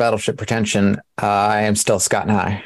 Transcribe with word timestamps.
welcome 0.00 0.14
aboard 0.14 0.22
the 0.22 0.32
Battleship 0.32 0.38
Pretension. 0.38 0.96
Uh, 1.20 1.26
I 1.26 1.60
am 1.62 1.76
still 1.76 1.98
Scott 1.98 2.26
Nye. 2.26 2.62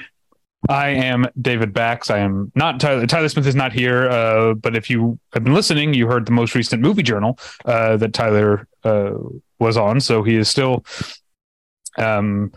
I 0.69 0.89
am 0.89 1.27
David 1.41 1.75
Bax. 1.75 2.11
I 2.11 2.19
am 2.19 2.51
not 2.55 2.81
Tyler. 2.81 3.07
Tyler 3.07 3.29
Smith 3.29 3.47
is 3.47 3.55
not 3.55 3.73
here, 3.73 4.09
uh, 4.09 4.55
but 4.55 4.77
if 4.77 4.89
you 4.89 5.19
have 5.35 5.45
been 5.45 5.53
listening, 5.53 5.93
you 5.93 6.07
heard 6.07 6.27
the 6.27 6.33
most 6.33 6.55
recent 6.55 6.81
movie 6.81 7.03
journal 7.03 7.39
uh, 7.67 7.97
that 7.99 8.15
Tyler 8.15 8.67
uh, 8.85 9.13
was 9.59 9.77
on. 9.77 10.01
So 10.01 10.23
he 10.23 10.37
is 10.37 10.49
still, 10.49 10.85
um, 11.99 12.51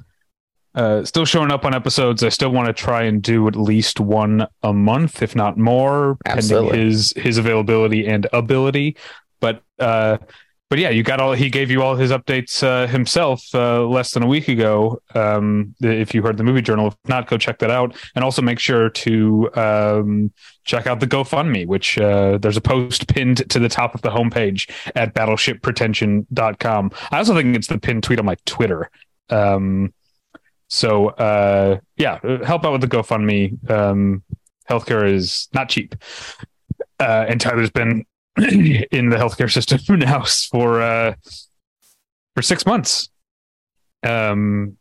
uh, 0.74 1.04
still 1.04 1.26
showing 1.26 1.52
up 1.52 1.66
on 1.66 1.74
episodes. 1.74 2.24
I 2.24 2.30
still 2.30 2.52
want 2.52 2.68
to 2.68 2.74
try 2.74 3.04
and 3.04 3.22
do 3.22 3.48
at 3.48 3.58
least 3.58 4.00
one 4.00 4.48
a 4.64 4.72
month, 4.72 5.22
if 5.22 5.36
not 5.36 5.58
more, 5.58 6.18
Absolutely. 6.26 6.70
pending 6.70 6.88
his 6.88 7.14
his 7.18 7.38
availability 7.38 8.08
and 8.08 8.28
ability. 8.32 8.96
But 9.42 9.64
uh, 9.80 10.20
but 10.70 10.80
yeah, 10.80 10.90
you 10.90 11.02
got 11.02 11.22
all. 11.22 11.32
He 11.32 11.50
gave 11.50 11.72
you 11.72 11.82
all 11.82 11.96
his 11.96 12.12
updates 12.12 12.62
uh, 12.62 12.88
himself 12.88 13.44
uh, 13.54 13.86
less 13.86 14.12
than 14.12 14.24
a 14.24 14.28
week 14.28 14.50
ago. 14.50 15.02
Um, 15.16 15.74
if 15.80 16.14
you 16.14 16.22
heard 16.22 16.36
the 16.36 16.44
movie 16.44 16.62
journal, 16.62 16.88
if 16.88 16.96
not, 17.08 17.28
go 17.28 17.38
check 17.38 17.60
that 17.60 17.72
out, 17.72 17.96
and 18.16 18.24
also 18.24 18.42
make 18.42 18.60
sure 18.60 18.90
to 18.90 19.50
um, 19.56 20.32
check 20.66 20.86
out 20.86 21.00
the 21.00 21.08
GoFundMe, 21.08 21.66
which 21.66 21.98
uh, 21.98 22.38
there's 22.38 22.58
a 22.58 22.62
post 22.62 23.08
pinned 23.08 23.50
to 23.50 23.60
the 23.60 23.70
top 23.70 23.96
of 23.96 24.02
the 24.02 24.10
homepage 24.10 24.70
at 24.96 25.14
battleshippretension.com. 25.14 26.92
I 27.12 27.18
also 27.18 27.34
think 27.34 27.56
it's 27.56 27.68
the 27.68 27.80
pinned 27.80 28.04
tweet 28.04 28.20
on 28.20 28.26
my 28.26 28.36
Twitter. 28.46 28.90
Um, 29.30 29.94
so 30.68 31.08
uh, 31.10 31.80
yeah, 31.96 32.20
help 32.46 32.66
out 32.66 32.74
with 32.74 32.82
the 32.82 32.88
GoFundMe. 32.88 33.72
Um, 33.72 34.24
healthcare 34.70 35.10
is 35.10 35.48
not 35.54 35.70
cheap, 35.70 35.96
uh, 37.00 37.26
and 37.30 37.40
Tyler's 37.40 37.70
been 37.70 38.06
in 38.92 39.10
the 39.10 39.18
healthcare 39.18 39.52
system 39.52 39.80
now 40.00 40.24
for 40.52 40.82
uh 40.82 41.14
for 42.36 42.42
six 42.42 42.66
months. 42.66 43.10
Um 44.04 44.78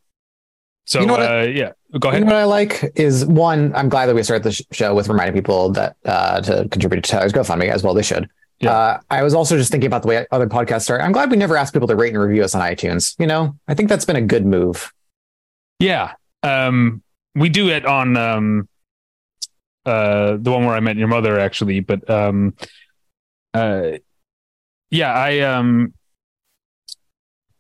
so 0.85 1.01
You 1.01 1.07
know 1.07 1.15
uh 1.17 1.19
I- 1.19 1.43
yeah, 1.45 1.73
go 1.99 2.09
You 2.09 2.17
ahead. 2.17 2.21
know 2.23 2.27
what 2.27 2.35
I 2.37 2.45
like 2.45 2.93
is 2.95 3.25
one. 3.27 3.75
I'm 3.75 3.89
glad 3.89 4.07
that 4.07 4.15
we 4.15 4.23
started 4.23 4.45
the 4.45 4.53
sh- 4.53 4.63
show 4.73 4.95
with 4.95 5.09
reminding 5.09 5.35
people 5.35 5.71
that 5.73 5.97
uh, 6.05 6.41
to 6.43 6.69
contribute 6.69 7.03
to 7.05 7.11
Tyler's 7.11 7.33
GoFundMe 7.33 7.69
as 7.71 7.83
well. 7.83 7.95
They 7.95 8.03
should. 8.03 8.29
Yeah. 8.61 8.73
Uh, 8.73 9.01
I 9.11 9.23
was 9.23 9.35
also 9.35 9.57
just 9.57 9.71
thinking 9.71 9.87
about 9.89 10.03
the 10.03 10.09
way 10.09 10.27
other 10.31 10.47
podcasts 10.47 10.83
start. 10.83 11.01
I'm 11.03 11.13
glad 11.13 11.31
we 11.31 11.37
never 11.37 11.57
asked 11.57 11.73
people 11.75 11.89
to 11.89 11.97
rate 11.97 12.15
and 12.15 12.23
review 12.23 12.43
us 12.45 12.55
on 12.55 12.63
iTunes. 12.63 13.15
You 13.19 13.27
know, 13.27 13.57
I 13.69 13.75
think 13.75 13.89
that's 13.89 14.05
been 14.05 14.17
a 14.17 14.23
good 14.23 14.47
move. 14.47 14.93
Yeah. 15.81 16.13
Um 16.43 17.03
we 17.35 17.49
do 17.49 17.69
it 17.69 17.85
on 17.85 18.17
um 18.17 18.69
uh 19.85 20.37
the 20.41 20.51
one 20.53 20.65
where 20.67 20.75
I 20.75 20.81
met 20.81 20.97
your 20.97 21.09
mother 21.09 21.39
actually, 21.39 21.81
but 21.81 22.09
um 22.09 22.55
uh 23.57 23.99
yeah, 24.91 25.13
I 25.13 25.41
um 25.41 25.95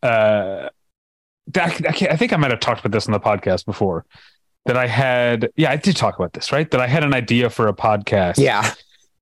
uh 0.03 0.69
I, 1.57 1.61
I, 1.65 1.71
can't- 1.71 2.13
I 2.13 2.17
think 2.17 2.33
I 2.33 2.37
might 2.37 2.51
have 2.51 2.61
talked 2.61 2.81
about 2.81 2.93
this 2.93 3.07
on 3.07 3.13
the 3.13 3.21
podcast 3.21 3.67
before. 3.67 4.05
That 4.67 4.77
I 4.77 4.89
had, 4.89 5.49
yeah, 5.57 5.71
I 5.71 5.77
did 5.77 5.95
talk 5.97 6.17
about 6.17 6.33
this, 6.33 6.51
right? 6.51 6.69
That 6.73 6.81
I 6.81 6.89
had 6.89 7.05
an 7.05 7.15
idea 7.15 7.51
for 7.51 7.69
a 7.69 7.73
podcast. 7.73 8.39
Yeah, 8.39 8.73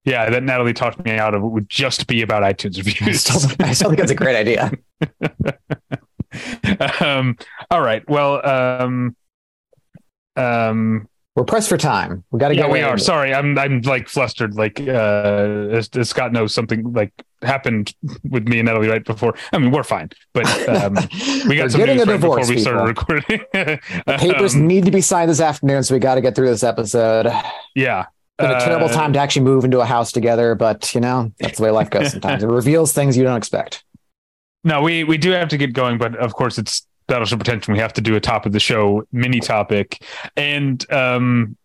Yeah, 0.06 0.30
that 0.30 0.42
Natalie 0.42 0.72
talked 0.72 1.05
me 1.05 1.12
out 1.18 1.35
of 1.35 1.42
it 1.42 1.46
would 1.46 1.68
just 1.68 2.07
be 2.07 2.23
about 2.23 2.42
iTunes 2.42 2.79
I 2.79 2.83
reviews. 2.83 3.20
still, 3.20 3.51
I 3.61 3.74
still 3.74 3.91
think 3.91 3.98
that's 3.98 4.11
a 4.11 4.14
great 4.14 4.36
idea. 4.36 4.73
um, 7.01 7.36
all 7.70 7.80
right. 7.83 8.08
Well, 8.08 8.45
um, 8.46 9.17
um, 10.36 11.08
We're 11.36 11.45
pressed 11.45 11.68
for 11.68 11.77
time. 11.77 12.22
We 12.30 12.39
got 12.39 12.48
to 12.48 12.55
yeah, 12.55 12.62
get. 12.62 12.70
we 12.70 12.80
are. 12.83 12.95
it. 12.95 13.00
Sorry, 13.00 13.34
I'm 13.34 13.58
I'm 13.58 13.80
like 13.83 14.08
flustered. 14.08 14.55
Like 14.55 14.78
uh, 14.80 15.68
as, 15.72 15.89
as 15.96 16.08
Scott 16.08 16.33
knows, 16.33 16.55
something 16.55 16.92
like 16.92 17.12
happened 17.42 17.92
with 18.22 18.46
me 18.46 18.61
and 18.61 18.67
Natalie 18.67 18.89
right 18.89 19.05
before. 19.05 19.34
I 19.52 19.58
mean, 19.58 19.73
we're 19.73 19.83
fine, 19.83 20.11
but 20.33 20.46
um, 20.68 20.94
we 21.48 21.56
got 21.56 21.73
some 21.73 21.80
getting 21.80 21.96
news 21.96 22.06
a 22.06 22.11
right 22.12 22.20
before 22.20 22.39
divorce. 22.39 22.48
we 22.48 22.58
started 22.61 22.94
people. 22.96 23.17
recording. 23.17 23.40
The 24.06 24.17
papers 24.18 24.55
Um, 24.55 24.67
need 24.68 24.84
to 24.84 24.92
be 24.92 25.00
signed 25.00 25.28
this 25.28 25.40
afternoon, 25.40 25.83
so 25.83 25.94
we 25.94 25.98
got 25.98 26.14
to 26.14 26.20
get 26.20 26.36
through 26.36 26.50
this 26.50 26.62
episode. 26.62 27.27
It's 27.27 27.36
yeah, 27.74 28.06
been 28.39 28.52
a 28.52 28.61
terrible 28.61 28.86
Uh, 28.89 28.92
time 28.92 29.12
to 29.14 29.18
actually 29.18 29.42
move 29.44 29.64
into 29.64 29.80
a 29.80 29.84
house 29.86 30.12
together, 30.12 30.55
but 30.55 30.94
you 30.94 31.00
know 31.00 31.33
that's 31.40 31.58
the 31.58 31.64
way 31.64 31.70
life 31.73 31.90
goes. 31.90 32.11
Sometimes 32.12 32.44
it 32.44 32.46
reveals 32.48 32.92
things 32.92 33.17
you 33.17 33.24
don't 33.24 33.36
expect. 33.39 33.83
No, 34.62 34.83
we 34.83 35.02
we 35.02 35.18
do 35.18 35.33
have 35.33 35.48
to 35.48 35.56
get 35.56 35.73
going, 35.73 35.98
but 35.98 36.14
of 36.17 36.33
course 36.34 36.58
it's 36.58 36.86
Battleship 37.07 37.39
Pretension. 37.39 37.73
We 37.75 37.81
have 37.81 37.92
to 37.95 38.01
do 38.01 38.15
a 38.17 38.20
top 38.20 38.47
of 38.47 38.53
the 38.53 38.61
show 38.61 39.05
mini 39.13 39.41
topic, 39.41 40.03
and 40.37 40.91
um, 40.92 41.57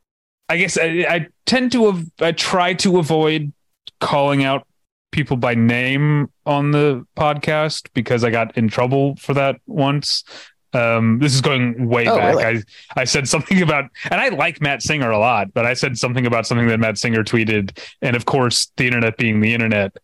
I 0.50 0.58
guess 0.58 0.78
I, 0.78 1.06
I 1.10 1.28
tend 1.46 1.72
to 1.74 1.88
av- 1.88 2.06
I 2.20 2.32
try 2.32 2.74
to 2.76 3.00
avoid 3.00 3.54
calling 4.02 4.44
out 4.44 4.66
people 5.12 5.38
by 5.38 5.56
name 5.56 6.28
on 6.46 6.72
the 6.72 7.06
podcast 7.18 7.90
because 7.94 8.24
I 8.24 8.30
got 8.30 8.58
in 8.58 8.68
trouble 8.68 9.16
for 9.16 9.34
that 9.34 9.58
once. 9.66 10.24
Um, 10.72 11.18
this 11.18 11.34
is 11.34 11.42
going 11.42 11.88
way 11.88 12.08
Oh, 12.08 12.16
back. 12.16 12.36
really? 12.36 12.64
I 12.96 13.02
I 13.02 13.04
said 13.06 13.28
something 13.28 13.60
about, 13.64 13.86
and 14.12 14.22
I 14.22 14.30
like 14.30 14.62
Matt 14.62 14.84
Singer 14.84 15.10
a 15.10 15.18
lot, 15.18 15.52
but 15.54 15.66
I 15.66 15.74
said 15.74 15.98
something 15.98 16.28
about 16.28 16.46
something 16.46 16.68
that 16.68 16.80
Matt 16.80 17.00
Singer 17.00 17.24
tweeted, 17.24 17.76
and 18.04 18.16
of 18.16 18.26
course, 18.26 18.72
the 18.78 18.86
internet 18.86 19.18
being 19.18 19.40
the 19.42 19.54
internet, 19.54 19.96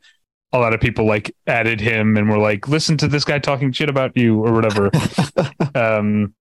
a 0.56 0.60
lot 0.60 0.74
of 0.74 0.80
people 0.80 1.06
like 1.06 1.36
added 1.48 1.82
him 1.82 2.16
and 2.16 2.30
were 2.30 2.38
like, 2.38 2.68
"Listen 2.68 2.96
to 2.98 3.08
this 3.08 3.26
guy 3.26 3.40
talking 3.40 3.72
shit 3.74 3.90
about 3.90 4.16
you" 4.16 4.44
or 4.44 4.54
whatever. 4.54 4.90
um, 5.76 6.34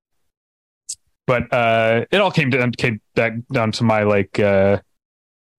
but 1.26 1.52
uh, 1.52 2.04
it 2.10 2.20
all 2.20 2.30
came 2.30 2.50
down 2.50 2.70
came 2.72 3.00
back 3.14 3.32
down 3.52 3.72
to 3.72 3.84
my 3.84 4.04
like 4.04 4.38
uh, 4.38 4.80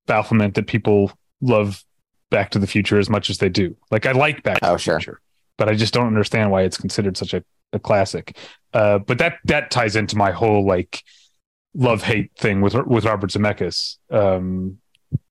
bafflement 0.08 0.56
that 0.56 0.68
people 0.68 1.12
love 1.42 1.84
Back 2.30 2.52
to 2.52 2.60
the 2.60 2.68
Future 2.68 2.98
as 2.98 3.10
much 3.10 3.30
as 3.30 3.40
they 3.40 3.50
do. 3.50 3.76
Like 3.92 4.06
I 4.06 4.14
like 4.14 4.42
Back 4.44 4.62
to 4.62 4.70
Oh, 4.70 4.74
the 4.74 4.78
sure. 4.80 5.00
Future, 5.00 5.22
but 5.58 5.68
I 5.68 5.76
just 5.76 5.94
don't 5.94 6.08
understand 6.08 6.50
why 6.50 6.62
it's 6.64 6.78
considered 6.78 7.18
such 7.18 7.34
a, 7.34 7.44
a 7.74 7.80
classic. 7.80 8.38
Uh, 8.74 9.00
but 9.00 9.18
that 9.18 9.40
that 9.46 9.70
ties 9.70 9.98
into 9.98 10.16
my 10.16 10.32
whole 10.32 10.66
like 10.66 11.04
love 11.74 12.04
hate 12.04 12.32
thing 12.38 12.62
with 12.62 12.74
with 12.74 13.04
Robert 13.04 13.32
Zemeckis. 13.32 13.98
Um, 14.10 14.78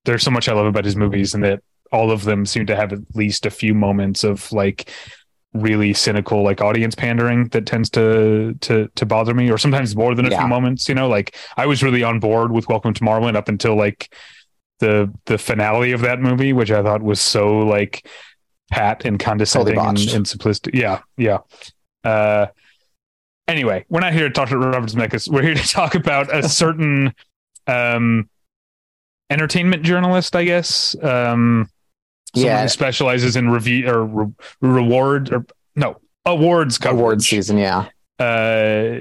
there's 0.03 0.21
so 0.23 0.31
much 0.31 0.47
I 0.47 0.53
love 0.53 0.67
about 0.67 0.85
his 0.85 0.95
movies, 0.95 1.33
and 1.33 1.43
that 1.43 1.63
all 1.91 2.11
of 2.11 2.23
them 2.23 2.45
seem 2.45 2.65
to 2.65 2.75
have 2.75 2.91
at 2.93 2.99
least 3.13 3.45
a 3.45 3.49
few 3.51 3.73
moments 3.73 4.23
of 4.23 4.51
like 4.51 4.89
really 5.53 5.93
cynical 5.93 6.43
like 6.43 6.59
audience 6.59 6.95
pandering 6.95 7.47
that 7.49 7.65
tends 7.65 7.89
to 7.89 8.53
to 8.59 8.89
to 8.95 9.05
bother 9.05 9.33
me 9.33 9.49
or 9.49 9.57
sometimes 9.57 9.95
more 9.95 10.13
than 10.13 10.25
a 10.25 10.29
Yeah. 10.29 10.39
few 10.39 10.47
moments 10.47 10.89
you 10.89 10.95
know? 10.95 11.07
Like 11.07 11.35
i 11.55 11.65
was 11.65 11.81
really 11.81 12.03
on 12.03 12.19
board 12.19 12.51
with 12.51 12.67
welcome 12.67 12.93
to 12.93 13.01
Marwen 13.01 13.35
up 13.37 13.47
until 13.47 13.75
like 13.75 14.13
the 14.79 15.09
the 15.27 15.37
finale 15.37 15.93
of 15.93 16.01
that 16.01 16.19
movie 16.19 16.51
which 16.51 16.71
i 16.71 16.83
thought 16.83 17.01
was 17.01 17.21
so 17.21 17.59
like 17.59 18.05
pat 18.69 19.05
and 19.05 19.17
condescending 19.17 19.77
and, 19.77 19.95
botched. 19.95 20.13
and 20.13 20.25
simplistic. 20.25 20.73
Yeah 20.77 20.99
yeah. 21.17 21.37
Uh 22.03 22.47
anyway 23.47 23.85
we're 23.87 24.01
not 24.01 24.11
here 24.11 24.27
to 24.27 24.33
talk 24.33 24.49
to 24.49 24.57
robert 24.57 24.89
zemeckis. 24.89 25.29
We're 25.31 25.43
here 25.43 25.55
to 25.55 25.67
talk 25.69 25.95
about 25.95 26.35
a 26.35 26.49
certain 26.49 27.13
um 27.67 28.29
entertainment 29.29 29.83
journalist 29.83 30.35
i 30.35 30.43
guess. 30.43 30.95
Um 31.01 31.69
someone 32.35 32.51
Yeah. 32.51 32.61
who 32.63 32.67
specializes 32.69 33.35
in 33.35 33.49
review 33.49 33.89
or 33.89 34.05
re- 34.05 34.31
reward 34.61 35.33
or 35.33 35.45
no 35.75 35.97
awards 36.25 36.77
coverage. 36.77 36.99
Award 36.99 37.21
season, 37.23 37.57
yeah. 37.57 37.87
Uh, 38.19 38.99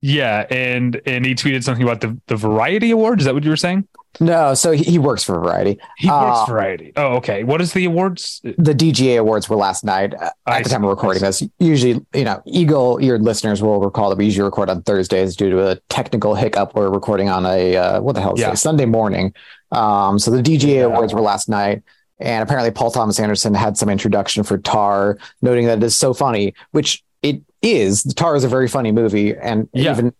yeah, 0.00 0.46
and 0.50 1.00
and 1.06 1.24
he 1.24 1.34
tweeted 1.34 1.64
something 1.64 1.82
about 1.82 2.00
the 2.02 2.18
the 2.26 2.36
Variety 2.36 2.90
Award. 2.90 3.20
Is 3.20 3.24
that 3.26 3.34
what 3.34 3.42
you 3.44 3.50
were 3.50 3.56
saying? 3.56 3.88
No, 4.20 4.54
so 4.54 4.70
he, 4.70 4.84
he 4.84 4.98
works 4.98 5.24
for 5.24 5.34
Variety. 5.40 5.78
He 5.98 6.08
works 6.08 6.38
Uh, 6.40 6.46
Variety. 6.46 6.92
Oh, 6.96 7.14
okay. 7.16 7.42
What 7.42 7.60
is 7.60 7.72
the 7.72 7.84
awards? 7.86 8.40
The 8.44 8.72
DGA 8.74 9.18
awards 9.18 9.48
were 9.48 9.56
last 9.56 9.82
night 9.82 10.14
uh, 10.14 10.30
I 10.46 10.58
at 10.58 10.62
the 10.64 10.68
see, 10.68 10.74
time 10.74 10.84
of 10.84 10.88
I 10.88 10.90
recording 10.92 11.22
this. 11.22 11.42
Usually, 11.58 12.00
you 12.14 12.22
know, 12.24 12.40
eagle-eared 12.46 13.22
listeners 13.22 13.60
will 13.60 13.80
recall 13.80 14.10
that 14.10 14.18
we 14.18 14.26
usually 14.26 14.44
record 14.44 14.70
on 14.70 14.82
Thursdays 14.82 15.34
due 15.34 15.50
to 15.50 15.68
a 15.70 15.76
technical 15.88 16.36
hiccup. 16.36 16.76
We're 16.76 16.90
recording 16.90 17.28
on 17.28 17.44
a 17.44 17.76
uh, 17.76 18.00
what 18.02 18.14
the 18.14 18.20
hell 18.20 18.34
is 18.34 18.40
Yeah. 18.40 18.52
it? 18.52 18.56
Sunday 18.58 18.86
morning. 18.86 19.34
Um, 19.72 20.18
so 20.20 20.30
the 20.30 20.42
DGA 20.42 20.74
Yeah. 20.76 20.80
awards 20.82 21.12
were 21.12 21.20
last 21.20 21.48
night, 21.48 21.82
and 22.24 22.42
apparently 22.42 22.70
Paul 22.70 22.90
Thomas 22.90 23.20
Anderson 23.20 23.54
had 23.54 23.76
some 23.76 23.88
introduction 23.88 24.42
for 24.42 24.58
Tar, 24.58 25.18
noting 25.42 25.66
that 25.66 25.78
it 25.78 25.84
is 25.84 25.96
so 25.96 26.14
funny, 26.14 26.54
which 26.72 27.04
it 27.22 27.42
is. 27.62 28.02
Tar 28.14 28.34
is 28.36 28.44
a 28.44 28.48
very 28.48 28.66
funny 28.68 28.92
movie, 28.92 29.36
and 29.36 29.68
Yeah. 29.72 29.92
even 29.92 30.12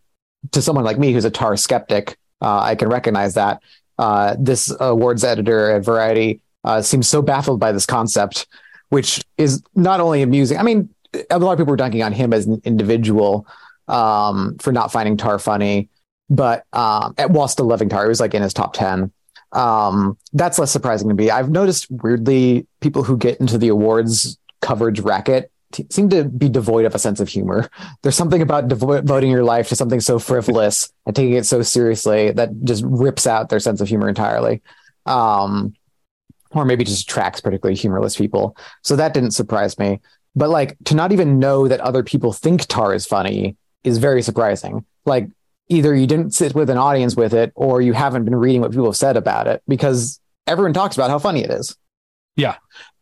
to 0.53 0.63
someone 0.63 0.85
like 0.85 0.99
me 0.99 1.13
who's 1.13 1.25
a 1.25 1.31
Tar 1.31 1.57
skeptic, 1.57 2.17
uh, 2.43 2.61
I 2.61 2.75
can 2.75 2.89
recognize 2.89 3.35
that. 3.35 3.61
Uh, 3.99 4.35
this 4.39 4.73
awards 4.81 5.25
editor 5.25 5.71
at 5.71 5.85
Variety 5.85 6.41
uh, 6.65 6.83
seems 6.83 7.09
so 7.09 7.23
baffled 7.23 7.61
by 7.61 7.73
this 7.73 7.87
concept, 7.87 8.47
which 8.91 9.23
is 9.39 9.63
not 9.75 10.01
only 10.01 10.21
amusing. 10.23 10.59
I 10.59 10.63
mean, 10.63 10.89
a 11.31 11.39
lot 11.39 11.53
of 11.53 11.59
people 11.59 11.71
were 11.71 11.77
dunking 11.77 12.03
on 12.03 12.13
him 12.13 12.33
as 12.33 12.47
an 12.47 12.61
individual 12.65 13.47
um, 13.89 14.57
for 14.59 14.73
not 14.73 14.91
finding 14.93 15.17
Tar 15.17 15.39
funny, 15.39 15.89
but 16.29 16.65
um, 16.73 17.15
at, 17.19 17.31
while 17.31 17.49
still 17.49 17.67
loving 17.67 17.89
Tar, 17.89 18.05
he 18.05 18.09
was 18.09 18.21
like 18.21 18.35
in 18.35 18.43
his 18.43 18.53
top 18.55 18.73
ten. 18.75 19.13
Um, 19.55 20.19
that's 20.33 20.59
less 20.59 20.73
surprising 20.73 21.09
to 21.09 21.15
me. 21.15 21.31
I've 21.31 21.51
noticed 21.51 21.87
weirdly 21.91 22.67
people 22.81 23.05
who 23.05 23.17
get 23.17 23.41
into 23.41 23.57
the 23.57 23.69
awards 23.69 24.37
coverage 24.61 25.01
racket 25.01 25.51
t- 25.73 25.87
seem 25.91 26.09
to 26.09 26.25
be 26.25 26.49
devoid 26.49 26.85
of 26.85 26.95
a 26.95 26.99
sense 26.99 27.21
of 27.21 27.29
humor. 27.29 27.71
There's 28.03 28.17
something 28.17 28.43
about 28.43 28.69
devo- 28.69 29.01
devoting 29.03 29.31
your 29.31 29.45
life 29.45 29.69
to 29.69 29.77
something 29.77 30.01
so 30.01 30.19
frivolous 30.19 30.93
and 31.07 31.15
taking 31.15 31.35
it 31.35 31.47
so 31.47 31.63
seriously 31.63 32.33
that 32.33 32.51
just 32.65 32.83
rips 32.87 33.27
out 33.27 33.49
their 33.49 33.61
sense 33.61 33.81
of 33.81 33.89
humor 33.89 34.09
entirely. 34.09 34.63
Um, 35.07 35.75
or 36.51 36.65
maybe 36.65 36.85
just 36.85 37.03
attracts 37.03 37.41
particularly 37.41 37.77
humorless 37.77 38.17
people. 38.17 38.57
So 38.83 38.97
that 38.97 39.13
didn't 39.13 39.33
surprise 39.33 39.79
me. 39.79 40.01
But 40.37 40.51
like 40.51 40.77
to 40.85 40.95
not 40.95 41.13
even 41.13 41.39
know 41.39 41.69
that 41.69 41.81
other 41.81 42.03
people 42.03 42.33
think 42.33 42.67
Tar 42.67 42.95
is 42.95 43.07
funny 43.07 43.57
is 43.83 43.99
very 43.99 44.23
surprising. 44.23 44.85
Like 45.05 45.29
either 45.69 45.95
you 45.95 46.07
didn't 46.07 46.33
sit 46.35 46.55
with 46.55 46.69
an 46.71 46.77
audience 46.79 47.17
with 47.17 47.33
it 47.35 47.53
or 47.55 47.81
you 47.81 47.93
haven't 47.93 48.25
been 48.25 48.37
reading 48.37 48.61
what 48.61 48.71
people 48.71 48.87
have 48.87 48.97
said 48.97 49.17
about 49.17 49.47
it 49.47 49.63
because 49.67 50.21
everyone 50.47 50.73
talks 50.73 50.97
about 50.97 51.11
how 51.11 51.19
funny 51.19 51.43
it 51.43 51.51
is. 51.51 51.77
Yeah. 52.37 52.57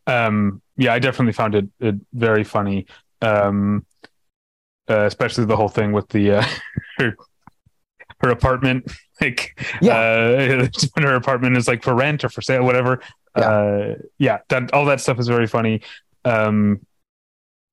Um, 0.07 0.61
yeah, 0.77 0.93
I 0.93 0.99
definitely 0.99 1.33
found 1.33 1.55
it, 1.55 1.67
it 1.79 1.95
very 2.13 2.43
funny. 2.43 2.85
Um, 3.21 3.85
uh, 4.89 5.05
especially 5.05 5.45
the 5.45 5.55
whole 5.55 5.69
thing 5.69 5.91
with 5.91 6.07
the 6.09 6.31
uh, 6.31 6.45
her, 6.97 7.15
her 8.21 8.29
apartment, 8.29 8.91
like 9.21 9.59
Yeah. 9.81 9.97
uh, 9.97 10.67
when 10.93 11.05
her 11.05 11.15
apartment 11.15 11.57
is 11.57 11.67
like 11.67 11.83
for 11.83 11.93
rent 11.93 12.23
or 12.23 12.29
for 12.29 12.41
sale, 12.41 12.63
whatever. 12.63 13.01
Yeah. 13.37 13.49
Uh, 13.49 13.95
yeah, 14.19 14.37
that 14.49 14.73
all 14.73 14.85
that 14.85 15.01
stuff 15.01 15.19
is 15.19 15.27
very 15.27 15.47
funny. 15.47 15.81
Um, 16.25 16.85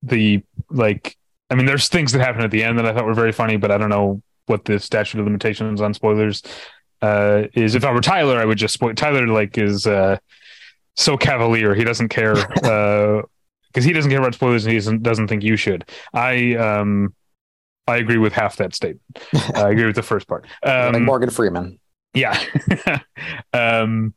the 0.02 0.42
like, 0.70 1.16
I 1.50 1.54
mean, 1.54 1.66
there's 1.66 1.88
things 1.88 2.12
that 2.12 2.20
happen 2.20 2.42
at 2.42 2.50
the 2.50 2.64
end 2.64 2.78
that 2.78 2.86
I 2.86 2.94
thought 2.94 3.04
were 3.04 3.14
very 3.14 3.32
funny, 3.32 3.56
but 3.56 3.70
I 3.70 3.76
don't 3.78 3.90
know 3.90 4.22
what 4.50 4.66
the 4.66 4.78
statute 4.78 5.18
of 5.20 5.24
limitations 5.24 5.80
on 5.80 5.94
spoilers 5.94 6.42
uh, 7.00 7.44
is. 7.54 7.74
If 7.74 7.84
I 7.84 7.92
were 7.92 8.02
Tyler, 8.02 8.38
I 8.38 8.44
would 8.44 8.58
just 8.58 8.74
spoil. 8.74 8.92
Tyler 8.94 9.26
like 9.26 9.56
is 9.56 9.86
uh, 9.86 10.18
so 10.96 11.16
cavalier; 11.16 11.74
he 11.74 11.84
doesn't 11.84 12.08
care. 12.10 12.34
Uh, 12.64 13.22
because 13.72 13.84
he 13.84 13.92
doesn't 13.92 14.10
care 14.10 14.18
about 14.18 14.34
spoilers 14.34 14.64
and 14.64 14.72
he 14.72 14.78
doesn't, 14.78 15.00
doesn't 15.04 15.28
think 15.28 15.44
you 15.44 15.56
should. 15.56 15.88
I 16.12 16.56
um 16.56 17.14
I 17.86 17.98
agree 17.98 18.18
with 18.18 18.32
half 18.32 18.56
that 18.56 18.74
statement. 18.74 19.00
I 19.54 19.70
agree 19.70 19.86
with 19.86 19.94
the 19.94 20.02
first 20.02 20.26
part. 20.26 20.44
like 20.64 20.94
Um, 20.96 21.04
Morgan 21.04 21.30
Freeman. 21.30 21.78
yeah. 22.12 22.36
um 23.52 24.12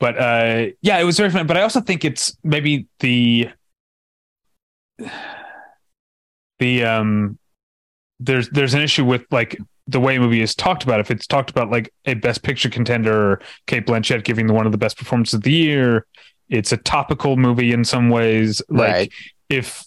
but 0.00 0.16
uh 0.18 0.68
yeah, 0.80 0.98
it 0.98 1.04
was 1.04 1.18
very 1.18 1.28
fun. 1.28 1.46
But 1.46 1.58
I 1.58 1.62
also 1.62 1.82
think 1.82 2.02
it's 2.02 2.34
maybe 2.42 2.86
the 3.00 3.50
the 6.58 6.84
um 6.84 7.38
there's 8.20 8.48
there's 8.50 8.74
an 8.74 8.82
issue 8.82 9.04
with 9.04 9.24
like 9.30 9.58
the 9.86 10.00
way 10.00 10.16
a 10.16 10.20
movie 10.20 10.42
is 10.42 10.54
talked 10.54 10.84
about. 10.84 11.00
If 11.00 11.10
it's 11.10 11.26
talked 11.26 11.50
about 11.50 11.70
like 11.70 11.92
a 12.04 12.14
best 12.14 12.42
picture 12.42 12.68
contender 12.68 13.32
or 13.32 13.40
Cate 13.66 13.86
Blanchett 13.86 14.24
giving 14.24 14.46
the 14.46 14.52
one 14.52 14.66
of 14.66 14.72
the 14.72 14.78
best 14.78 14.98
performances 14.98 15.34
of 15.34 15.42
the 15.42 15.52
year, 15.52 16.06
it's 16.48 16.72
a 16.72 16.76
topical 16.76 17.36
movie 17.36 17.72
in 17.72 17.84
some 17.84 18.10
ways. 18.10 18.60
Like 18.68 18.92
right. 18.92 19.12
if 19.48 19.84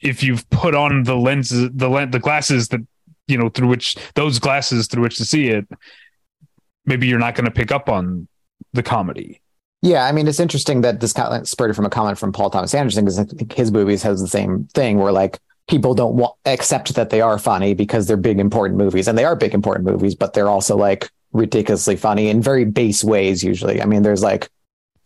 if 0.00 0.22
you've 0.22 0.48
put 0.50 0.74
on 0.74 1.04
the 1.04 1.16
lenses 1.16 1.70
the 1.72 1.88
len- 1.88 2.10
the 2.10 2.18
glasses 2.18 2.68
that 2.68 2.80
you 3.26 3.38
know 3.38 3.48
through 3.48 3.68
which 3.68 3.96
those 4.14 4.38
glasses 4.38 4.86
through 4.88 5.02
which 5.02 5.16
to 5.16 5.24
see 5.24 5.48
it 5.48 5.66
maybe 6.84 7.06
you're 7.06 7.18
not 7.18 7.34
going 7.34 7.44
to 7.44 7.50
pick 7.50 7.70
up 7.70 7.88
on 7.88 8.28
the 8.72 8.82
comedy 8.82 9.40
Yeah, 9.80 10.04
I 10.04 10.12
mean, 10.12 10.28
it's 10.28 10.40
interesting 10.40 10.82
that 10.82 11.00
this 11.00 11.12
kind 11.12 11.34
of 11.34 11.48
spurred 11.48 11.74
from 11.74 11.86
a 11.86 11.90
comment 11.90 12.18
from 12.18 12.32
Paul 12.32 12.50
Thomas 12.50 12.74
Anderson 12.74 13.04
because 13.04 13.18
I 13.18 13.24
think 13.24 13.52
his 13.52 13.72
movies 13.72 14.02
has 14.02 14.20
the 14.20 14.28
same 14.28 14.68
thing 14.74 14.98
where 14.98 15.12
like 15.12 15.40
people 15.72 15.94
don't 15.94 16.14
wa- 16.16 16.34
accept 16.44 16.94
that 16.94 17.08
they 17.10 17.20
are 17.22 17.38
funny 17.38 17.72
because 17.74 18.06
they're 18.06 18.16
big 18.18 18.38
important 18.38 18.78
movies 18.78 19.08
and 19.08 19.16
they 19.16 19.24
are 19.24 19.34
big 19.34 19.54
important 19.54 19.86
movies, 19.86 20.14
but 20.14 20.34
they're 20.34 20.48
also 20.48 20.76
like 20.76 21.10
ridiculously 21.32 21.96
funny 21.96 22.28
in 22.28 22.42
very 22.42 22.64
base 22.64 23.02
ways. 23.02 23.42
Usually, 23.42 23.80
I 23.80 23.86
mean, 23.86 24.02
there's 24.02 24.22
like 24.22 24.48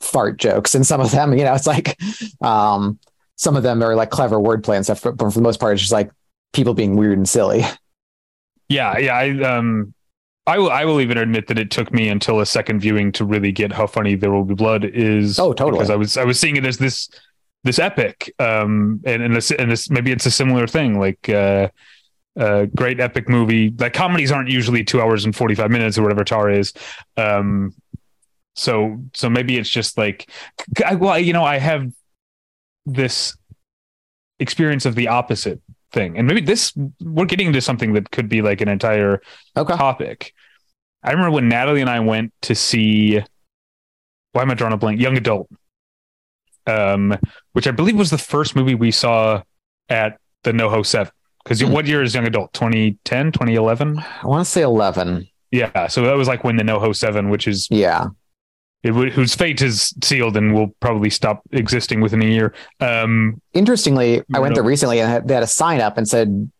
fart 0.00 0.36
jokes 0.38 0.74
in 0.74 0.82
some 0.84 1.00
of 1.00 1.10
them. 1.12 1.32
You 1.38 1.44
know, 1.44 1.54
it's 1.54 1.66
like 1.68 1.96
um, 2.42 2.98
some 3.36 3.56
of 3.56 3.62
them 3.62 3.82
are 3.82 3.94
like 3.94 4.10
clever 4.10 4.36
wordplay 4.38 4.76
and 4.76 4.84
stuff, 4.84 5.02
but 5.02 5.18
for 5.18 5.30
the 5.30 5.40
most 5.40 5.60
part, 5.60 5.74
it's 5.74 5.82
just 5.82 5.92
like 5.92 6.10
people 6.52 6.74
being 6.74 6.96
weird 6.96 7.16
and 7.16 7.28
silly. 7.28 7.62
yeah 8.68 8.98
yeah 8.98 9.14
i 9.14 9.30
um 9.44 9.94
i 10.48 10.58
will 10.58 10.70
i 10.72 10.84
will 10.84 11.00
even 11.00 11.16
admit 11.18 11.46
that 11.46 11.56
it 11.56 11.70
took 11.70 11.92
me 11.92 12.08
until 12.08 12.40
a 12.40 12.46
second 12.46 12.80
viewing 12.80 13.12
to 13.12 13.24
really 13.24 13.52
get 13.52 13.70
how 13.72 13.86
funny 13.86 14.16
there 14.16 14.32
will 14.32 14.42
be 14.44 14.54
blood 14.54 14.84
is 14.84 15.38
Oh, 15.38 15.52
totally. 15.52 15.78
because 15.78 15.90
i 15.90 15.94
was 15.94 16.16
i 16.16 16.24
was 16.24 16.40
seeing 16.40 16.56
it 16.56 16.66
as 16.66 16.76
this 16.78 17.08
this 17.66 17.78
epic 17.78 18.32
um 18.38 19.00
and 19.04 19.22
and 19.22 19.34
this, 19.36 19.50
and 19.50 19.70
this 19.70 19.90
maybe 19.90 20.10
it's 20.12 20.26
a 20.26 20.30
similar 20.30 20.66
thing 20.66 20.98
like 20.98 21.28
uh 21.28 21.68
uh 22.38 22.66
great 22.74 23.00
epic 23.00 23.28
movie 23.28 23.72
like 23.78 23.92
comedies 23.92 24.30
aren't 24.32 24.48
usually 24.50 24.84
two 24.84 25.00
hours 25.00 25.24
and 25.24 25.34
45 25.34 25.70
minutes 25.70 25.98
or 25.98 26.02
whatever 26.02 26.24
tar 26.24 26.50
is 26.50 26.72
um 27.16 27.72
so 28.54 29.02
so 29.14 29.28
maybe 29.28 29.56
it's 29.58 29.68
just 29.70 29.98
like 29.98 30.30
I, 30.84 30.94
well 30.94 31.18
you 31.18 31.32
know 31.32 31.44
i 31.44 31.58
have 31.58 31.90
this 32.86 33.36
experience 34.38 34.86
of 34.86 34.94
the 34.94 35.08
opposite 35.08 35.60
thing 35.92 36.18
and 36.18 36.26
maybe 36.26 36.40
this 36.40 36.72
we're 37.02 37.24
getting 37.24 37.46
into 37.48 37.60
something 37.60 37.94
that 37.94 38.10
could 38.10 38.28
be 38.28 38.42
like 38.42 38.60
an 38.60 38.68
entire 38.68 39.20
Okay. 39.56 39.74
topic. 39.76 40.32
I 41.02 41.10
remember 41.12 41.30
when 41.30 41.48
natalie 41.48 41.80
and 41.80 41.90
i 41.90 42.00
went 42.00 42.32
to 42.42 42.54
see 42.54 43.22
why 44.32 44.42
am 44.42 44.50
i 44.50 44.54
drawing 44.54 44.74
a 44.74 44.76
blank? 44.76 45.00
Young 45.00 45.16
adult 45.16 45.48
um 46.66 47.16
which 47.52 47.66
i 47.66 47.70
believe 47.70 47.96
was 47.96 48.10
the 48.10 48.18
first 48.18 48.56
movie 48.56 48.74
we 48.74 48.90
saw 48.90 49.42
at 49.88 50.18
the 50.42 50.52
noho 50.52 50.84
7 50.84 51.10
because 51.44 51.60
Hmm. 51.60 51.70
what 51.72 51.86
year 51.86 52.02
is 52.02 52.14
young 52.14 52.26
adult 52.26 52.52
2010 52.52 53.32
2011 53.32 53.98
I 54.22 54.26
want 54.26 54.44
to 54.44 54.50
say 54.50 54.62
11. 54.62 55.28
yeah 55.52 55.86
so 55.86 56.02
that 56.02 56.16
was 56.16 56.28
like 56.28 56.44
when 56.44 56.56
the 56.56 56.62
noho 56.64 56.94
7 56.94 57.28
which 57.30 57.46
is 57.48 57.68
Yeah. 57.70 58.08
it 58.82 58.92
whose 58.92 59.34
fate 59.34 59.62
is 59.62 59.94
sealed 60.02 60.36
and 60.36 60.54
will 60.54 60.74
probably 60.80 61.10
stop 61.10 61.42
existing 61.52 62.00
within 62.00 62.22
a 62.22 62.26
year 62.26 62.52
um 62.80 63.40
Interestingly, 63.54 64.22
I 64.34 64.38
went 64.40 64.52
No. 64.52 64.56
there 64.62 64.64
recently 64.68 65.00
and 65.00 65.26
they 65.28 65.34
had 65.34 65.42
a 65.42 65.46
sign 65.46 65.80
up 65.80 65.96
and 65.98 66.06
said, 66.08 66.50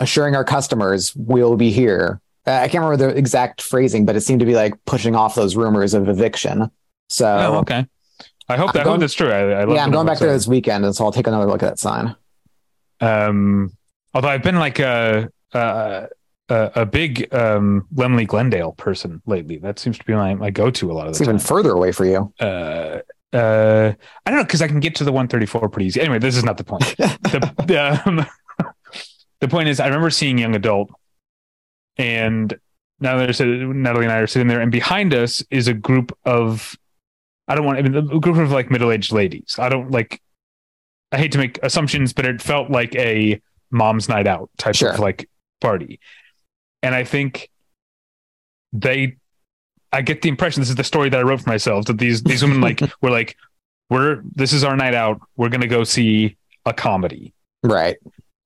assuring 0.00 0.36
our 0.36 0.44
customers 0.44 1.14
we'll 1.16 1.56
be 1.56 1.70
here. 1.70 2.20
Uh, 2.46 2.52
I 2.62 2.68
can't 2.68 2.84
remember 2.84 3.08
the 3.12 3.16
exact 3.18 3.60
phrasing, 3.62 4.04
but 4.04 4.14
it 4.14 4.20
seemed 4.20 4.40
to 4.40 4.46
be 4.46 4.54
like 4.54 4.74
pushing 4.84 5.14
off 5.16 5.34
those 5.34 5.56
rumors 5.56 5.94
of 5.94 6.08
eviction. 6.08 6.70
So, 7.08 7.26
oh, 7.26 7.58
okay 7.60 7.86
i 8.48 8.56
hope 8.56 8.72
that 8.72 8.86
I 8.86 8.90
hope 8.90 9.00
that's 9.00 9.14
true 9.14 9.30
i, 9.30 9.40
I 9.40 9.64
love 9.64 9.76
yeah, 9.76 9.84
I'm 9.84 9.90
going 9.90 10.06
back 10.06 10.18
there 10.18 10.32
this 10.32 10.46
weekend, 10.46 10.84
and 10.84 10.94
so 10.94 11.04
I'll 11.04 11.12
take 11.12 11.26
another 11.26 11.46
look 11.46 11.62
at 11.62 11.70
that 11.70 11.78
sign. 11.78 12.16
Um, 13.00 13.76
although 14.14 14.28
I've 14.28 14.42
been 14.42 14.56
like 14.56 14.78
a 14.78 15.30
a, 15.52 16.08
a, 16.48 16.70
a 16.76 16.86
big 16.86 17.32
um, 17.34 17.86
Laemmle 17.94 18.26
Glendale 18.26 18.72
person 18.72 19.22
lately. 19.26 19.58
That 19.58 19.78
seems 19.78 19.98
to 19.98 20.04
be 20.04 20.14
my, 20.14 20.34
my 20.34 20.50
go 20.50 20.70
to 20.70 20.90
a 20.90 20.94
lot 20.94 21.06
of 21.06 21.10
It's 21.10 21.18
the 21.18 21.24
even 21.24 21.38
further 21.38 21.72
away 21.72 21.92
for 21.92 22.04
you. 22.04 22.32
Uh, 22.40 23.00
uh, 23.32 23.92
I 24.24 24.30
don't 24.30 24.38
know 24.38 24.44
because 24.44 24.62
I 24.62 24.68
can 24.68 24.80
get 24.80 24.94
to 24.96 25.04
the 25.04 25.12
134 25.12 25.68
pretty 25.68 25.86
easy. 25.86 26.00
Anyway, 26.00 26.18
this 26.18 26.36
is 26.36 26.44
not 26.44 26.56
the 26.56 26.64
point. 26.64 26.84
the, 26.96 27.52
the, 27.66 28.02
um, 28.06 28.26
the 29.40 29.48
point 29.48 29.68
is, 29.68 29.80
I 29.80 29.86
remember 29.86 30.10
seeing 30.10 30.38
Young 30.38 30.54
Adult, 30.54 30.90
and 31.96 32.56
now 33.00 33.18
there's 33.18 33.40
a, 33.40 33.44
Natalie 33.44 34.04
and 34.04 34.12
I 34.12 34.18
are 34.18 34.26
sitting 34.26 34.48
there, 34.48 34.60
and 34.60 34.70
behind 34.70 35.12
us 35.14 35.42
is 35.50 35.68
a 35.68 35.74
group 35.74 36.16
of 36.24 36.76
I 37.48 37.54
don't 37.54 37.64
want 37.64 37.78
I 37.78 37.82
mean 37.82 37.94
a 37.96 38.02
group 38.20 38.36
of 38.36 38.50
like 38.50 38.70
middle 38.70 38.90
aged 38.90 39.12
ladies. 39.12 39.56
I 39.58 39.68
don't 39.68 39.90
like. 39.90 40.20
I 41.12 41.18
hate 41.18 41.32
to 41.32 41.38
make 41.38 41.58
assumptions, 41.62 42.12
but 42.12 42.24
it 42.26 42.42
felt 42.42 42.70
like 42.70 42.94
a 42.96 43.40
mom's 43.70 44.08
night 44.08 44.26
out 44.26 44.50
type 44.58 44.74
Sure. 44.74 44.92
of 44.92 44.98
like 44.98 45.28
party, 45.60 46.00
and 46.82 46.94
I 46.94 47.04
think 47.04 47.50
they. 48.72 49.16
I 49.92 50.02
get 50.02 50.20
the 50.22 50.28
impression 50.28 50.60
this 50.60 50.68
is 50.68 50.74
the 50.74 50.84
story 50.84 51.08
that 51.08 51.18
I 51.18 51.22
wrote 51.22 51.40
for 51.42 51.48
myself 51.48 51.86
that 51.86 51.98
these 51.98 52.22
these 52.22 52.42
women 52.42 52.60
like 52.60 52.80
were 53.00 53.10
like 53.10 53.36
we're 53.88 54.20
this 54.34 54.52
is 54.52 54.64
our 54.64 54.76
night 54.76 54.94
out 54.94 55.20
we're 55.36 55.48
gonna 55.48 55.68
go 55.68 55.84
see 55.84 56.36
a 56.66 56.74
comedy 56.74 57.32
Right. 57.62 57.96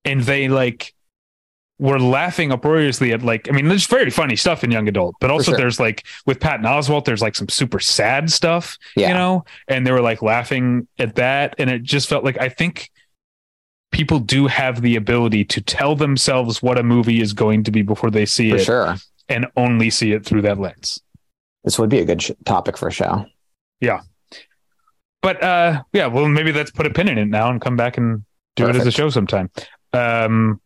and 0.04 0.21
they 0.21 0.49
like 0.49 0.95
were 1.81 1.99
laughing 1.99 2.53
uproariously 2.53 3.11
at 3.13 3.23
like 3.23 3.49
I 3.49 3.53
mean 3.53 3.67
there's 3.69 3.87
very 3.87 4.11
funny 4.11 4.37
stuff 4.37 4.63
in 4.63 4.71
young 4.71 4.87
adult 4.87 5.15
but 5.19 5.31
also 5.31 5.53
sure. 5.53 5.57
there's 5.57 5.81
like 5.81 6.07
with 6.27 6.39
Patton 6.39 6.67
Oswalt 6.67 7.07
there's 7.07 7.23
like 7.23 7.35
some 7.35 7.49
super 7.49 7.81
sad 7.81 8.31
stuff 8.31 8.77
Yeah. 8.97 9.09
you 9.09 9.15
know 9.15 9.45
and 9.67 9.87
they 9.87 9.91
were 9.91 10.03
like 10.03 10.21
laughing 10.21 10.87
at 10.99 11.15
that 11.15 11.55
and 11.59 11.71
it 11.71 11.83
just 11.83 12.07
felt 12.09 12.23
like 12.23 12.39
I 12.39 12.51
think 12.51 12.91
people 13.93 14.19
do 14.19 14.47
have 14.47 14.83
the 14.83 14.95
ability 14.97 15.45
to 15.47 15.61
tell 15.63 15.97
themselves 15.97 16.63
what 16.63 16.79
a 16.79 16.83
movie 16.83 17.21
is 17.23 17.33
going 17.33 17.65
to 17.65 17.71
be 17.71 17.81
before 17.83 18.11
they 18.11 18.27
see 18.27 18.51
For 18.51 18.57
it 18.57 18.65
sure. 18.65 18.97
and 19.31 19.47
only 19.57 19.89
see 19.91 20.13
it 20.13 20.25
through 20.27 20.43
that 20.43 20.59
lens 20.61 21.01
This 21.65 21.79
would 21.79 21.89
be 21.89 22.01
a 22.01 22.05
good 22.05 22.21
sh- 22.21 22.31
topic 22.45 22.77
for 22.77 22.89
a 22.89 22.93
show. 22.93 23.25
Yeah, 23.81 24.01
but 25.23 25.43
uh 25.43 25.83
yeah 25.95 26.09
well 26.09 26.29
maybe 26.29 26.53
let's 26.53 26.71
put 26.71 26.85
a 26.87 26.91
pin 26.91 27.09
in 27.09 27.17
it 27.17 27.27
now 27.29 27.49
and 27.51 27.59
come 27.61 27.77
back 27.77 27.97
and 27.97 28.25
do 28.57 28.69
it 28.69 28.77
as 28.77 28.87
a 28.87 28.91
show 28.91 29.09
sometime 29.09 29.51
um 29.95 30.61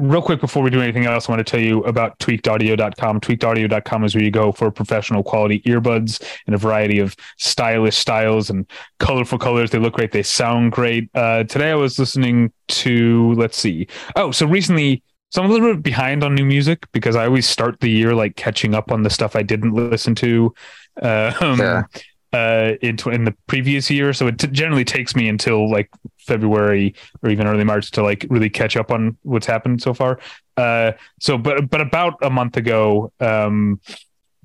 real 0.00 0.22
quick 0.22 0.40
before 0.40 0.62
we 0.62 0.70
do 0.70 0.80
anything 0.80 1.06
else 1.06 1.28
i 1.28 1.32
want 1.32 1.44
to 1.44 1.50
tell 1.50 1.60
you 1.60 1.82
about 1.84 2.18
tweakedaudio.com 2.18 3.20
tweakedaudio.com 3.20 4.04
is 4.04 4.14
where 4.14 4.24
you 4.24 4.30
go 4.30 4.50
for 4.52 4.70
professional 4.70 5.22
quality 5.22 5.60
earbuds 5.60 6.22
in 6.46 6.54
a 6.54 6.58
variety 6.58 6.98
of 6.98 7.14
stylish 7.36 7.96
styles 7.96 8.50
and 8.50 8.66
colorful 8.98 9.38
colors. 9.38 9.70
They 9.70 9.78
look 9.78 9.94
great. 9.94 10.12
They 10.12 10.22
sound 10.22 10.72
great. 10.72 11.10
Uh 11.14 11.44
today 11.44 11.70
i 11.70 11.74
was 11.74 11.98
listening 11.98 12.52
to 12.68 13.32
let's 13.34 13.56
see. 13.56 13.86
Oh 14.16 14.30
so 14.30 14.46
recently 14.46 15.02
so 15.30 15.42
I'm 15.42 15.50
a 15.50 15.52
little 15.52 15.74
bit 15.74 15.82
behind 15.84 16.24
on 16.24 16.34
new 16.34 16.44
music 16.44 16.86
because 16.92 17.14
I 17.14 17.26
always 17.26 17.48
start 17.48 17.78
the 17.80 17.90
year 17.90 18.14
like 18.14 18.34
catching 18.34 18.74
up 18.74 18.90
on 18.90 19.04
the 19.04 19.10
stuff 19.10 19.36
I 19.36 19.42
didn't 19.42 19.72
listen 19.74 20.14
to. 20.16 20.54
Um, 21.02 21.56
Sure. 21.56 21.88
Uh 22.32 22.72
in, 22.80 22.96
tw- 22.96 23.08
in 23.08 23.24
the 23.24 23.34
previous 23.46 23.90
year 23.90 24.12
so 24.12 24.26
it 24.26 24.38
t- 24.38 24.46
generally 24.48 24.84
takes 24.84 25.16
me 25.16 25.28
until 25.28 25.70
like 25.70 25.90
february 26.18 26.94
or 27.22 27.30
even 27.30 27.46
early 27.46 27.64
march 27.64 27.90
to 27.90 28.02
like 28.02 28.26
really 28.30 28.50
catch 28.50 28.76
up 28.76 28.90
on 28.90 29.16
what's 29.22 29.46
happened 29.46 29.82
so 29.82 29.92
far 29.92 30.18
uh 30.56 30.92
so 31.18 31.36
but 31.36 31.68
but 31.70 31.80
about 31.80 32.14
a 32.22 32.30
month 32.30 32.56
ago 32.56 33.12
um 33.20 33.80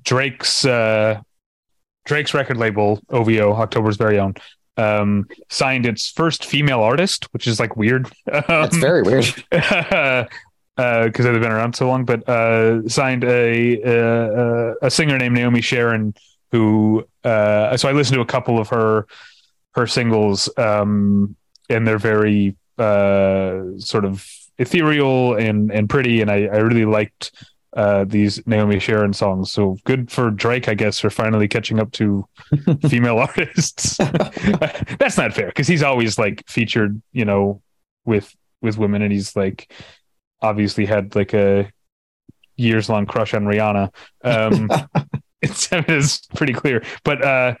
drake's 0.02 0.64
uh 0.64 1.20
drake's 2.04 2.34
record 2.34 2.56
label 2.56 3.00
ovo 3.10 3.52
october's 3.52 3.96
very 3.96 4.18
own 4.18 4.34
um, 4.76 5.26
signed 5.48 5.86
its 5.86 6.10
first 6.10 6.44
female 6.44 6.80
artist, 6.80 7.32
which 7.32 7.46
is 7.46 7.58
like 7.58 7.76
weird. 7.76 8.10
That's 8.26 8.74
um, 8.74 8.80
very 8.80 9.02
weird. 9.02 9.24
because 9.50 10.26
uh, 10.78 11.08
they've 11.16 11.40
been 11.40 11.52
around 11.52 11.74
so 11.74 11.88
long, 11.88 12.04
but 12.04 12.28
uh, 12.28 12.86
signed 12.88 13.24
a, 13.24 13.80
a, 13.82 14.74
a 14.82 14.90
singer 14.90 15.18
named 15.18 15.34
Naomi 15.34 15.60
Sharon, 15.60 16.14
who 16.52 17.06
uh, 17.24 17.76
so 17.76 17.88
I 17.88 17.92
listened 17.92 18.16
to 18.16 18.20
a 18.20 18.26
couple 18.26 18.58
of 18.58 18.68
her 18.68 19.06
her 19.74 19.86
singles, 19.86 20.48
um, 20.56 21.36
and 21.68 21.86
they're 21.86 21.98
very 21.98 22.56
uh, 22.78 23.62
sort 23.78 24.04
of 24.04 24.26
ethereal 24.58 25.34
and 25.34 25.70
and 25.70 25.88
pretty, 25.88 26.20
and 26.20 26.30
I, 26.30 26.44
I 26.44 26.58
really 26.58 26.84
liked 26.84 27.32
uh, 27.76 28.04
these 28.04 28.44
Naomi 28.46 28.78
Sharon 28.78 29.12
songs. 29.12 29.52
So 29.52 29.76
good 29.84 30.10
for 30.10 30.30
Drake, 30.30 30.68
I 30.68 30.74
guess, 30.74 30.98
for 30.98 31.10
finally 31.10 31.46
catching 31.46 31.78
up 31.78 31.92
to 31.92 32.26
female 32.88 33.18
artists. 33.18 33.96
That's 34.98 35.18
not 35.18 35.34
fair 35.34 35.48
because 35.48 35.68
he's 35.68 35.82
always 35.82 36.18
like 36.18 36.42
featured, 36.48 37.00
you 37.12 37.24
know, 37.24 37.60
with 38.04 38.34
with 38.62 38.78
women, 38.78 39.02
and 39.02 39.12
he's 39.12 39.36
like 39.36 39.70
obviously 40.40 40.86
had 40.86 41.14
like 41.14 41.34
a 41.34 41.70
years 42.56 42.88
long 42.88 43.06
crush 43.06 43.34
on 43.34 43.44
Rihanna. 43.44 43.92
Um, 44.24 44.70
it's, 45.42 46.26
pretty 46.34 46.52
clear, 46.52 46.82
but 47.04 47.22
uh, 47.22 47.54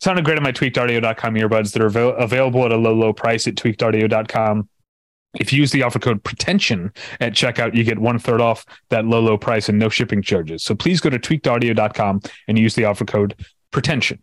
sounded 0.00 0.24
great 0.24 0.38
on 0.38 0.42
my 0.42 0.52
tweakedaudio.com 0.52 1.34
earbuds 1.34 1.72
that 1.72 1.82
are 1.82 1.86
avail- 1.86 2.16
available 2.16 2.64
at 2.64 2.72
a 2.72 2.76
low, 2.76 2.94
low 2.94 3.12
price 3.12 3.46
at 3.46 3.54
tweakedaudio.com. 3.54 4.68
If 5.38 5.52
you 5.52 5.60
use 5.60 5.72
the 5.72 5.82
offer 5.82 5.98
code 5.98 6.22
pretension 6.24 6.92
at 7.20 7.32
checkout, 7.32 7.74
you 7.74 7.84
get 7.84 7.98
one 7.98 8.18
third 8.18 8.40
off 8.40 8.66
that 8.90 9.06
low, 9.06 9.20
low 9.20 9.38
price 9.38 9.68
and 9.68 9.78
no 9.78 9.88
shipping 9.88 10.20
charges. 10.20 10.62
So 10.62 10.74
please 10.74 11.00
go 11.00 11.08
to 11.08 11.18
tweakedaudio.com 11.18 12.20
and 12.48 12.58
use 12.58 12.74
the 12.74 12.84
offer 12.84 13.04
code 13.04 13.34
pretension. 13.70 14.22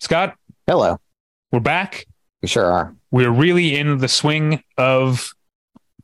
Scott, 0.00 0.36
hello. 0.66 0.98
We're 1.50 1.58
back. 1.58 2.06
We 2.40 2.48
sure 2.48 2.70
are. 2.70 2.94
We're 3.10 3.32
really 3.32 3.76
in 3.76 3.98
the 3.98 4.06
swing 4.06 4.62
of 4.76 5.32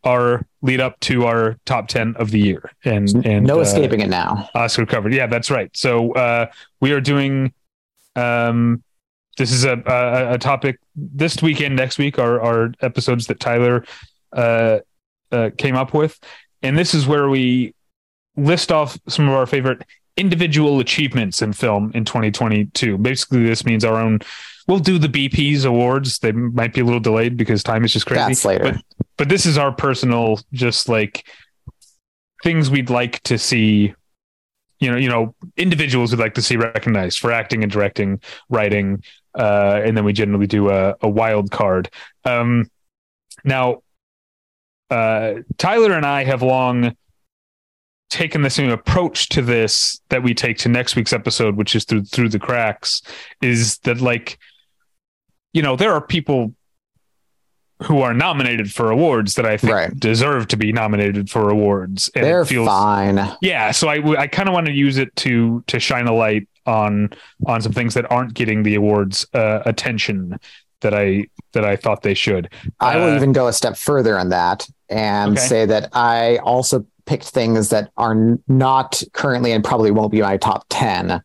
our 0.03 0.45
lead 0.63 0.81
up 0.81 0.99
to 1.01 1.27
our 1.27 1.57
top 1.65 1.87
10 1.89 2.17
of 2.17 2.31
the 2.31 2.39
year 2.39 2.71
and 2.85 3.25
and 3.25 3.47
no 3.47 3.59
uh, 3.59 3.63
escaping 3.63 4.01
it 4.01 4.11
now 4.11 4.51
oscar 4.55 4.85
covered 4.85 5.15
yeah 5.15 5.27
that's 5.27 5.51
right 5.51 5.75
so 5.75 6.13
uh 6.13 6.45
we 6.81 6.93
are 6.93 7.01
doing 7.01 7.55
um 8.15 8.83
this 9.39 9.51
is 9.51 9.65
a 9.65 9.83
a, 9.87 10.35
a 10.35 10.39
topic 10.39 10.79
this 10.95 11.41
weekend 11.41 11.75
next 11.75 11.97
week 11.97 12.19
are 12.19 12.39
are 12.39 12.75
episodes 12.83 13.29
that 13.29 13.41
tyler 13.41 13.83
uh, 14.35 14.79
uh 15.33 15.49
came 15.57 15.75
up 15.75 15.95
with 15.95 16.19
and 16.63 16.77
this 16.77 16.93
is 16.93 17.07
where 17.07 17.31
we 17.31 17.75
list 18.37 18.71
off 18.71 18.99
some 19.09 19.27
of 19.27 19.35
our 19.35 19.47
favorite 19.47 19.83
individual 20.17 20.81
achievements 20.81 21.43
in 21.43 21.53
film 21.53 21.91
in 21.95 22.05
2022. 22.05 22.99
Basically, 22.99 23.45
this 23.45 23.65
means 23.65 23.85
our 23.85 23.97
own. 23.97 24.21
We'll 24.67 24.79
do 24.79 24.99
the 24.99 25.09
BP's 25.09 25.65
awards. 25.65 26.21
They 26.21 26.33
might 26.33 26.73
be 26.73 26.81
a 26.81 26.85
little 26.85 27.01
delayed 27.01 27.37
because 27.37 27.63
time 27.63 27.85
is 27.85 27.93
just 27.93 28.07
crazy. 28.07 28.21
That's 28.21 28.45
later. 28.45 28.65
But, 28.65 29.07
but 29.17 29.29
this 29.29 29.47
is 29.47 29.59
our 29.59 29.73
personal, 29.73 30.41
just 30.53 30.89
like 30.89 31.27
things 32.43 32.71
we'd 32.71 32.91
like 32.91 33.23
to 33.25 33.39
see. 33.39 33.95
You 34.81 34.91
know, 34.91 34.97
you 34.97 35.09
know, 35.09 35.35
individuals 35.57 36.11
we'd 36.11 36.21
like 36.21 36.35
to 36.35 36.43
see 36.43 36.57
recognized 36.57 37.19
for 37.19 37.33
acting 37.33 37.63
and 37.63 37.73
directing, 37.73 38.21
writing, 38.51 39.03
uh, 39.35 39.81
and 39.83 39.97
then 39.97 40.05
we 40.05 40.13
generally 40.13 40.47
do 40.47 40.69
a, 40.69 40.97
a 41.01 41.09
wild 41.09 41.51
card. 41.51 41.89
Um, 42.25 42.69
now, 43.45 43.83
uh, 44.91 45.35
Tyler 45.59 45.93
and 45.93 46.05
I 46.05 46.25
have 46.25 46.43
long 46.43 46.97
taken 48.11 48.43
the 48.43 48.51
same 48.51 48.71
approach 48.71 49.29
to 49.31 49.43
this 49.43 50.01
that 50.09 50.23
we 50.23 50.35
take 50.35 50.59
to 50.59 50.69
next 50.69 50.97
week's 50.97 51.13
episode, 51.13 51.57
which 51.57 51.75
is 51.75 51.85
through 51.85 52.05
through 52.05 52.29
the 52.29 52.39
cracks, 52.39 53.03
is 53.43 53.79
that 53.79 54.01
like, 54.01 54.39
you 55.53 55.63
know, 55.63 55.77
there 55.77 55.93
are 55.93 56.01
people 56.01 56.55
who 57.83 58.01
are 58.01 58.15
nominated 58.15 58.73
for 58.73 58.91
awards 58.91 59.35
that 59.35 59.45
I 59.45 59.57
think 59.57 59.73
right. 59.73 59.99
deserve 59.99 60.49
to 60.49 60.57
be 60.57 60.73
nominated 60.73 61.29
for 61.29 61.51
awards. 61.51 62.11
And 62.15 62.25
They're 62.25 62.45
feels, 62.45 62.69
fine. 62.69 63.21
Yeah, 63.41 63.73
so 63.73 63.89
I 63.89 64.23
I 64.23 64.27
kind 64.27 64.49
of 64.49 64.53
want 64.53 64.67
to 64.67 64.73
use 64.73 64.97
it 64.97 65.15
to 65.17 65.63
to 65.67 65.81
shine 65.81 66.07
a 66.07 66.15
light 66.15 66.49
on 66.67 67.11
on 67.47 67.61
some 67.61 67.73
things 67.73 67.95
that 67.95 68.11
aren't 68.11 68.35
getting 68.35 68.63
the 68.63 68.75
awards 68.77 69.27
uh, 69.35 69.63
attention 69.67 70.39
that 70.81 70.95
I 70.95 71.27
that 71.53 71.65
I 71.65 71.77
thought 71.77 72.03
they 72.03 72.15
should. 72.15 72.53
I 72.79 72.97
will 72.97 73.13
uh, 73.13 73.17
even 73.17 73.33
go 73.33 73.49
a 73.49 73.53
step 73.53 73.77
further 73.77 74.19
on 74.19 74.29
that 74.29 74.69
and 74.89 75.37
okay. 75.37 75.47
say 75.47 75.67
that 75.67 75.89
I 75.93 76.37
also 76.39 76.87
picked 77.07 77.29
things 77.29 77.71
that 77.71 77.91
are 77.97 78.39
not 78.49 79.03
currently 79.13 79.53
and 79.53 79.63
probably 79.65 79.91
won't 79.91 80.13
be 80.13 80.23
my 80.23 80.37
top 80.37 80.65
10 80.71 81.23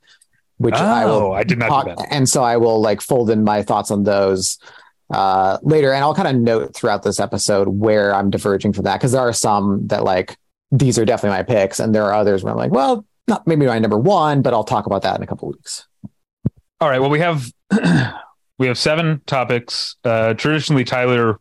which 0.60 0.76
oh, 0.76 0.78
I 0.78 1.06
will 1.06 1.34
I 1.34 1.44
did 1.44 1.58
not 1.58 1.70
talk, 1.70 2.08
and 2.12 2.28
so 2.28 2.44
I 2.44 2.58
will 2.58 2.82
like 2.82 3.02
fold 3.02 3.30
in 3.30 3.44
my 3.46 3.64
thoughts 3.64 3.92
on 3.92 4.04
those 4.04 4.60
uh, 5.10 5.58
later. 5.64 5.94
And 5.94 6.04
I'll 6.04 6.14
kind 6.14 6.28
of 6.28 6.36
note 6.36 6.76
throughout 6.76 7.02
this 7.02 7.20
episode 7.20 7.70
where 7.70 8.14
I'm 8.14 8.30
diverging 8.30 8.74
from 8.74 8.84
that 8.84 8.98
because 8.98 9.14
there 9.14 9.22
are 9.22 9.34
some 9.34 9.88
that 9.88 10.04
like 10.04 10.38
these 10.72 11.00
are 11.00 11.06
definitely 11.06 11.38
my 11.38 11.44
picks 11.44 11.80
and 11.80 11.96
there 11.96 12.04
are 12.04 12.14
others 12.14 12.44
where 12.44 12.52
I'm 12.52 12.58
like 12.58 12.72
well 12.72 13.06
not 13.28 13.48
maybe 13.48 13.66
my 13.66 13.80
number 13.80 13.98
one 13.98 14.42
but 14.42 14.54
I'll 14.54 14.66
talk 14.66 14.86
about 14.86 15.02
that 15.04 15.16
in 15.16 15.24
a 15.24 15.28
couple 15.28 15.48
weeks. 15.48 15.88
All 16.82 16.90
right 16.90 17.00
well 17.00 17.10
we 17.10 17.20
have 17.20 17.52
we 18.58 18.68
have 18.68 18.78
seven 18.78 19.22
topics. 19.26 19.96
Uh, 20.04 20.34
traditionally 20.34 20.84
Tyler 20.84 21.40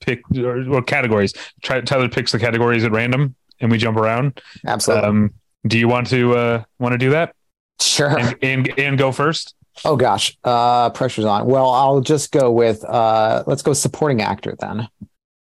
pick 0.00 0.20
or, 0.36 0.62
or 0.70 0.82
categories. 0.82 1.32
Tyler 1.62 2.08
picks 2.10 2.32
the 2.32 2.38
categories 2.38 2.84
at 2.84 2.92
random 2.92 3.34
and 3.60 3.70
we 3.70 3.78
jump 3.78 3.96
around. 3.96 4.40
Absolutely. 4.66 5.08
Um, 5.08 5.34
do 5.66 5.78
you 5.78 5.88
want 5.88 6.06
to 6.08 6.34
uh, 6.34 6.62
want 6.78 6.92
to 6.92 6.98
do 6.98 7.10
that? 7.10 7.34
Sure. 7.80 8.18
And, 8.18 8.36
and, 8.42 8.78
and 8.78 8.98
go 8.98 9.12
first. 9.12 9.54
Oh 9.84 9.96
gosh, 9.96 10.36
uh, 10.44 10.90
pressure's 10.90 11.24
on. 11.24 11.46
Well, 11.46 11.70
I'll 11.70 12.00
just 12.00 12.32
go 12.32 12.50
with 12.50 12.84
uh, 12.84 13.44
let's 13.46 13.62
go 13.62 13.72
supporting 13.72 14.22
actor 14.22 14.56
then. 14.58 14.88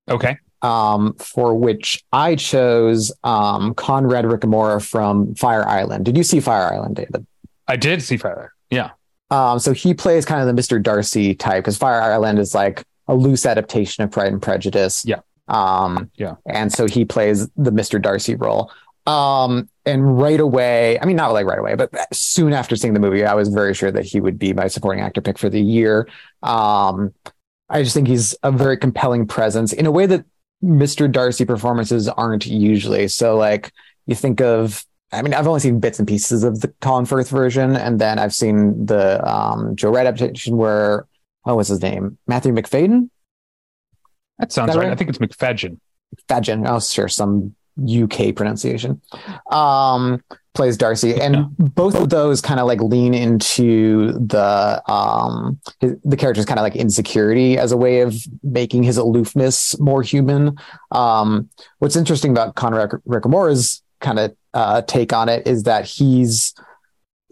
Okay. 0.09 0.39
Um, 0.63 1.15
for 1.15 1.55
which 1.55 2.05
I 2.13 2.35
chose 2.35 3.13
um, 3.25 3.75
Conrad 3.75 4.25
Ricamora 4.25 4.85
from 4.85 5.35
Fire 5.35 5.67
Island. 5.67 6.05
Did 6.05 6.17
you 6.17 6.23
see 6.23 6.41
Fire 6.41 6.73
Island, 6.73 6.97
David? 6.97 7.27
I 7.69 7.77
did 7.77 8.03
see 8.03 8.17
Fire 8.17 8.37
Island. 8.37 8.51
Yeah. 8.71 8.91
Um, 9.31 9.59
so 9.59 9.73
he 9.73 9.95
plays 9.95 10.25
kind 10.25 10.47
of 10.47 10.55
the 10.55 10.61
Mr. 10.61 10.83
Darcy 10.83 11.35
type 11.35 11.65
because 11.65 11.77
Fire 11.77 12.01
Island 12.01 12.39
is 12.39 12.55
like 12.55 12.83
a 13.09 13.15
loose 13.15 13.47
adaptation 13.47 14.05
of 14.05 14.11
Pride 14.11 14.33
and 14.33 14.43
Prejudice. 14.43 15.05
Yeah. 15.05 15.21
Um, 15.49 16.11
yeah. 16.17 16.37
And 16.47 16.73
so 16.73 16.87
he 16.87 17.05
plays 17.05 17.49
the 17.57 17.71
Mr. 17.71 18.01
Darcy 18.01 18.35
role. 18.35 18.71
Um, 19.07 19.69
and 19.85 20.19
right 20.19 20.41
away, 20.41 20.99
I 20.99 21.05
mean, 21.05 21.17
not 21.17 21.33
like 21.33 21.47
right 21.47 21.59
away, 21.59 21.77
but 21.77 21.93
soon 22.13 22.53
after 22.53 22.75
seeing 22.75 22.93
the 22.93 23.01
movie, 23.01 23.25
I 23.25 23.35
was 23.35 23.49
very 23.49 23.73
sure 23.73 23.93
that 23.93 24.05
he 24.05 24.21
would 24.21 24.39
be 24.39 24.53
my 24.53 24.67
supporting 24.67 25.03
actor 25.03 25.21
pick 25.21 25.39
for 25.39 25.49
the 25.49 25.61
year. 25.61 26.09
Um, 26.43 27.15
I 27.69 27.83
just 27.83 27.95
think 27.95 28.09
he's 28.09 28.35
a 28.43 28.51
very 28.51 28.77
compelling 28.77 29.27
presence 29.27 29.73
in 29.73 29.87
a 29.87 29.91
way 29.93 30.07
that 30.07 30.25
Mr. 30.63 31.11
Darcy 31.11 31.45
performances 31.45 32.09
aren't 32.09 32.47
usually. 32.47 33.07
So, 33.09 33.37
like, 33.37 33.73
you 34.07 34.15
think 34.15 34.41
of, 34.41 34.85
I 35.13 35.23
mean, 35.23 35.35
I've 35.35 35.47
only 35.47 35.61
seen 35.61 35.79
bits 35.79 35.99
and 35.99 36.09
pieces 36.09 36.43
of 36.43 36.61
the 36.61 36.69
Colin 36.81 37.07
Firth 37.07 37.29
version, 37.29 37.77
and 37.77 38.01
then 38.01 38.19
I've 38.19 38.35
seen 38.35 38.87
the 38.87 39.25
um, 39.29 39.77
Joe 39.77 39.91
Wright 39.91 40.07
adaptation 40.07 40.57
where, 40.57 41.07
what 41.43 41.57
was 41.57 41.69
his 41.69 41.81
name? 41.81 42.19
Matthew 42.27 42.53
Macfadyen? 42.53 43.11
That 44.39 44.53
sounds 44.53 44.73
that 44.73 44.79
right. 44.79 44.87
right. 44.87 44.93
I 44.93 44.97
think 44.97 45.11
it's 45.11 45.19
McFadgen. 45.19 45.79
Fadgen. 46.29 46.69
Oh, 46.69 46.81
sure. 46.81 47.09
Some 47.09 47.55
UK 47.79 48.35
pronunciation. 48.35 49.01
Um, 49.51 50.23
plays 50.55 50.77
Darcy, 50.77 51.21
and 51.21 51.35
yeah. 51.35 51.45
both 51.59 51.95
of 51.95 52.09
those 52.09 52.41
kind 52.41 52.59
of 52.59 52.67
like 52.67 52.81
lean 52.81 53.15
into 53.15 54.13
the 54.13 54.83
um 54.91 55.61
his, 55.81 55.95
the 56.03 56.17
character's 56.17 56.47
kind 56.47 56.59
of 56.59 56.63
like 56.63 56.75
insecurity 56.75 57.59
as 57.59 57.73
a 57.73 57.77
way 57.77 58.01
of 58.01 58.15
making 58.43 58.83
his 58.83 58.97
aloofness 58.97 59.79
more 59.79 60.03
human. 60.03 60.57
Um, 60.91 61.51
what's 61.79 61.97
interesting 61.97 62.31
about 62.31 62.55
Conrad 62.55 62.91
Ricamora's 63.05 63.83
kind 64.01 64.19
of 64.19 64.37
uh, 64.55 64.83
take 64.83 65.13
on 65.13 65.29
it 65.29 65.47
is 65.47 65.65
that 65.65 65.85
he's 65.85 66.55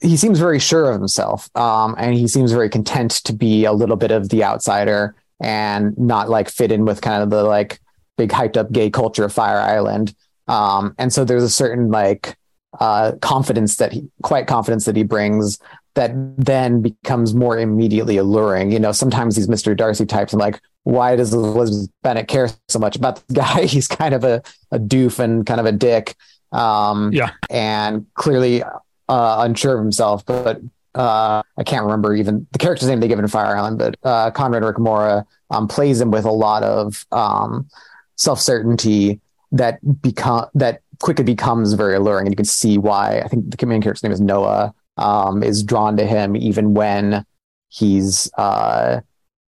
he 0.03 0.17
seems 0.17 0.39
very 0.39 0.59
sure 0.59 0.91
of 0.91 0.99
himself, 1.01 1.49
um, 1.57 1.95
and 1.97 2.15
he 2.15 2.29
seems 2.29 2.53
very 2.53 2.69
content 2.69 3.13
to 3.25 3.33
be 3.33 3.65
a 3.65 3.73
little 3.73 3.97
bit 3.97 4.11
of 4.11 4.29
the 4.29 4.45
outsider 4.45 5.17
and 5.41 5.97
not 5.99 6.29
like 6.29 6.49
fit 6.49 6.73
in 6.73 6.85
with 6.85 7.01
kind 7.01 7.23
of 7.23 7.31
the 7.31 7.43
like 7.43 7.81
big 8.17 8.31
hyped 8.31 8.57
up 8.57 8.71
gay 8.73 8.91
culture 8.91 9.25
of 9.25 9.33
Fire 9.33 9.59
Island. 9.59 10.15
Um, 10.49 10.95
and 10.99 11.13
so 11.13 11.25
there's 11.25 11.43
a 11.43 11.51
certain 11.51 11.91
like 11.91 12.37
uh, 12.81 13.13
confidence 13.21 13.77
that 13.77 13.93
he, 13.93 14.09
quite 14.23 14.47
confidence 14.47 14.85
that 14.85 14.97
he 14.97 15.03
brings 15.03 15.59
that 15.95 16.13
then 16.37 16.83
becomes 16.83 17.35
more 17.35 17.59
immediately 17.59 18.17
alluring. 18.17 18.73
You 18.73 18.81
know, 18.81 18.93
sometimes 18.93 19.37
these 19.37 19.47
Mr. 19.47 19.77
Darcy 19.77 20.07
types, 20.07 20.33
I'm 20.33 20.41
like, 20.41 20.61
why 20.83 21.17
does 21.17 21.33
Elizabeth 21.33 21.91
Bennet 22.03 22.29
care 22.29 22.51
so 22.69 22.79
much 22.79 22.97
about 22.97 23.17
this 23.17 23.37
guy? 23.37 23.65
He's 23.67 23.89
kind 23.89 24.15
of 24.15 24.25
a, 24.25 24.43
a 24.71 24.79
doof 24.79 25.19
and 25.19 25.47
kind 25.47 25.61
of 25.61 25.67
a 25.67 25.73
dick. 25.73 26.17
Um, 26.53 27.13
Yeah. 27.13 27.31
And 27.49 28.07
clearly 28.15 28.63
uh, 29.09 29.37
unsure 29.41 29.75
of 29.75 29.81
himself, 29.81 30.27
but 30.27 30.61
uh, 30.95 31.43
I 31.57 31.63
can't 31.65 31.85
remember 31.85 32.15
even 32.15 32.47
the 32.53 32.59
character's 32.59 32.89
name 32.89 33.01
they 33.01 33.09
give 33.09 33.19
in 33.19 33.27
Fire 33.29 33.57
Island, 33.57 33.79
but 33.79 33.97
uh, 34.03 34.31
Conrad 34.31 34.63
Ricamora 34.63 35.25
um, 35.51 35.69
plays 35.69 36.01
him 36.01 36.11
with 36.11 36.25
a 36.25 36.31
lot 36.33 36.63
of 36.63 37.05
um, 37.13 37.69
self 38.17 38.41
certainty 38.41 39.21
that 39.53 39.79
become 40.03 40.47
that 40.55 40.81
quickly 41.03 41.25
becomes 41.25 41.73
very 41.73 41.95
alluring, 41.95 42.27
and 42.27 42.33
you 42.33 42.37
can 42.37 42.45
see 42.45 42.79
why. 42.79 43.21
I 43.21 43.29
think 43.29 43.57
the 43.57 43.67
main 43.67 43.83
character's 43.83 44.03
name 44.03 44.13
is 44.13 44.21
Noah. 44.21 44.75
Um, 44.97 45.43
is 45.43 45.65
drawn 45.65 45.97
to 45.97 46.07
him 46.07 46.37
even 46.37 46.73
when 46.73 47.27
he's 47.69 48.33
uh, 48.39 49.01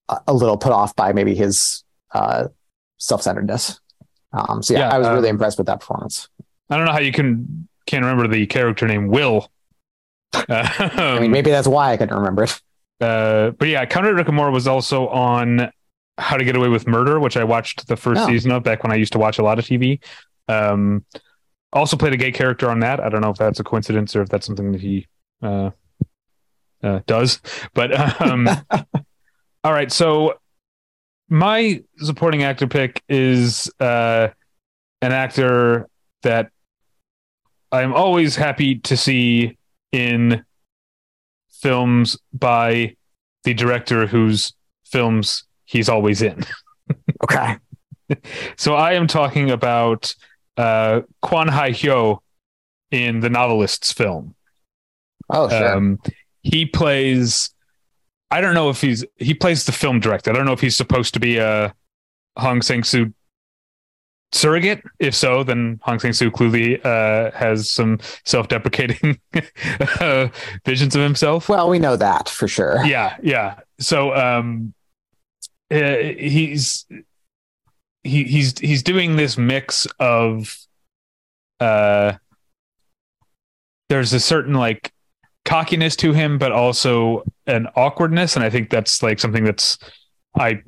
a- 0.08 0.34
little 0.34 0.56
put 0.56 0.72
off 0.72 0.96
by 0.96 1.12
maybe 1.12 1.36
his 1.36 1.84
uh, 2.12 2.48
self 2.98 3.22
centeredness. 3.22 3.78
Um, 4.32 4.62
so 4.62 4.74
yeah, 4.74 4.80
Yeah, 4.80 4.88
I 4.88 4.98
was 4.98 5.08
really 5.08 5.28
um, 5.28 5.36
impressed 5.36 5.58
with 5.58 5.68
that 5.68 5.78
performance. 5.78 6.28
I 6.68 6.76
don't 6.76 6.86
know 6.86 6.92
how 6.92 6.98
you 6.98 7.12
can 7.12 7.68
can't 7.86 8.04
remember 8.04 8.26
the 8.26 8.46
character 8.46 8.88
name 8.88 9.06
Will. 9.08 9.48
I 10.34 11.18
mean, 11.20 11.30
maybe 11.30 11.50
that's 11.50 11.68
why 11.68 11.92
I 11.92 11.96
couldn't 11.96 12.16
remember 12.16 12.44
it. 12.44 12.60
Uh, 13.00 13.50
but 13.50 13.68
yeah, 13.68 13.84
Conrad 13.86 14.14
Ricamora 14.14 14.52
was 14.52 14.66
also 14.66 15.08
on 15.08 15.70
How 16.18 16.36
to 16.36 16.44
Get 16.44 16.56
Away 16.56 16.68
with 16.68 16.86
Murder, 16.86 17.20
which 17.20 17.36
I 17.36 17.44
watched 17.44 17.86
the 17.88 17.96
first 17.96 18.22
Oh. 18.22 18.26
season 18.26 18.50
of 18.52 18.62
back 18.62 18.82
when 18.82 18.92
I 18.92 18.96
used 18.96 19.12
to 19.12 19.18
watch 19.18 19.38
a 19.38 19.42
lot 19.42 19.58
of 19.58 19.64
TV. 19.66 20.00
Um, 20.48 21.04
also 21.72 21.96
played 21.96 22.12
a 22.14 22.16
gay 22.16 22.32
character 22.32 22.70
on 22.70 22.80
that. 22.80 23.00
I 23.00 23.08
don't 23.08 23.20
know 23.20 23.30
if 23.30 23.36
that's 23.36 23.60
a 23.60 23.64
coincidence 23.64 24.16
or 24.16 24.22
if 24.22 24.28
that's 24.28 24.46
something 24.46 24.72
that 24.72 24.80
he 24.80 25.06
uh, 25.42 25.70
uh, 26.82 27.00
does. 27.06 27.40
But 27.74 28.20
um, 28.20 28.48
all 29.64 29.72
right, 29.72 29.90
so 29.92 30.34
my 31.28 31.82
supporting 31.98 32.44
actor 32.44 32.66
pick 32.66 33.02
is 33.08 33.70
uh, 33.80 34.28
an 35.02 35.12
actor 35.12 35.88
that 36.22 36.50
I'm 37.72 37.92
always 37.92 38.36
happy 38.36 38.76
to 38.76 38.96
see 38.96 39.58
in 39.92 40.44
films 41.50 42.18
by 42.32 42.96
the 43.44 43.54
director 43.54 44.06
whose 44.06 44.52
films 44.84 45.44
he's 45.64 45.88
always 45.88 46.22
in. 46.22 46.44
Okay. 47.24 47.56
So 48.56 48.74
I 48.74 48.92
am 48.92 49.08
talking 49.08 49.50
about 49.50 50.14
uh, 50.56 51.00
Kwon 51.24 51.50
Hae-hyo 51.50 52.18
in 52.92 53.18
the 53.18 53.30
Novelists 53.30 53.90
film. 53.90 54.36
Oh, 55.28 55.48
sure. 55.48 55.76
Um, 55.76 55.98
he 56.42 56.66
plays. 56.66 57.50
I 58.30 58.40
don't 58.40 58.54
know 58.54 58.70
if 58.70 58.80
he's 58.80 59.04
he 59.16 59.34
plays 59.34 59.64
the 59.64 59.72
film 59.72 59.98
director. 59.98 60.30
I 60.30 60.34
don't 60.34 60.46
know 60.46 60.52
if 60.52 60.60
he's 60.60 60.76
supposed 60.76 61.14
to 61.14 61.20
be 61.20 61.38
a 61.38 61.74
Hong 62.38 62.62
Sang 62.62 62.84
Soo 62.84 63.12
surrogate. 64.32 64.82
If 64.98 65.14
so, 65.14 65.42
then 65.42 65.80
Hong 65.82 65.98
Sang 65.98 66.12
Soo 66.12 66.30
clearly 66.30 66.80
uh, 66.82 67.30
has 67.32 67.70
some 67.70 67.98
self-deprecating 68.24 69.20
uh, 70.00 70.28
visions 70.64 70.94
of 70.94 71.02
himself. 71.02 71.48
well, 71.48 71.68
we 71.68 71.78
know 71.78 71.96
that 71.96 72.28
for 72.28 72.48
sure. 72.48 72.84
yeah, 72.84 73.16
yeah. 73.22 73.60
So 73.78 74.14
um, 74.14 74.74
uh, 75.70 75.96
he's 75.96 76.86
he 78.02 78.24
he's 78.24 78.58
he's 78.58 78.82
doing 78.82 79.16
this 79.16 79.36
mix 79.36 79.86
of 79.98 80.56
uh, 81.60 82.14
there's 83.88 84.12
a 84.12 84.20
certain 84.20 84.54
like 84.54 84.92
cockiness 85.44 85.96
to 85.96 86.12
him, 86.12 86.38
but 86.38 86.52
also 86.52 87.24
an 87.46 87.68
awkwardness, 87.76 88.36
and 88.36 88.44
I 88.44 88.50
think 88.50 88.70
that's 88.70 89.02
like 89.02 89.18
something 89.18 89.44
that's 89.44 89.78
I 90.38 90.62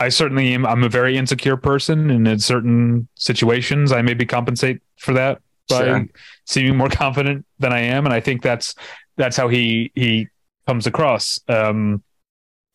I 0.00 0.08
certainly 0.08 0.52
am. 0.54 0.66
I'm 0.66 0.82
a 0.82 0.88
very 0.88 1.16
insecure 1.16 1.56
person, 1.56 2.10
and 2.10 2.26
in 2.26 2.38
certain 2.38 3.08
situations, 3.14 3.92
I 3.92 4.02
maybe 4.02 4.26
compensate 4.26 4.82
for 4.98 5.14
that 5.14 5.40
by 5.68 5.84
Sure. 5.84 6.06
seeming 6.46 6.76
more 6.76 6.88
confident 6.90 7.46
than 7.58 7.72
I 7.72 7.80
am, 7.80 8.04
and 8.04 8.12
I 8.12 8.20
think 8.20 8.42
that's 8.42 8.74
that's 9.16 9.36
how 9.36 9.48
he 9.48 9.92
he 9.94 10.28
comes 10.66 10.86
across. 10.86 11.40
Um, 11.48 12.02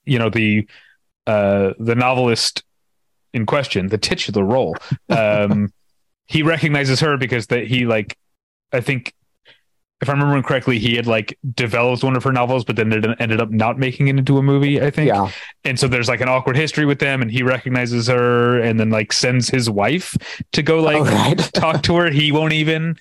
you 0.06 0.18
know 0.18 0.30
the 0.30 0.68
uh, 1.28 1.74
the 1.78 1.96
novelist 1.96 2.64
in 3.34 3.46
question, 3.46 3.88
the 3.88 3.98
titular 3.98 4.44
role. 4.44 4.76
Um, 5.10 5.72
he 6.28 6.44
recognizes 6.44 7.00
her 7.00 7.18
because 7.18 7.48
that 7.48 7.66
he 7.66 7.86
like, 7.88 8.16
I 8.72 8.82
think, 8.82 9.14
if 10.02 10.10
I'm 10.10 10.18
remembering 10.20 10.44
correctly, 10.44 10.80
he 10.80 10.96
had 10.96 11.08
like 11.08 11.38
developed 11.56 12.04
one 12.04 12.16
of 12.16 12.24
her 12.24 12.32
novels, 12.32 12.64
but 12.64 12.78
then 12.78 12.92
it 12.94 13.06
ended 13.20 13.42
up 13.42 13.50
not 13.52 13.78
making 13.78 14.08
it 14.08 14.18
into 14.18 14.38
a 14.38 14.42
movie. 14.42 14.82
I 14.82 14.90
think 14.92 15.08
Yeah. 15.08 15.30
and 15.66 15.78
so 15.80 15.88
there's 15.88 16.08
like 16.08 16.22
an 16.22 16.30
awkward 16.30 16.56
history 16.56 16.86
with 16.86 17.00
them 17.00 17.22
and 17.22 17.30
he 17.30 17.44
recognizes 17.44 18.08
her 18.08 18.60
and 18.62 18.80
then 18.80 18.90
like 18.90 19.12
sends 19.12 19.50
his 19.50 19.70
wife 19.70 20.16
to 20.54 20.64
go 20.64 20.80
like 20.82 20.98
oh, 20.98 21.04
right. 21.04 21.38
talk 21.54 21.84
to 21.84 21.96
her 21.98 22.10
he 22.10 22.32
won't 22.32 22.54
even 22.54 22.98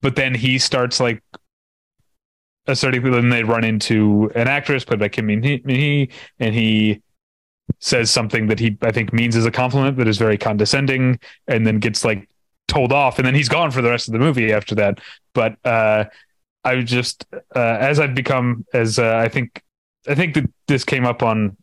but 0.00 0.14
then 0.14 0.32
he 0.34 0.58
starts 0.58 1.00
like 1.00 1.20
asserting 2.66 3.02
people 3.02 3.18
and 3.18 3.32
they 3.32 3.42
run 3.42 3.64
into 3.64 4.30
an 4.34 4.46
actress 4.46 4.84
played 4.84 5.00
by 5.00 5.08
Kim 5.08 5.26
Min 5.26 5.42
Hee 5.42 6.10
and 6.38 6.54
he 6.54 7.00
says 7.80 8.10
something 8.10 8.46
that 8.48 8.58
he 8.58 8.76
I 8.82 8.92
think 8.92 9.12
means 9.12 9.36
as 9.36 9.46
a 9.46 9.50
compliment 9.50 9.96
that 9.96 10.06
is 10.08 10.18
very 10.18 10.38
condescending 10.38 11.18
and 11.46 11.66
then 11.66 11.78
gets 11.78 12.04
like 12.04 12.28
told 12.66 12.92
off 12.92 13.18
and 13.18 13.26
then 13.26 13.34
he's 13.34 13.48
gone 13.48 13.70
for 13.70 13.80
the 13.82 13.90
rest 13.90 14.08
of 14.08 14.12
the 14.12 14.18
movie 14.18 14.52
after 14.52 14.74
that 14.74 15.00
but 15.32 15.56
uh 15.64 16.04
I 16.68 16.82
just 16.82 17.26
uh, 17.54 17.58
as 17.58 17.98
I've 17.98 18.14
become 18.14 18.64
as 18.74 18.98
uh, 18.98 19.16
I 19.16 19.28
think 19.28 19.62
I 20.08 20.14
think 20.14 20.34
that 20.34 20.50
this 20.66 20.84
came 20.84 21.04
up 21.04 21.22
on 21.22 21.56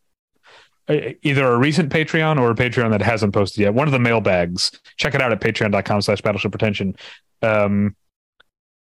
uh, 0.87 0.97
either 1.21 1.45
a 1.45 1.57
recent 1.57 1.91
Patreon 1.91 2.39
or 2.39 2.51
a 2.51 2.55
Patreon 2.55 2.91
that 2.91 3.01
hasn't 3.01 3.33
posted 3.33 3.61
yet. 3.61 3.73
One 3.73 3.87
of 3.87 3.91
the 3.91 3.99
mailbags. 3.99 4.71
Check 4.97 5.15
it 5.15 5.21
out 5.21 5.31
at 5.31 5.41
patreon.com 5.41 6.01
slash 6.01 6.21
battleship 6.21 6.51
pretension. 6.51 6.95
Um, 7.41 7.95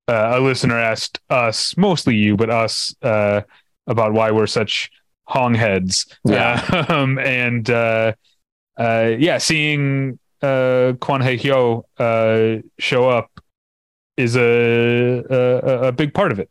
uh, 0.09 0.33
a 0.35 0.41
listener 0.41 0.79
asked 0.79 1.21
us, 1.31 1.77
mostly 1.77 2.17
you, 2.17 2.37
but 2.37 2.51
us, 2.51 2.95
uh, 3.03 3.43
about 3.87 4.13
why 4.13 4.31
we're 4.31 4.47
such 4.47 4.91
hong 5.25 5.55
heads. 5.55 6.07
Yeah. 6.25 6.65
Uh, 6.71 6.85
um, 6.95 7.19
and 7.19 7.69
uh, 7.71 8.13
uh, 8.79 9.13
yeah, 9.19 9.39
seeing 9.39 10.19
uh, 10.43 10.95
Kwon 10.99 11.23
Hae-hyo 11.23 11.85
uh, 11.99 12.63
show 12.79 13.09
up 13.09 13.31
is 14.23 14.37
a, 14.37 15.25
a 15.31 15.89
a 15.89 15.93
big 15.93 16.15
part 16.15 16.33
of 16.33 16.39
it 16.39 16.49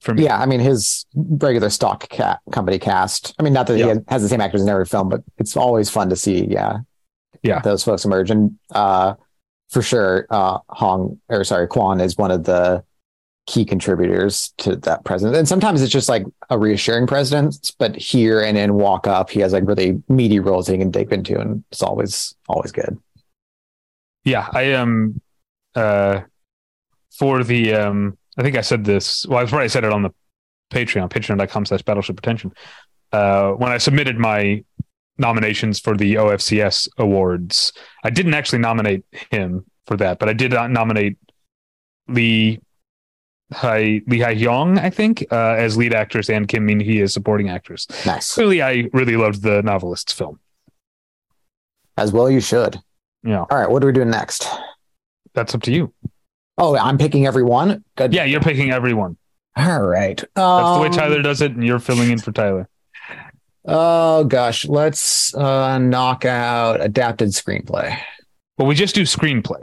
for 0.00 0.14
me. 0.14 0.24
Yeah, 0.24 0.38
I 0.38 0.46
mean 0.46 0.60
his 0.60 1.06
regular 1.14 1.70
stock 1.70 2.08
cat 2.08 2.40
company 2.52 2.78
cast. 2.78 3.34
I 3.38 3.42
mean, 3.42 3.52
not 3.52 3.66
that 3.68 3.78
Yeah. 3.78 3.94
he 3.94 4.00
has 4.08 4.22
the 4.22 4.28
same 4.28 4.40
actors 4.40 4.62
in 4.62 4.68
every 4.68 4.86
film, 4.86 5.08
but 5.08 5.22
it's 5.38 5.56
always 5.56 5.88
fun 5.90 6.08
to 6.10 6.16
see. 6.16 6.46
Yeah, 6.46 6.78
Yeah. 7.42 7.60
those 7.60 7.82
folks 7.84 8.04
emerge, 8.04 8.30
and 8.30 8.58
uh, 8.72 9.14
for 9.70 9.82
sure, 9.82 10.26
uh, 10.30 10.58
Hong 10.68 11.20
or 11.28 11.44
sorry, 11.44 11.66
Kwon 11.68 12.00
is 12.02 12.16
one 12.18 12.30
of 12.30 12.44
the 12.44 12.84
key 13.48 13.64
contributors 13.64 14.52
to 14.58 14.76
that 14.76 15.04
president. 15.04 15.36
And 15.36 15.48
sometimes 15.48 15.82
it's 15.82 15.90
just 15.92 16.08
like 16.08 16.24
a 16.50 16.56
reassuring 16.58 17.08
presence, 17.08 17.72
but 17.72 17.96
here 17.96 18.40
and 18.40 18.56
in 18.56 18.74
Walk 18.74 19.08
Up, 19.08 19.30
he 19.30 19.40
has 19.40 19.52
like 19.52 19.66
really 19.66 20.00
meaty 20.08 20.38
roles 20.38 20.68
he 20.68 20.78
can 20.78 20.90
dig 20.92 21.12
into, 21.12 21.40
and 21.40 21.64
it's 21.72 21.82
always 21.82 22.34
always 22.48 22.70
good. 22.72 22.96
yeah 24.24 24.46
i 24.52 24.62
am 24.62 25.20
uh 25.74 26.20
for 27.18 27.44
the 27.44 27.74
um 27.74 28.16
i 28.38 28.42
think 28.42 28.56
i 28.56 28.60
said 28.60 28.84
this 28.84 29.26
well 29.26 29.38
i 29.38 29.44
probably 29.48 29.68
said 29.68 29.84
it 29.84 29.92
on 29.92 30.02
the 30.02 30.10
patreon 30.72 31.08
patreon.com 31.10 31.66
slash 31.66 31.82
battleship 31.82 32.16
pretension 32.16 32.52
uh 33.12 33.50
when 33.52 33.70
i 33.72 33.78
submitted 33.78 34.18
my 34.18 34.62
nominations 35.18 35.78
for 35.78 35.96
the 35.96 36.14
ofcs 36.14 36.88
awards 36.98 37.72
i 38.04 38.10
didn't 38.10 38.34
actually 38.34 38.58
nominate 38.58 39.04
him 39.30 39.64
for 39.86 39.96
that 39.96 40.18
but 40.18 40.28
i 40.28 40.32
did 40.32 40.50
not 40.52 40.70
nominate 40.70 41.16
lee 42.08 42.60
Hai 43.54 44.00
Lee 44.06 44.20
Hye-young, 44.20 44.78
I 44.78 44.88
think, 44.88 45.26
uh, 45.30 45.36
as 45.58 45.76
lead 45.76 45.92
actress 45.92 46.30
and 46.30 46.48
Kim 46.48 46.64
Min 46.64 46.80
Hee 46.80 47.02
as 47.02 47.12
supporting 47.12 47.50
actress. 47.50 47.86
Nice, 48.06 48.32
Clearly, 48.32 48.62
I 48.62 48.88
really 48.94 49.14
loved 49.18 49.42
the 49.42 49.60
novelists 49.60 50.10
film. 50.10 50.40
as 51.98 52.12
well 52.12 52.30
you 52.30 52.40
should. 52.40 52.78
Yeah, 53.22 53.40
All 53.50 53.58
right, 53.58 53.70
what 53.70 53.84
are 53.84 53.86
we 53.86 53.92
doing 53.92 54.08
next? 54.08 54.48
that's 55.34 55.54
up 55.54 55.60
to 55.64 55.70
you. 55.70 55.92
Oh, 56.58 56.76
I'm 56.76 56.98
picking 56.98 57.26
everyone. 57.26 57.84
Good. 57.96 58.12
Yeah, 58.12 58.24
you're 58.24 58.40
picking 58.40 58.70
everyone. 58.70 59.16
All 59.56 59.82
right. 59.82 60.16
That's 60.16 60.76
the 60.76 60.80
way 60.80 60.86
Um, 60.88 60.92
Tyler 60.92 61.22
does 61.22 61.40
it, 61.40 61.52
and 61.52 61.64
you're 61.64 61.78
filling 61.78 62.10
in 62.10 62.18
for 62.18 62.32
Tyler. 62.32 62.68
Oh 63.64 64.24
gosh, 64.24 64.66
let's 64.66 65.34
uh, 65.34 65.78
knock 65.78 66.24
out 66.24 66.80
adapted 66.80 67.28
screenplay. 67.28 67.96
Well, 68.58 68.66
we 68.66 68.74
just 68.74 68.94
do 68.94 69.02
screenplay. 69.02 69.62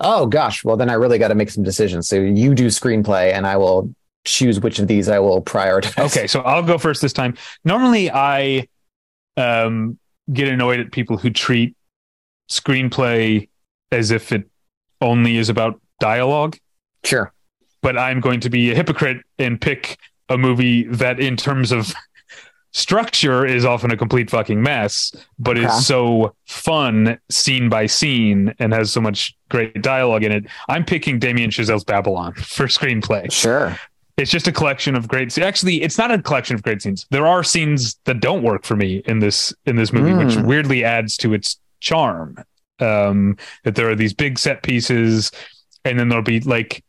Oh 0.00 0.26
gosh, 0.26 0.64
well 0.64 0.76
then 0.76 0.90
I 0.90 0.94
really 0.94 1.18
got 1.18 1.28
to 1.28 1.34
make 1.34 1.50
some 1.50 1.64
decisions. 1.64 2.08
So 2.08 2.16
you 2.16 2.54
do 2.54 2.66
screenplay, 2.66 3.32
and 3.32 3.46
I 3.46 3.56
will 3.56 3.92
choose 4.24 4.60
which 4.60 4.78
of 4.78 4.86
these 4.88 5.08
I 5.08 5.18
will 5.18 5.42
prioritize. 5.42 6.06
Okay, 6.06 6.26
so 6.26 6.40
I'll 6.40 6.62
go 6.62 6.78
first 6.78 7.02
this 7.02 7.12
time. 7.12 7.36
Normally, 7.64 8.10
I 8.10 8.68
um, 9.36 9.98
get 10.32 10.48
annoyed 10.48 10.80
at 10.80 10.92
people 10.92 11.16
who 11.16 11.30
treat 11.30 11.76
screenplay 12.50 13.48
as 13.90 14.10
if 14.10 14.32
it 14.32 14.48
only 15.00 15.36
is 15.36 15.48
about 15.48 15.80
dialogue, 16.08 16.56
sure. 17.04 17.32
but 17.80 17.96
I'm 17.96 18.20
going 18.20 18.40
to 18.40 18.50
be 18.50 18.70
a 18.70 18.74
hypocrite 18.74 19.18
and 19.38 19.58
pick 19.60 19.98
a 20.28 20.36
movie 20.36 20.82
that, 20.84 21.18
in 21.20 21.36
terms 21.36 21.72
of 21.72 21.92
structure, 22.72 23.46
is 23.46 23.64
often 23.64 23.90
a 23.90 23.96
complete 23.96 24.30
fucking 24.30 24.62
mess, 24.62 25.12
but 25.38 25.56
Okay. 25.56 25.66
is 25.66 25.86
so 25.86 26.34
fun 26.46 27.18
scene 27.30 27.68
by 27.68 27.86
scene 27.86 28.52
and 28.58 28.72
has 28.72 28.90
so 28.92 29.00
much 29.00 29.34
great 29.48 29.80
dialogue 29.82 30.24
in 30.24 30.32
it. 30.32 30.44
I'm 30.68 30.84
picking 30.84 31.18
Damien 31.18 31.50
Chazelle's 31.50 31.84
Babylon 31.84 32.34
for 32.56 32.66
screenplay. 32.66 33.30
Sure. 33.32 33.78
It's 34.16 34.30
just 34.30 34.46
a 34.46 34.52
collection 34.52 34.94
of 34.96 35.08
great. 35.08 35.32
Scenes. 35.32 35.44
Actually, 35.46 35.82
it's 35.82 35.98
not 35.98 36.10
a 36.12 36.22
collection 36.22 36.54
of 36.54 36.62
great 36.62 36.80
scenes. 36.82 37.04
There 37.10 37.26
are 37.26 37.42
scenes 37.42 37.96
that 38.04 38.20
don't 38.20 38.42
work 38.44 38.64
for 38.64 38.76
me 38.76 39.02
in 39.06 39.18
this 39.18 39.52
in 39.66 39.74
this 39.76 39.92
movie, 39.92 40.12
which 40.14 40.36
Mm. 40.36 40.44
weirdly 40.46 40.84
adds 40.84 41.16
to 41.18 41.34
its 41.34 41.58
charm. 41.80 42.36
Um, 42.80 43.36
that 43.64 43.74
there 43.76 43.88
are 43.90 43.94
these 43.96 44.12
big 44.14 44.38
set 44.38 44.62
pieces, 44.62 45.30
and 45.84 45.98
then 45.98 46.08
there'll 46.08 46.24
be 46.24 46.40
like, 46.40 46.84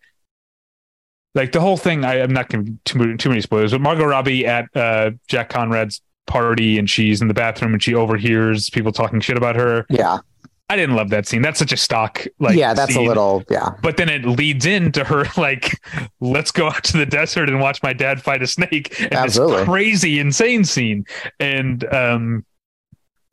like 1.33 1.51
the 1.51 1.61
whole 1.61 1.77
thing. 1.77 2.05
I, 2.05 2.21
I'm 2.21 2.33
not 2.33 2.49
going 2.49 2.65
to 2.65 2.93
too 2.93 3.17
too 3.17 3.29
many 3.29 3.41
spoilers, 3.41 3.71
but 3.71 3.81
Margot 3.81 4.05
Robbie 4.05 4.45
at 4.45 4.69
uh, 4.75 5.11
Jack 5.27 5.49
Conrad's 5.49 6.01
party, 6.27 6.77
and 6.77 6.89
she's 6.89 7.21
in 7.21 7.27
the 7.27 7.33
bathroom, 7.33 7.73
and 7.73 7.83
she 7.83 7.93
overhears 7.93 8.69
people 8.69 8.91
talking 8.91 9.19
shit 9.19 9.37
about 9.37 9.55
her. 9.55 9.85
Yeah. 9.89 10.19
I 10.67 10.75
didn't 10.75 10.95
love 10.95 11.09
that 11.09 11.27
scene. 11.27 11.43
That's 11.43 11.59
such 11.59 11.71
a 11.71 11.77
stock. 11.77 12.25
Like, 12.39 12.57
yeah, 12.57 12.73
that's 12.73 12.93
scene 12.93 13.05
a 13.05 13.07
little. 13.07 13.43
Yeah. 13.51 13.71
but 13.83 13.97
then 13.97 14.09
it 14.09 14.25
leads 14.25 14.65
into 14.65 15.03
her 15.03 15.25
like 15.37 15.79
let's 16.19 16.51
go 16.51 16.67
out 16.67 16.83
to 16.85 16.97
the 16.97 17.05
desert 17.05 17.49
and 17.49 17.59
watch 17.59 17.83
my 17.83 17.93
dad 17.93 18.21
fight 18.23 18.41
a 18.41 18.47
snake 18.47 18.99
and 18.99 19.13
Absolutely. 19.13 19.57
this 19.57 19.65
crazy 19.65 20.19
insane 20.19 20.63
scene 20.63 21.05
and 21.39 21.83
um 21.93 22.45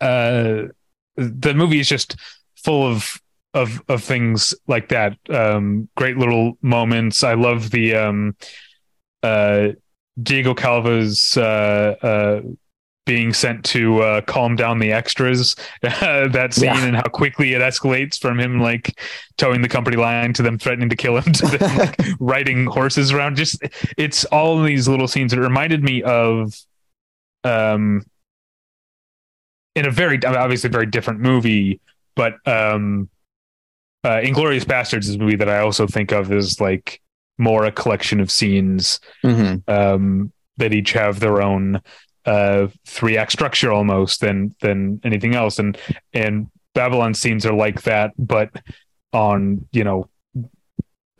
uh 0.02 0.64
the 1.16 1.54
movie 1.54 1.80
is 1.80 1.88
just 1.88 2.16
full 2.56 2.86
of 2.86 3.20
of 3.54 3.82
of 3.88 4.02
things 4.02 4.54
like 4.66 4.88
that 4.88 5.16
um 5.30 5.88
great 5.96 6.16
little 6.16 6.56
moments 6.62 7.22
i 7.22 7.34
love 7.34 7.70
the 7.70 7.94
um 7.94 8.34
uh 9.22 9.68
diego 10.22 10.54
calva's 10.54 11.36
uh 11.36 11.94
uh 12.02 12.40
being 13.04 13.32
sent 13.32 13.64
to 13.64 14.00
uh, 14.00 14.20
calm 14.20 14.54
down 14.54 14.78
the 14.78 14.92
extras. 14.92 15.56
that 15.82 16.54
scene 16.54 16.66
Yeah. 16.66 16.84
and 16.86 16.94
how 16.94 17.02
quickly 17.02 17.52
it 17.52 17.60
escalates 17.60 18.16
from 18.16 18.38
him 18.38 18.60
like 18.60 18.96
towing 19.36 19.60
the 19.60 19.68
company 19.68 19.96
line 19.96 20.32
to 20.34 20.42
them 20.44 20.56
threatening 20.56 20.88
to 20.88 20.94
kill 20.94 21.16
him 21.16 21.32
to 21.32 21.46
them 21.48 21.78
like 21.78 22.00
riding 22.20 22.64
horses 22.66 23.10
around. 23.10 23.34
Just 23.34 23.60
it's 23.98 24.24
all 24.26 24.62
these 24.62 24.86
little 24.86 25.08
scenes. 25.08 25.32
It 25.32 25.40
reminded 25.40 25.82
me 25.82 26.04
of 26.04 26.54
um 27.42 28.04
in 29.74 29.84
a 29.84 29.90
very 29.90 30.24
obviously 30.24 30.70
very 30.70 30.86
different 30.86 31.18
movie, 31.18 31.80
but 32.14 32.34
um 32.46 33.08
uh 34.04 34.20
Inglourious 34.22 34.64
Basterds 34.64 35.08
is 35.08 35.14
a 35.14 35.18
movie 35.18 35.36
that 35.36 35.48
I 35.48 35.58
also 35.60 35.86
think 35.86 36.12
of 36.12 36.32
as 36.32 36.60
like 36.60 37.00
more 37.38 37.64
a 37.64 37.72
collection 37.72 38.20
of 38.20 38.30
scenes 38.30 39.00
hmm 39.22 39.56
um, 39.68 40.32
that 40.58 40.72
each 40.74 40.92
have 40.92 41.20
their 41.20 41.40
own 41.42 41.80
uh, 42.26 42.68
three 42.86 43.16
act 43.16 43.32
structure 43.32 43.72
almost 43.72 44.20
than 44.20 44.54
than 44.60 45.00
anything 45.04 45.34
else, 45.34 45.58
and 45.58 45.76
and 46.12 46.46
Babylon 46.74 47.14
scenes 47.14 47.44
are 47.46 47.54
like 47.54 47.82
that, 47.82 48.12
but 48.18 48.50
on 49.12 49.66
you 49.72 49.82
know 49.84 50.08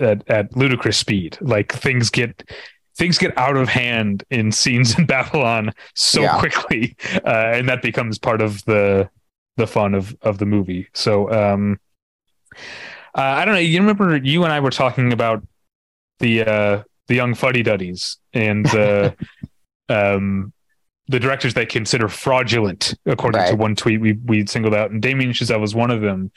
at 0.00 0.28
at 0.28 0.56
ludicrous 0.56 0.96
speed. 0.98 1.38
Like 1.40 1.72
things 1.72 2.10
get 2.10 2.48
things 2.96 3.18
get 3.18 3.36
out 3.38 3.56
of 3.56 3.68
hand 3.68 4.24
in 4.30 4.52
scenes 4.60 4.98
in 4.98 5.06
Babylon 5.06 5.72
so 5.94 6.22
Yeah. 6.22 6.38
quickly, 6.38 6.96
uh, 7.24 7.52
and 7.54 7.68
that 7.68 7.82
becomes 7.82 8.18
part 8.18 8.40
of 8.42 8.64
the 8.64 9.08
the 9.56 9.66
fun 9.66 9.94
of 9.94 10.16
of 10.22 10.38
the 10.38 10.46
movie. 10.46 10.88
So 10.94 11.30
um, 11.32 11.78
uh, 13.14 13.20
I 13.20 13.44
don't 13.44 13.54
know. 13.54 13.60
You 13.60 13.80
remember 13.80 14.16
you 14.16 14.44
and 14.44 14.52
I 14.52 14.60
were 14.60 14.70
talking 14.70 15.12
about 15.12 15.42
the 16.18 16.42
uh, 16.42 16.82
the 17.08 17.14
young 17.14 17.34
fuddy 17.34 17.62
duddies 17.62 18.18
and 18.32 18.64
the 18.66 19.14
um, 19.88 20.52
the 21.08 21.20
directors 21.20 21.54
they 21.54 21.66
consider 21.66 22.08
fraudulent, 22.08 22.94
according 23.06 23.46
to 23.46 23.54
one 23.56 23.74
tweet 23.74 24.00
we 24.00 24.12
we 24.12 24.46
singled 24.46 24.74
out, 24.74 24.90
and 24.90 25.02
Damien 25.02 25.32
Chazelle 25.32 25.60
was 25.60 25.74
one 25.74 25.90
of 25.90 26.00
them. 26.00 26.30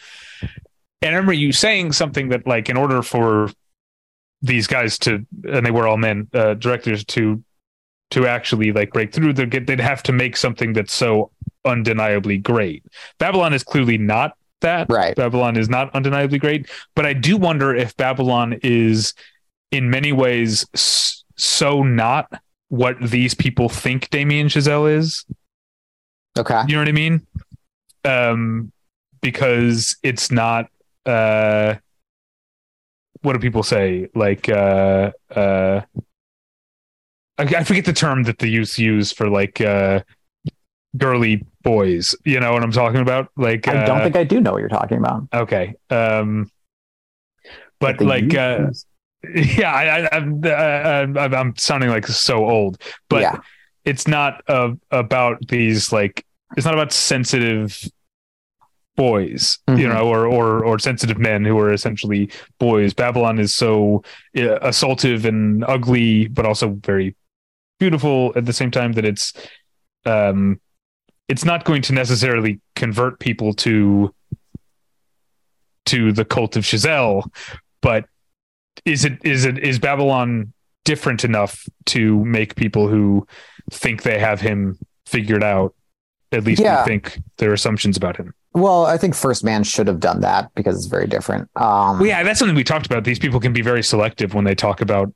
And 1.01 1.13
I 1.13 1.17
remember 1.17 1.33
you 1.33 1.51
saying 1.51 1.91
something 1.91 2.29
that, 2.29 2.47
like, 2.47 2.67
in 2.67 2.77
order 2.77 3.01
for 3.01 3.51
these 4.41 4.65
guys 4.67 4.97
to, 4.99 5.25
and 5.47 5.65
they 5.65 5.71
were 5.71 5.87
all 5.87 5.97
men, 5.97 6.27
uh, 6.33 6.55
directors 6.55 7.05
to 7.05 7.43
to 8.11 8.27
actually 8.27 8.71
like 8.71 8.91
break 8.91 9.13
through, 9.13 9.33
they'd 9.33 9.49
get 9.49 9.67
they'd 9.67 9.79
have 9.79 10.03
to 10.03 10.11
make 10.11 10.37
something 10.37 10.73
that's 10.73 10.93
so 10.93 11.31
undeniably 11.63 12.37
great. 12.37 12.83
Babylon 13.17 13.53
is 13.53 13.63
clearly 13.63 13.97
not 13.97 14.37
that. 14.65 14.87
Right. 14.89 15.15
Babylon 15.15 15.55
is 15.55 15.69
not 15.69 15.93
undeniably 15.95 16.37
great, 16.37 16.69
but 16.95 17.05
I 17.05 17.13
do 17.13 17.37
wonder 17.37 17.73
if 17.73 17.95
Babylon 17.95 18.59
is 18.61 19.13
in 19.71 19.89
many 19.89 20.11
ways 20.11 20.65
so 21.35 21.83
not 21.83 22.41
what 22.69 22.95
these 23.01 23.33
people 23.33 23.69
think 23.69 24.09
Damien 24.09 24.47
Chazelle 24.47 24.91
is. 24.91 25.25
Okay. 26.37 26.61
You 26.67 26.75
know 26.75 26.81
what 26.81 26.89
I 26.89 26.91
mean? 26.91 27.25
Um, 28.03 28.71
because 29.21 29.97
it's 30.03 30.31
not. 30.31 30.69
Uh, 31.05 31.75
what 33.21 33.33
do 33.33 33.39
people 33.39 33.63
say? 33.63 34.09
Like, 34.13 34.49
uh, 34.49 35.11
uh, 35.35 35.81
I, 37.37 37.43
I 37.43 37.63
forget 37.63 37.85
the 37.85 37.93
term 37.93 38.23
that 38.23 38.39
the 38.39 38.47
youth 38.47 38.77
use 38.77 39.11
for 39.11 39.29
like 39.29 39.61
uh, 39.61 40.01
girly 40.97 41.43
boys. 41.63 42.15
You 42.25 42.39
know 42.39 42.53
what 42.53 42.63
I'm 42.63 42.71
talking 42.71 43.01
about? 43.01 43.29
Like, 43.35 43.67
I 43.67 43.85
don't 43.85 43.99
uh, 43.99 44.03
think 44.03 44.15
I 44.15 44.23
do 44.23 44.39
know 44.41 44.51
what 44.51 44.59
you're 44.59 44.69
talking 44.69 44.97
about. 44.97 45.27
Okay. 45.33 45.73
Um, 45.89 46.49
but 47.79 47.99
like, 48.01 48.33
uh, 48.33 48.67
yeah, 49.35 49.71
I, 49.71 50.05
I, 50.05 50.15
I'm, 50.15 50.41
uh, 51.49 51.51
sounding 51.57 51.89
like 51.89 52.07
so 52.07 52.47
old, 52.49 52.81
but 53.09 53.21
Yeah. 53.21 53.39
it's 53.83 54.07
not 54.07 54.43
uh, 54.47 54.71
about 54.91 55.47
these 55.47 55.91
like, 55.91 56.25
it's 56.55 56.65
not 56.65 56.73
about 56.73 56.91
sensitive 56.91 57.83
boys, 58.95 59.59
you 59.67 59.75
Mhm. 59.75 59.89
know, 59.89 60.07
or, 60.07 60.25
or, 60.25 60.63
or 60.63 60.79
sensitive 60.79 61.17
men 61.17 61.43
who 61.43 61.59
are 61.59 61.73
essentially 61.73 62.29
boys. 62.59 62.93
Babylon 62.93 63.39
is 63.39 63.53
so 63.53 64.03
uh, 64.37 64.59
assaultive 64.61 65.25
and 65.25 65.65
ugly, 65.65 66.27
but 66.29 66.45
also 66.45 66.69
very 66.81 67.13
beautiful 67.77 68.31
at 68.37 68.45
the 68.45 68.53
same 68.53 68.71
time 68.71 68.93
that 68.93 69.03
it's, 69.03 69.33
um, 70.05 70.61
it's 71.27 71.45
not 71.45 71.65
going 71.65 71.81
to 71.83 71.93
necessarily 71.93 72.59
convert 72.75 73.19
people 73.19 73.53
to 73.53 74.13
to 75.87 76.11
the 76.11 76.25
cult 76.25 76.55
of 76.55 76.63
Chazelle, 76.63 77.29
but 77.81 78.05
is 78.85 79.05
it 79.05 79.19
is 79.23 79.45
it 79.45 79.57
is 79.59 79.79
Babylon 79.79 80.51
different 80.83 81.23
enough 81.23 81.67
to 81.87 82.23
make 82.25 82.55
people 82.55 82.87
who 82.87 83.25
think 83.71 84.03
they 84.03 84.19
have 84.19 84.41
him 84.41 84.77
figured 85.05 85.43
out 85.43 85.73
at 86.31 86.43
least 86.43 86.61
Yeah. 86.61 86.83
think 86.83 87.19
their 87.37 87.53
assumptions 87.53 87.97
about 87.97 88.17
him? 88.17 88.33
Well, 88.53 88.85
I 88.85 88.97
think 88.97 89.15
First 89.15 89.43
Man 89.43 89.63
should 89.63 89.87
have 89.87 89.99
done 89.99 90.21
that 90.21 90.49
because 90.55 90.75
it's 90.77 90.85
very 90.85 91.07
different. 91.07 91.49
Um, 91.55 91.99
Well, 91.99 92.05
yeah, 92.07 92.23
that's 92.23 92.39
something 92.39 92.55
we 92.55 92.63
talked 92.63 92.85
about. 92.85 93.03
These 93.03 93.19
people 93.19 93.39
can 93.39 93.53
be 93.53 93.61
very 93.61 93.83
selective 93.83 94.33
when 94.33 94.45
they 94.45 94.55
talk 94.55 94.81
about, 94.81 95.13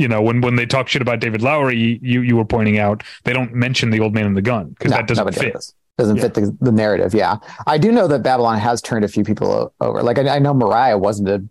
you 0.00 0.08
know, 0.08 0.20
when 0.22 0.40
when 0.40 0.56
they 0.56 0.66
talk 0.66 0.88
shit 0.88 1.02
about 1.02 1.20
David 1.20 1.42
Lowery. 1.42 1.98
You 2.02 2.22
you 2.22 2.36
were 2.36 2.44
pointing 2.44 2.78
out 2.78 3.02
they 3.24 3.32
don't 3.32 3.52
mention 3.54 3.90
the 3.90 4.00
old 4.00 4.14
man 4.14 4.26
and 4.26 4.36
the 4.36 4.42
gun 4.42 4.70
because 4.70 4.90
no, 4.90 4.96
that 4.96 5.06
doesn't 5.06 5.34
fit. 5.34 5.52
does. 5.52 5.74
Doesn't 5.98 6.16
Yeah. 6.16 6.22
fit 6.22 6.34
the, 6.34 6.56
the 6.60 6.72
narrative. 6.72 7.12
Yeah, 7.12 7.36
I 7.66 7.76
do 7.78 7.92
know 7.92 8.08
that 8.08 8.22
Babylon 8.22 8.58
has 8.58 8.80
turned 8.80 9.04
a 9.04 9.08
few 9.08 9.22
people 9.24 9.72
over. 9.80 10.02
Like 10.02 10.18
I, 10.18 10.36
I 10.36 10.38
know 10.38 10.54
Mariah 10.54 10.96
wasn't 10.96 11.28
a 11.28 11.44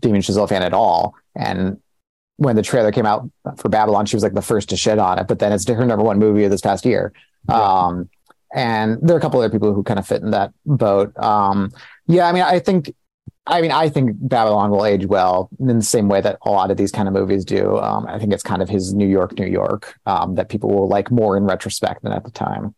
Damien 0.00 0.22
Chazelle 0.22 0.48
fan 0.48 0.62
at 0.62 0.72
all, 0.72 1.14
and 1.34 1.78
when 2.36 2.54
the 2.54 2.62
trailer 2.62 2.92
came 2.92 3.06
out 3.06 3.28
for 3.56 3.68
Babylon, 3.68 4.06
she 4.06 4.14
was 4.14 4.22
like 4.22 4.34
the 4.34 4.42
first 4.42 4.68
to 4.68 4.76
shit 4.76 4.98
on 4.98 5.18
it. 5.18 5.26
But 5.26 5.38
then 5.40 5.52
it's 5.52 5.66
her 5.68 5.86
number 5.86 6.04
one 6.04 6.18
movie 6.18 6.44
of 6.44 6.50
this 6.50 6.60
past 6.60 6.84
year. 6.84 7.12
Um, 7.48 8.08
and 8.54 8.98
there 9.02 9.16
are 9.16 9.18
a 9.18 9.22
couple 9.22 9.40
other 9.40 9.50
people 9.50 9.72
who 9.74 9.82
kind 9.82 9.98
of 9.98 10.06
fit 10.06 10.22
in 10.22 10.30
that 10.32 10.52
boat. 10.64 11.16
Um, 11.18 11.72
yeah, 12.06 12.28
I 12.28 12.32
mean, 12.32 12.42
I 12.42 12.58
think, 12.60 12.94
I 13.48 13.60
mean, 13.60 13.70
I 13.72 13.88
think 13.88 14.12
Babylon 14.16 14.70
will 14.70 14.84
age 14.84 15.06
well 15.06 15.48
in 15.60 15.66
the 15.78 15.82
same 15.82 16.08
way 16.08 16.20
that 16.20 16.38
a 16.44 16.50
lot 16.50 16.70
of 16.70 16.76
these 16.76 16.90
kind 16.90 17.06
of 17.06 17.14
movies 17.14 17.44
do. 17.44 17.78
Um, 17.78 18.06
I 18.08 18.18
think 18.18 18.32
it's 18.32 18.42
kind 18.42 18.60
of 18.60 18.68
his 18.68 18.92
New 18.92 19.06
York, 19.06 19.38
New 19.38 19.46
York 19.46 19.94
um, 20.06 20.34
that 20.34 20.48
people 20.48 20.70
will 20.70 20.88
like 20.88 21.10
more 21.10 21.36
in 21.36 21.44
retrospect 21.44 22.02
than 22.02 22.12
at 22.12 22.24
the 22.24 22.30
time. 22.32 22.74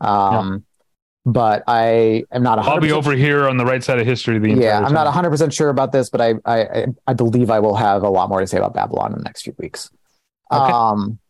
Um, 0.00 0.64
But 1.24 1.62
I 1.68 2.24
am 2.32 2.42
not. 2.42 2.58
100% 2.58 2.68
I'll 2.68 2.80
be 2.80 2.90
over 2.92 3.12
here 3.12 3.48
on 3.48 3.56
the 3.56 3.64
right 3.64 3.82
side 3.82 4.00
of 4.00 4.06
history. 4.06 4.38
The 4.40 4.50
yeah, 4.54 4.80
I'm 4.84 4.92
not 4.92 5.04
100 5.06 5.30
percent 5.30 5.54
sure 5.54 5.68
about 5.68 5.92
this, 5.92 6.10
but 6.10 6.20
I, 6.20 6.34
I 6.44 6.58
I- 6.62 6.86
I 7.06 7.12
believe 7.14 7.48
I 7.50 7.60
will 7.60 7.76
have 7.76 8.02
a 8.02 8.08
lot 8.10 8.28
more 8.28 8.40
to 8.40 8.46
say 8.46 8.58
about 8.58 8.74
Babylon 8.74 9.12
in 9.12 9.18
the 9.18 9.24
next 9.24 9.42
few 9.42 9.54
weeks. 9.56 9.88
Okay. 10.50 10.72
Um, 10.72 11.20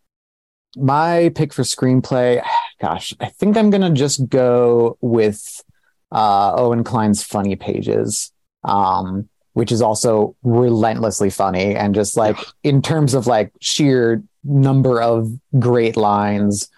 my 0.77 1.31
pick 1.35 1.53
for 1.53 1.63
screenplay, 1.63 2.43
gosh, 2.81 3.13
I 3.21 3.27
think 3.27 3.57
I'm 3.59 3.69
gonna 3.69 3.91
just 3.93 4.29
go 4.31 4.97
with 5.03 5.63
uh, 6.11 6.55
Owen 6.57 6.85
Kline's 6.85 7.23
Funny 7.23 7.55
Pages, 7.57 8.32
um, 8.65 9.29
which 9.55 9.73
is 9.73 9.83
also 9.83 10.35
relentlessly 10.43 11.31
funny 11.31 11.75
and 11.75 11.95
just 11.95 12.17
like 12.17 12.37
in 12.63 12.81
terms 12.81 13.15
of 13.15 13.27
like 13.27 13.53
sheer 13.61 14.23
number 14.45 15.01
of 15.01 15.31
great 15.59 15.97
lines, 15.97 16.69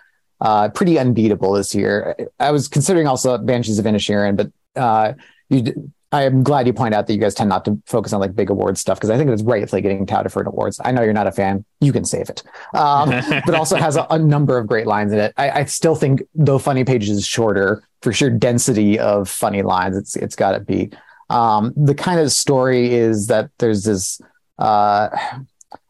uh, 0.40 0.68
pretty 0.68 0.98
unbeatable 0.98 1.52
this 1.52 1.74
year. 1.74 2.16
I 2.40 2.50
was 2.50 2.68
considering 2.68 3.06
also 3.06 3.38
Banshees 3.38 3.78
of 3.78 3.84
Inisherin, 3.84 4.36
but 4.36 4.80
uh, 4.80 5.14
you 5.48 5.62
d- 5.62 5.74
I'm 6.14 6.44
glad 6.44 6.68
you 6.68 6.72
point 6.72 6.94
out 6.94 7.08
that 7.08 7.12
you 7.12 7.18
guys 7.18 7.34
tend 7.34 7.48
not 7.48 7.64
to 7.64 7.80
focus 7.86 8.12
on 8.12 8.20
like 8.20 8.36
big 8.36 8.48
award 8.48 8.78
stuff 8.78 8.98
because 8.98 9.10
I 9.10 9.16
think 9.16 9.30
it's 9.30 9.42
rightfully 9.42 9.82
getting 9.82 10.06
touted 10.06 10.30
for 10.30 10.42
awards. 10.42 10.80
I 10.84 10.92
know 10.92 11.02
you're 11.02 11.12
not 11.12 11.26
a 11.26 11.32
fan; 11.32 11.64
you 11.80 11.92
can 11.92 12.04
save 12.04 12.30
it, 12.30 12.42
um, 12.72 13.10
but 13.46 13.54
also 13.54 13.76
has 13.76 13.96
a, 13.96 14.06
a, 14.10 14.18
number 14.18 14.56
of 14.56 14.68
great 14.68 14.86
lines 14.86 15.12
in 15.12 15.18
it. 15.18 15.32
I, 15.36 15.50
I, 15.50 15.64
still 15.64 15.96
think, 15.96 16.22
though 16.34 16.58
Funny 16.58 16.84
Pages 16.84 17.18
is 17.18 17.26
shorter, 17.26 17.82
for 18.02 18.12
sure 18.12 18.30
density 18.30 18.96
of 18.96 19.28
funny 19.28 19.62
lines, 19.62 19.96
it's 19.96 20.14
it's 20.14 20.36
got 20.36 20.52
to 20.52 20.60
be. 20.60 20.90
Um, 21.30 21.72
the 21.76 21.94
kind 21.94 22.20
of 22.20 22.30
story 22.32 22.94
is 22.94 23.28
that 23.28 23.50
there's 23.58 23.84
this. 23.84 24.20
Uh, 24.58 25.08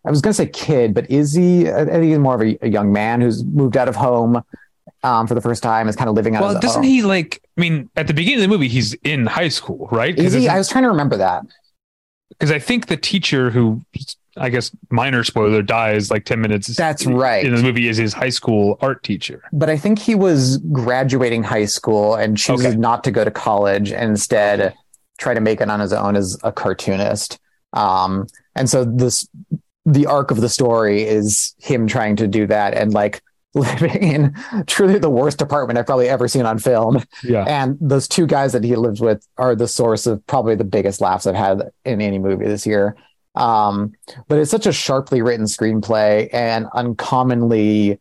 I 0.06 0.10
was 0.10 0.20
going 0.20 0.32
to 0.32 0.36
say 0.36 0.46
kid, 0.46 0.94
but 0.94 1.10
is 1.10 1.32
he? 1.32 1.68
I 1.68 1.84
think 1.84 2.04
he's 2.04 2.18
more 2.18 2.34
of 2.34 2.42
a, 2.42 2.58
a 2.62 2.68
young 2.68 2.92
man 2.92 3.20
who's 3.20 3.42
moved 3.44 3.76
out 3.76 3.88
of 3.88 3.96
home 3.96 4.42
um, 5.04 5.26
for 5.26 5.34
the 5.34 5.40
first 5.40 5.62
time 5.62 5.88
is 5.88 5.96
kind 5.96 6.08
of 6.08 6.16
living 6.16 6.34
out. 6.34 6.42
Of 6.42 6.52
Well, 6.52 6.60
doesn't 6.60 6.78
own. 6.78 6.84
he 6.84 7.02
like? 7.02 7.42
I 7.56 7.60
mean, 7.60 7.90
at 7.96 8.06
the 8.06 8.14
beginning 8.14 8.40
of 8.40 8.42
the 8.42 8.48
movie, 8.48 8.68
he's 8.68 8.94
in 9.04 9.26
high 9.26 9.48
school, 9.48 9.88
right? 9.92 10.18
Is 10.18 10.32
he? 10.32 10.48
I 10.48 10.58
was 10.58 10.68
trying 10.68 10.84
to 10.84 10.90
remember 10.90 11.16
that 11.18 11.44
because 12.30 12.50
I 12.50 12.58
think 12.58 12.86
the 12.86 12.96
teacher 12.96 13.50
who, 13.50 13.82
I 14.36 14.48
guess, 14.48 14.70
minor 14.90 15.22
spoiler, 15.22 15.62
dies 15.62 16.10
like 16.10 16.24
ten 16.24 16.40
minutes. 16.40 16.68
That's 16.74 17.06
right. 17.06 17.44
In 17.44 17.54
the 17.54 17.62
movie, 17.62 17.88
is 17.88 17.96
his 17.96 18.12
high 18.12 18.30
school 18.30 18.78
art 18.80 19.02
teacher. 19.02 19.42
But 19.52 19.70
I 19.70 19.76
think 19.76 19.98
he 19.98 20.14
was 20.14 20.58
graduating 20.58 21.44
high 21.44 21.66
school 21.66 22.14
and 22.14 22.36
chooses 22.36 22.66
okay. 22.68 22.76
not 22.76 23.04
to 23.04 23.10
go 23.10 23.24
to 23.24 23.30
college 23.30 23.92
and 23.92 24.10
instead 24.10 24.74
try 25.18 25.34
to 25.34 25.40
make 25.40 25.60
it 25.60 25.70
on 25.70 25.80
his 25.80 25.92
own 25.92 26.16
as 26.16 26.38
a 26.42 26.52
cartoonist. 26.52 27.38
Um, 27.72 28.26
and 28.54 28.68
so 28.68 28.84
this, 28.84 29.28
the 29.84 30.06
arc 30.06 30.30
of 30.30 30.40
the 30.40 30.48
story 30.48 31.02
is 31.02 31.54
him 31.58 31.86
trying 31.86 32.16
to 32.16 32.26
do 32.26 32.46
that 32.46 32.74
and 32.74 32.92
like 32.92 33.22
living 33.54 34.02
in 34.02 34.34
truly 34.66 34.98
the 34.98 35.10
worst 35.10 35.40
apartment 35.40 35.78
I've 35.78 35.86
probably 35.86 36.08
ever 36.08 36.26
seen 36.26 36.44
on 36.44 36.58
film. 36.58 37.02
Yeah. 37.22 37.44
And 37.44 37.78
those 37.80 38.08
two 38.08 38.26
guys 38.26 38.52
that 38.52 38.64
he 38.64 38.74
lives 38.74 39.00
with 39.00 39.24
are 39.38 39.54
the 39.54 39.68
source 39.68 40.06
of 40.06 40.26
probably 40.26 40.56
the 40.56 40.64
biggest 40.64 41.00
laughs 41.00 41.26
I've 41.26 41.36
had 41.36 41.70
in 41.84 42.00
any 42.00 42.18
movie 42.18 42.46
this 42.46 42.66
year. 42.66 42.96
Um, 43.36 43.92
but 44.28 44.38
it's 44.38 44.50
such 44.50 44.66
a 44.66 44.72
sharply 44.72 45.22
written 45.22 45.46
screenplay 45.46 46.28
and 46.32 46.66
uncommonly 46.74 48.00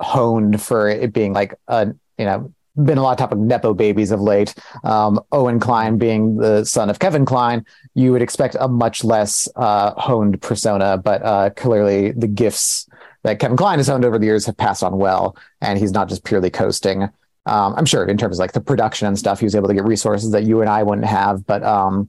honed 0.00 0.60
for 0.60 0.88
it 0.88 1.12
being 1.12 1.32
like 1.32 1.54
a, 1.68 1.88
you 2.18 2.24
know, 2.24 2.52
been 2.76 2.98
a 2.98 3.02
lot 3.02 3.12
of 3.12 3.18
talk 3.18 3.32
of 3.32 3.38
Nepo 3.38 3.74
babies 3.74 4.10
of 4.10 4.20
late. 4.20 4.54
Um, 4.84 5.20
Owen 5.32 5.60
Kline 5.60 5.98
being 5.98 6.36
the 6.36 6.64
son 6.64 6.88
of 6.90 6.98
Kevin 6.98 7.24
Kline, 7.24 7.64
you 7.94 8.12
would 8.12 8.22
expect 8.22 8.56
a 8.58 8.68
much 8.68 9.04
less 9.04 9.48
uh, 9.56 9.92
honed 9.96 10.40
persona, 10.40 10.96
but 10.96 11.22
uh, 11.22 11.50
clearly 11.50 12.12
the 12.12 12.28
gifts 12.28 12.88
that 13.24 13.38
Kevin 13.38 13.56
Kline 13.56 13.78
has 13.78 13.90
owned 13.90 14.04
over 14.04 14.18
the 14.18 14.26
years 14.26 14.46
have 14.46 14.56
passed 14.56 14.82
on 14.82 14.98
well, 14.98 15.36
and 15.60 15.78
he's 15.78 15.92
not 15.92 16.08
just 16.08 16.24
purely 16.24 16.50
coasting. 16.50 17.04
Um, 17.44 17.74
I'm 17.76 17.86
sure 17.86 18.04
in 18.04 18.16
terms 18.16 18.36
of 18.36 18.40
like 18.40 18.52
the 18.52 18.60
production 18.60 19.08
and 19.08 19.18
stuff, 19.18 19.40
he 19.40 19.46
was 19.46 19.54
able 19.54 19.68
to 19.68 19.74
get 19.74 19.84
resources 19.84 20.30
that 20.32 20.44
you 20.44 20.60
and 20.60 20.70
I 20.70 20.82
wouldn't 20.82 21.06
have, 21.06 21.46
but 21.46 21.62
um, 21.62 22.08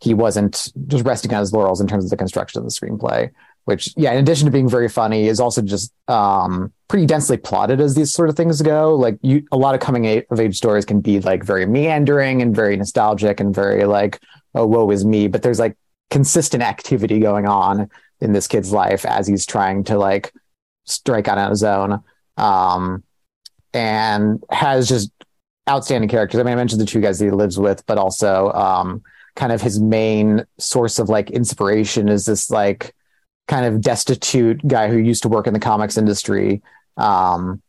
he 0.00 0.14
wasn't 0.14 0.72
just 0.88 1.04
resting 1.04 1.32
on 1.32 1.40
his 1.40 1.52
laurels 1.52 1.80
in 1.80 1.86
terms 1.86 2.04
of 2.04 2.10
the 2.10 2.16
construction 2.16 2.58
of 2.58 2.64
the 2.64 2.70
screenplay. 2.70 3.30
Which, 3.64 3.94
yeah, 3.96 4.12
in 4.12 4.18
addition 4.18 4.46
to 4.46 4.50
being 4.50 4.68
very 4.68 4.88
funny, 4.88 5.28
is 5.28 5.38
also 5.38 5.62
just 5.62 5.92
um, 6.08 6.72
pretty 6.88 7.06
densely 7.06 7.36
plotted 7.36 7.80
as 7.80 7.94
these 7.94 8.12
sort 8.12 8.28
of 8.28 8.36
things 8.36 8.60
go. 8.60 8.94
Like 8.94 9.18
you, 9.22 9.46
a 9.52 9.56
lot 9.56 9.74
of 9.74 9.80
coming 9.80 10.22
of 10.30 10.40
age 10.40 10.56
stories 10.56 10.84
can 10.84 11.00
be 11.00 11.20
like 11.20 11.44
very 11.44 11.64
meandering 11.64 12.42
and 12.42 12.54
very 12.54 12.76
nostalgic 12.76 13.38
and 13.38 13.54
very 13.54 13.84
like, 13.84 14.20
oh, 14.54 14.66
woe 14.66 14.90
is 14.90 15.04
me. 15.04 15.28
But 15.28 15.42
there's 15.42 15.60
like 15.60 15.76
consistent 16.10 16.62
activity 16.62 17.20
going 17.20 17.46
on 17.46 17.88
in 18.20 18.32
this 18.32 18.48
kid's 18.48 18.72
life 18.72 19.04
as 19.04 19.26
he's 19.26 19.46
trying 19.46 19.84
to 19.84 19.96
like 19.96 20.32
strike 20.84 21.28
out 21.28 21.38
on 21.38 21.50
his 21.50 21.62
own. 21.62 22.02
Um, 22.36 23.04
and 23.74 24.42
has 24.50 24.88
just 24.88 25.10
outstanding 25.68 26.08
characters. 26.08 26.40
I 26.40 26.42
mean, 26.42 26.52
I 26.52 26.56
mentioned 26.56 26.80
the 26.80 26.86
two 26.86 27.00
guys 27.00 27.18
that 27.18 27.26
he 27.26 27.30
lives 27.30 27.58
with, 27.58 27.84
but 27.86 27.98
also 27.98 28.52
um, 28.52 29.02
kind 29.36 29.52
of 29.52 29.62
his 29.62 29.80
main 29.80 30.44
source 30.58 30.98
of 30.98 31.08
like 31.08 31.30
inspiration 31.30 32.08
is 32.08 32.26
this 32.26 32.50
like 32.50 32.94
kind 33.48 33.66
of 33.66 33.80
destitute 33.80 34.66
guy 34.66 34.88
who 34.88 34.96
used 34.96 35.22
to 35.22 35.28
work 35.28 35.46
in 35.46 35.52
the 35.52 35.60
comics 35.60 35.96
industry 35.96 36.62
um, 36.96 37.60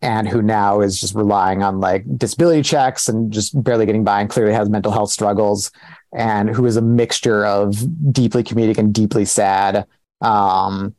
and 0.00 0.28
who 0.28 0.42
now 0.42 0.80
is 0.80 1.00
just 1.00 1.14
relying 1.14 1.62
on 1.62 1.80
like 1.80 2.04
disability 2.18 2.62
checks 2.62 3.08
and 3.08 3.32
just 3.32 3.60
barely 3.62 3.86
getting 3.86 4.04
by 4.04 4.20
and 4.20 4.30
clearly 4.30 4.52
has 4.52 4.68
mental 4.68 4.92
health 4.92 5.10
struggles 5.10 5.70
and 6.12 6.50
who 6.50 6.66
is 6.66 6.76
a 6.76 6.82
mixture 6.82 7.44
of 7.44 7.76
deeply 8.12 8.42
comedic 8.42 8.78
and 8.78 8.94
deeply 8.94 9.24
sad 9.24 9.86
um, 10.20 10.94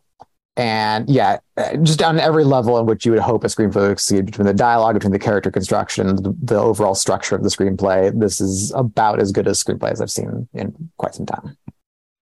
and 0.60 1.10
yeah, 1.10 1.38
just 1.84 2.02
on 2.02 2.20
every 2.20 2.44
level 2.44 2.78
in 2.80 2.86
which 2.86 3.06
you 3.06 3.14
would 3.14 3.22
hope 3.22 3.46
a 3.46 3.48
screenplay 3.48 3.88
would 3.88 4.00
succeed 4.00 4.26
between 4.26 4.46
the 4.46 4.54
dialogue, 4.54 4.96
between 4.96 5.14
the 5.14 5.20
character 5.20 5.50
construction, 5.52 6.18
the, 6.18 6.36
the, 6.44 6.60
overall 6.60 6.96
structure 6.96 7.34
of 7.34 7.44
the 7.44 7.50
screenplay. 7.50 8.12
This 8.20 8.42
is 8.42 8.74
about 8.76 9.22
as 9.22 9.32
good 9.32 9.48
a 9.48 9.52
screenplay 9.52 9.92
as 9.92 10.02
I've 10.02 10.12
seen 10.12 10.50
in 10.54 10.92
quite 10.98 11.16
some 11.16 11.26
time. 11.26 11.58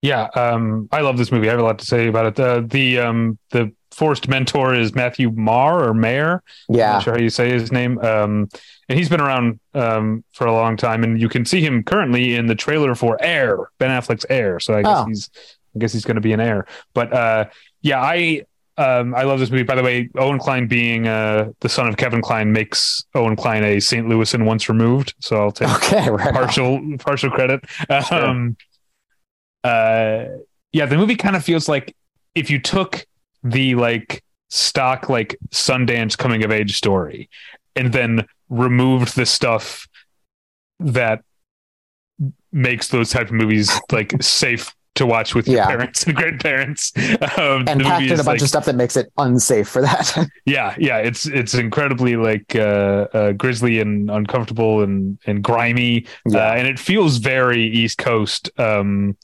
Yeah, 0.01 0.27
um, 0.35 0.87
I 0.91 1.01
love 1.01 1.17
this 1.17 1.31
movie. 1.31 1.47
I 1.47 1.51
have 1.51 1.59
a 1.59 1.63
lot 1.63 1.79
to 1.79 1.85
say 1.85 2.07
about 2.07 2.25
it. 2.27 2.39
Uh, 2.39 2.61
the 2.65 2.99
um, 2.99 3.37
the 3.49 3.73
forced 3.91 4.27
mentor 4.27 4.75
is 4.75 4.93
Matthew 4.93 5.31
Marr 5.31 5.89
or 5.89 5.93
Mayer. 5.93 6.43
Yeah, 6.69 6.87
I'm 6.87 6.93
not 6.93 7.03
sure 7.03 7.13
how 7.13 7.19
you 7.19 7.29
say 7.29 7.51
his 7.51 7.71
name. 7.71 7.97
Um, 7.99 8.47
and 8.89 8.97
he's 8.97 9.09
been 9.09 9.21
around 9.21 9.59
um, 9.73 10.23
for 10.33 10.45
a 10.45 10.53
long 10.53 10.77
time, 10.77 11.03
and 11.03 11.19
you 11.19 11.29
can 11.29 11.45
see 11.45 11.61
him 11.61 11.83
currently 11.83 12.35
in 12.35 12.45
the 12.45 12.55
trailer 12.55 12.93
for 12.93 13.17
Air, 13.21 13.69
Ben 13.79 13.89
Affleck's 13.89 14.25
Air. 14.29 14.59
So 14.59 14.75
I 14.75 14.83
guess 14.83 14.97
oh. 14.97 15.05
he's 15.05 15.29
I 15.75 15.79
guess 15.79 15.93
he's 15.93 16.05
going 16.05 16.15
to 16.15 16.21
be 16.21 16.33
an 16.33 16.39
Air. 16.39 16.67
But 16.93 17.11
uh, 17.11 17.45
yeah, 17.81 17.99
I 17.99 18.45
um, 18.77 19.15
I 19.15 19.23
love 19.23 19.39
this 19.39 19.49
movie. 19.49 19.63
By 19.63 19.75
the 19.75 19.83
way, 19.83 20.09
Owen 20.15 20.37
Kline 20.37 20.67
being 20.67 21.07
uh, 21.07 21.51
the 21.61 21.69
son 21.69 21.87
of 21.87 21.97
Kevin 21.97 22.21
Kline 22.21 22.51
makes 22.51 23.03
Owen 23.15 23.35
Kline 23.35 23.63
a 23.63 23.79
St. 23.79 24.07
Louisan 24.07 24.45
once 24.45 24.69
removed. 24.69 25.15
So 25.19 25.37
I'll 25.37 25.51
take 25.51 25.69
okay, 25.69 26.09
right 26.11 26.33
partial 26.33 26.75
on. 26.75 26.99
partial 26.99 27.31
credit. 27.31 27.61
Sure. 28.07 28.25
Um, 28.25 28.57
uh, 29.67 30.37
yeah, 30.71 30.85
the 30.85 30.97
movie 30.97 31.15
kind 31.15 31.35
of 31.35 31.43
feels 31.43 31.67
like 31.67 31.95
if 32.35 32.49
you 32.49 32.59
took 32.59 33.05
the 33.43 33.75
like 33.75 34.23
stock 34.49 35.09
like 35.09 35.37
Sundance 35.49 36.17
coming 36.17 36.43
of 36.45 36.51
age 36.51 36.77
story 36.77 37.29
and 37.75 37.91
then 37.91 38.25
removed 38.49 39.15
the 39.15 39.25
stuff 39.25 39.87
that 40.79 41.21
makes 42.51 42.87
those 42.87 43.09
type 43.09 43.27
of 43.27 43.33
movies 43.33 43.77
like 43.91 44.13
safe 44.21 44.73
to 44.95 45.05
watch 45.05 45.35
with 45.35 45.47
your 45.47 45.57
yeah. 45.57 45.67
parents 45.67 46.03
and 46.03 46.15
grandparents. 46.15 46.91
Um, 47.37 47.65
and 47.67 47.81
packed 47.81 48.05
in 48.05 48.13
a 48.13 48.23
bunch 48.23 48.25
like, 48.25 48.41
of 48.41 48.47
stuff 48.47 48.65
that 48.65 48.75
makes 48.75 48.95
it 48.95 49.11
unsafe 49.17 49.67
for 49.67 49.81
that. 49.81 50.27
yeah, 50.45 50.75
yeah, 50.79 50.97
it's 50.97 51.27
it's 51.27 51.53
incredibly 51.53 52.15
like 52.15 52.55
uh, 52.55 53.07
uh, 53.13 53.31
grisly 53.33 53.79
and 53.79 54.09
uncomfortable 54.09 54.81
and 54.81 55.19
and 55.25 55.43
grimy, 55.43 56.07
yeah. 56.25 56.39
uh, 56.39 56.53
and 56.53 56.67
it 56.67 56.79
feels 56.79 57.17
very 57.17 57.63
East 57.63 57.97
Coast. 57.97 58.49
Um, 58.57 59.17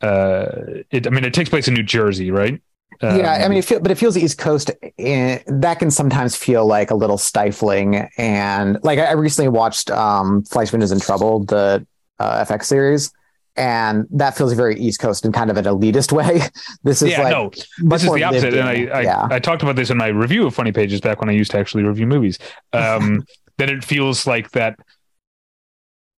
uh, 0.00 0.46
it, 0.90 1.06
I 1.06 1.10
mean, 1.10 1.24
it 1.24 1.34
takes 1.34 1.50
place 1.50 1.68
in 1.68 1.74
New 1.74 1.82
Jersey, 1.82 2.30
right? 2.30 2.60
Um, 3.02 3.18
yeah, 3.18 3.32
I 3.32 3.48
mean, 3.48 3.58
it 3.58 3.64
feel, 3.64 3.80
but 3.80 3.90
it 3.90 3.96
feels 3.96 4.16
East 4.16 4.38
Coast. 4.38 4.70
In, 4.98 5.28
eh, 5.30 5.42
that 5.46 5.78
can 5.78 5.90
sometimes 5.90 6.36
feel 6.36 6.66
like 6.66 6.90
a 6.90 6.94
little 6.94 7.18
stifling, 7.18 8.08
and 8.18 8.78
like 8.82 8.98
I 8.98 9.12
recently 9.12 9.48
watched 9.48 9.90
um, 9.90 10.44
Fleishman 10.44 10.82
is 10.82 10.92
in 10.92 11.00
Trouble, 11.00 11.44
the 11.44 11.86
uh, 12.18 12.44
FX 12.44 12.64
series, 12.64 13.12
and 13.56 14.06
that 14.10 14.36
feels 14.36 14.52
very 14.52 14.78
East 14.78 15.00
Coast 15.00 15.24
in 15.24 15.32
kind 15.32 15.50
of 15.50 15.56
an 15.56 15.64
elitist 15.64 16.12
way. 16.16 16.40
this 16.82 17.00
is 17.00 17.10
yeah, 17.10 17.22
like 17.22 17.32
no, 17.32 17.50
this 17.78 18.04
is 18.04 18.12
the 18.12 18.24
opposite. 18.24 18.54
And 18.54 18.68
I, 18.68 18.86
I, 18.86 19.00
yeah. 19.02 19.28
I, 19.30 19.38
talked 19.38 19.62
about 19.62 19.76
this 19.76 19.90
in 19.90 19.96
my 19.96 20.08
review 20.08 20.46
of 20.46 20.54
Funny 20.54 20.72
Pages 20.72 21.00
back 21.00 21.20
when 21.20 21.28
I 21.28 21.32
used 21.32 21.50
to 21.52 21.58
actually 21.58 21.84
review 21.84 22.06
movies. 22.06 22.38
Um, 22.72 23.24
then 23.58 23.68
it 23.68 23.84
feels 23.84 24.26
like 24.26 24.52
that 24.52 24.78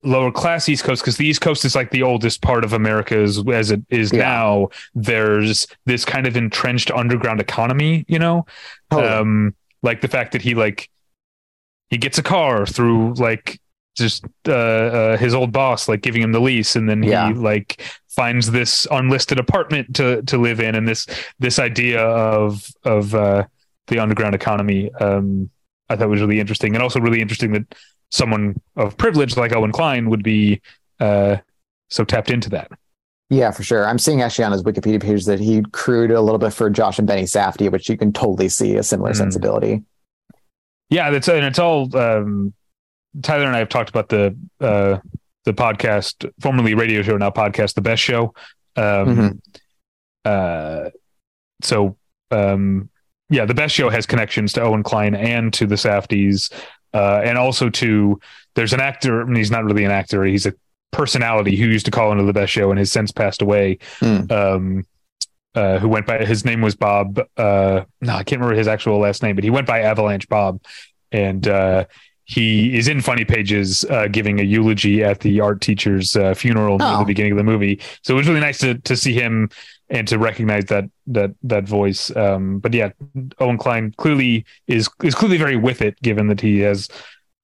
lower 0.02 0.32
class 0.32 0.68
East 0.68 0.84
Coast 0.84 1.02
because 1.02 1.16
the 1.16 1.26
East 1.26 1.40
Coast 1.40 1.64
is 1.64 1.74
like 1.74 1.90
the 1.90 2.02
oldest 2.02 2.42
part 2.42 2.64
of 2.64 2.72
America 2.72 3.16
as, 3.16 3.42
as 3.48 3.70
it 3.70 3.82
is 3.88 4.12
yeah. 4.12 4.20
now. 4.20 4.68
There's 4.94 5.66
this 5.86 6.04
kind 6.04 6.26
of 6.26 6.36
entrenched 6.36 6.90
underground 6.90 7.40
economy, 7.40 8.04
you 8.08 8.18
know, 8.18 8.46
totally. 8.90 9.08
um, 9.08 9.54
like 9.82 10.00
the 10.00 10.08
fact 10.08 10.32
that 10.32 10.42
he 10.42 10.54
like 10.54 10.88
he 11.90 11.98
gets 11.98 12.18
a 12.18 12.22
car 12.22 12.66
through 12.66 13.14
like 13.14 13.60
just 13.96 14.24
uh, 14.48 14.52
uh, 14.52 15.16
his 15.18 15.34
old 15.34 15.52
boss 15.52 15.88
like 15.88 16.00
giving 16.00 16.22
him 16.22 16.32
the 16.32 16.40
lease 16.40 16.76
and 16.76 16.88
then 16.88 17.02
yeah. 17.02 17.28
he 17.28 17.34
like 17.34 17.82
finds 18.08 18.50
this 18.50 18.86
unlisted 18.90 19.38
apartment 19.38 19.94
to 19.94 20.22
to 20.22 20.38
live 20.38 20.60
in 20.60 20.74
and 20.74 20.88
this 20.88 21.06
this 21.38 21.58
idea 21.58 22.00
of 22.00 22.66
of 22.84 23.14
uh, 23.14 23.44
the 23.88 23.98
underground 23.98 24.34
economy 24.34 24.90
um, 24.94 25.50
I 25.90 25.96
thought 25.96 26.08
was 26.08 26.20
really 26.20 26.40
interesting 26.40 26.74
and 26.74 26.82
also 26.82 27.00
really 27.00 27.20
interesting 27.20 27.52
that 27.52 27.74
someone 28.12 28.60
of 28.76 28.96
privilege 28.96 29.36
like 29.36 29.52
Owen 29.52 29.72
Kline 29.72 30.08
would 30.10 30.22
be 30.22 30.60
uh, 31.00 31.38
so 31.88 32.04
tapped 32.04 32.30
into 32.30 32.50
that. 32.50 32.70
Yeah, 33.30 33.50
for 33.50 33.62
sure. 33.62 33.86
I'm 33.86 33.98
seeing 33.98 34.20
actually 34.20 34.44
on 34.44 34.52
his 34.52 34.62
Wikipedia 34.62 35.02
page 35.02 35.24
that 35.24 35.40
he 35.40 35.62
crewed 35.72 36.10
a 36.10 36.20
little 36.20 36.38
bit 36.38 36.52
for 36.52 36.68
Josh 36.68 36.98
and 36.98 37.08
Benny 37.08 37.22
Safdie, 37.22 37.72
which 37.72 37.88
you 37.88 37.96
can 37.96 38.12
totally 38.12 38.50
see 38.50 38.76
a 38.76 38.82
similar 38.82 39.12
mm. 39.12 39.16
sensibility. 39.16 39.82
Yeah, 40.90 41.10
that's 41.10 41.28
and 41.28 41.46
it's 41.46 41.58
all 41.58 41.96
um, 41.96 42.52
Tyler 43.22 43.46
and 43.46 43.56
I 43.56 43.60
have 43.60 43.70
talked 43.70 43.88
about 43.88 44.10
the 44.10 44.36
uh, 44.60 44.98
the 45.44 45.54
podcast, 45.54 46.30
formerly 46.40 46.74
radio 46.74 47.00
show, 47.00 47.16
now 47.16 47.30
podcast, 47.30 47.74
the 47.74 47.80
best 47.80 48.02
show. 48.02 48.34
Um, 48.76 48.84
mm-hmm. 48.84 49.28
uh, 50.26 50.90
so 51.62 51.96
um, 52.30 52.90
yeah, 53.30 53.46
the 53.46 53.54
best 53.54 53.74
show 53.74 53.88
has 53.88 54.04
connections 54.04 54.52
to 54.52 54.60
Owen 54.60 54.82
Kline 54.82 55.14
and 55.14 55.54
to 55.54 55.66
the 55.66 55.76
Safdies, 55.76 56.52
uh, 56.94 57.20
and 57.24 57.38
also 57.38 57.70
to 57.70 58.20
there's 58.54 58.72
an 58.72 58.80
actor. 58.80 59.22
I 59.22 59.24
mean, 59.24 59.36
he's 59.36 59.50
not 59.50 59.64
really 59.64 59.84
an 59.84 59.90
actor; 59.90 60.24
he's 60.24 60.46
a 60.46 60.54
personality 60.90 61.56
who 61.56 61.66
used 61.66 61.86
to 61.86 61.90
call 61.90 62.12
into 62.12 62.24
the 62.24 62.32
best 62.32 62.52
show 62.52 62.70
and 62.70 62.78
has 62.78 62.92
since 62.92 63.10
passed 63.12 63.42
away. 63.42 63.78
Hmm. 64.00 64.30
Um, 64.30 64.86
uh, 65.54 65.78
who 65.78 65.88
went 65.88 66.06
by 66.06 66.24
his 66.24 66.44
name 66.46 66.62
was 66.62 66.74
Bob. 66.74 67.18
Uh, 67.36 67.82
no, 68.00 68.14
I 68.14 68.24
can't 68.24 68.40
remember 68.40 68.56
his 68.56 68.68
actual 68.68 68.98
last 68.98 69.22
name, 69.22 69.34
but 69.34 69.44
he 69.44 69.50
went 69.50 69.66
by 69.66 69.80
Avalanche 69.82 70.26
Bob, 70.28 70.62
and 71.10 71.46
uh, 71.46 71.84
he 72.24 72.74
is 72.76 72.88
in 72.88 73.02
Funny 73.02 73.26
Pages 73.26 73.84
uh, 73.90 74.06
giving 74.08 74.40
a 74.40 74.44
eulogy 74.44 75.04
at 75.04 75.20
the 75.20 75.40
art 75.40 75.60
teacher's 75.60 76.16
uh, 76.16 76.32
funeral 76.32 76.78
Oh. 76.80 76.98
the 77.00 77.04
beginning 77.04 77.32
of 77.32 77.38
the 77.38 77.44
movie. 77.44 77.80
So 78.02 78.14
it 78.14 78.16
was 78.16 78.28
really 78.28 78.40
nice 78.40 78.58
to 78.60 78.74
to 78.78 78.96
see 78.96 79.12
him 79.12 79.50
and 79.92 80.08
to 80.08 80.18
recognize 80.18 80.64
that 80.64 80.86
that 81.06 81.30
that 81.44 81.64
voice. 81.68 82.10
Um, 82.16 82.58
but 82.58 82.74
yeah, 82.74 82.90
Owen 83.38 83.58
Kline 83.58 83.94
clearly 83.98 84.44
is 84.66 84.88
is 85.04 85.14
clearly 85.14 85.36
very 85.38 85.56
with 85.56 85.80
it, 85.82 86.00
given 86.02 86.26
that 86.28 86.40
he 86.40 86.58
has 86.60 86.88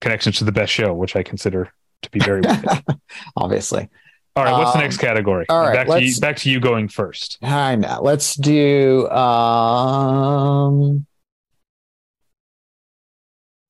connections 0.01 0.39
to 0.39 0.45
the 0.45 0.53
best 0.53 0.73
show, 0.73 0.93
which 0.95 1.15
I 1.15 1.23
consider 1.23 1.71
to 2.03 2.11
be 2.11 2.19
very 2.19 2.41
with 2.41 2.65
it. 2.65 2.97
Obviously. 3.37 3.89
All 4.37 4.45
right, 4.45 4.53
what's 4.53 4.73
the 4.73 4.79
Um, 4.79 4.85
next 4.85 4.99
category? 4.99 5.47
all 5.49 5.61
right, 5.61 5.75
back 5.75 5.89
to 5.89 6.05
you, 6.05 6.21
back 6.21 6.37
to 6.39 6.51
you 6.51 6.61
going 6.61 6.89
first. 6.89 7.39
I 7.43 7.75
know. 7.77 8.01
Let's 8.03 8.35
do 8.37 9.09
um 9.11 11.07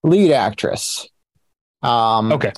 lead 0.03 0.33
actress. 0.33 1.09
Um 1.83 2.33
Okay. 2.33 2.53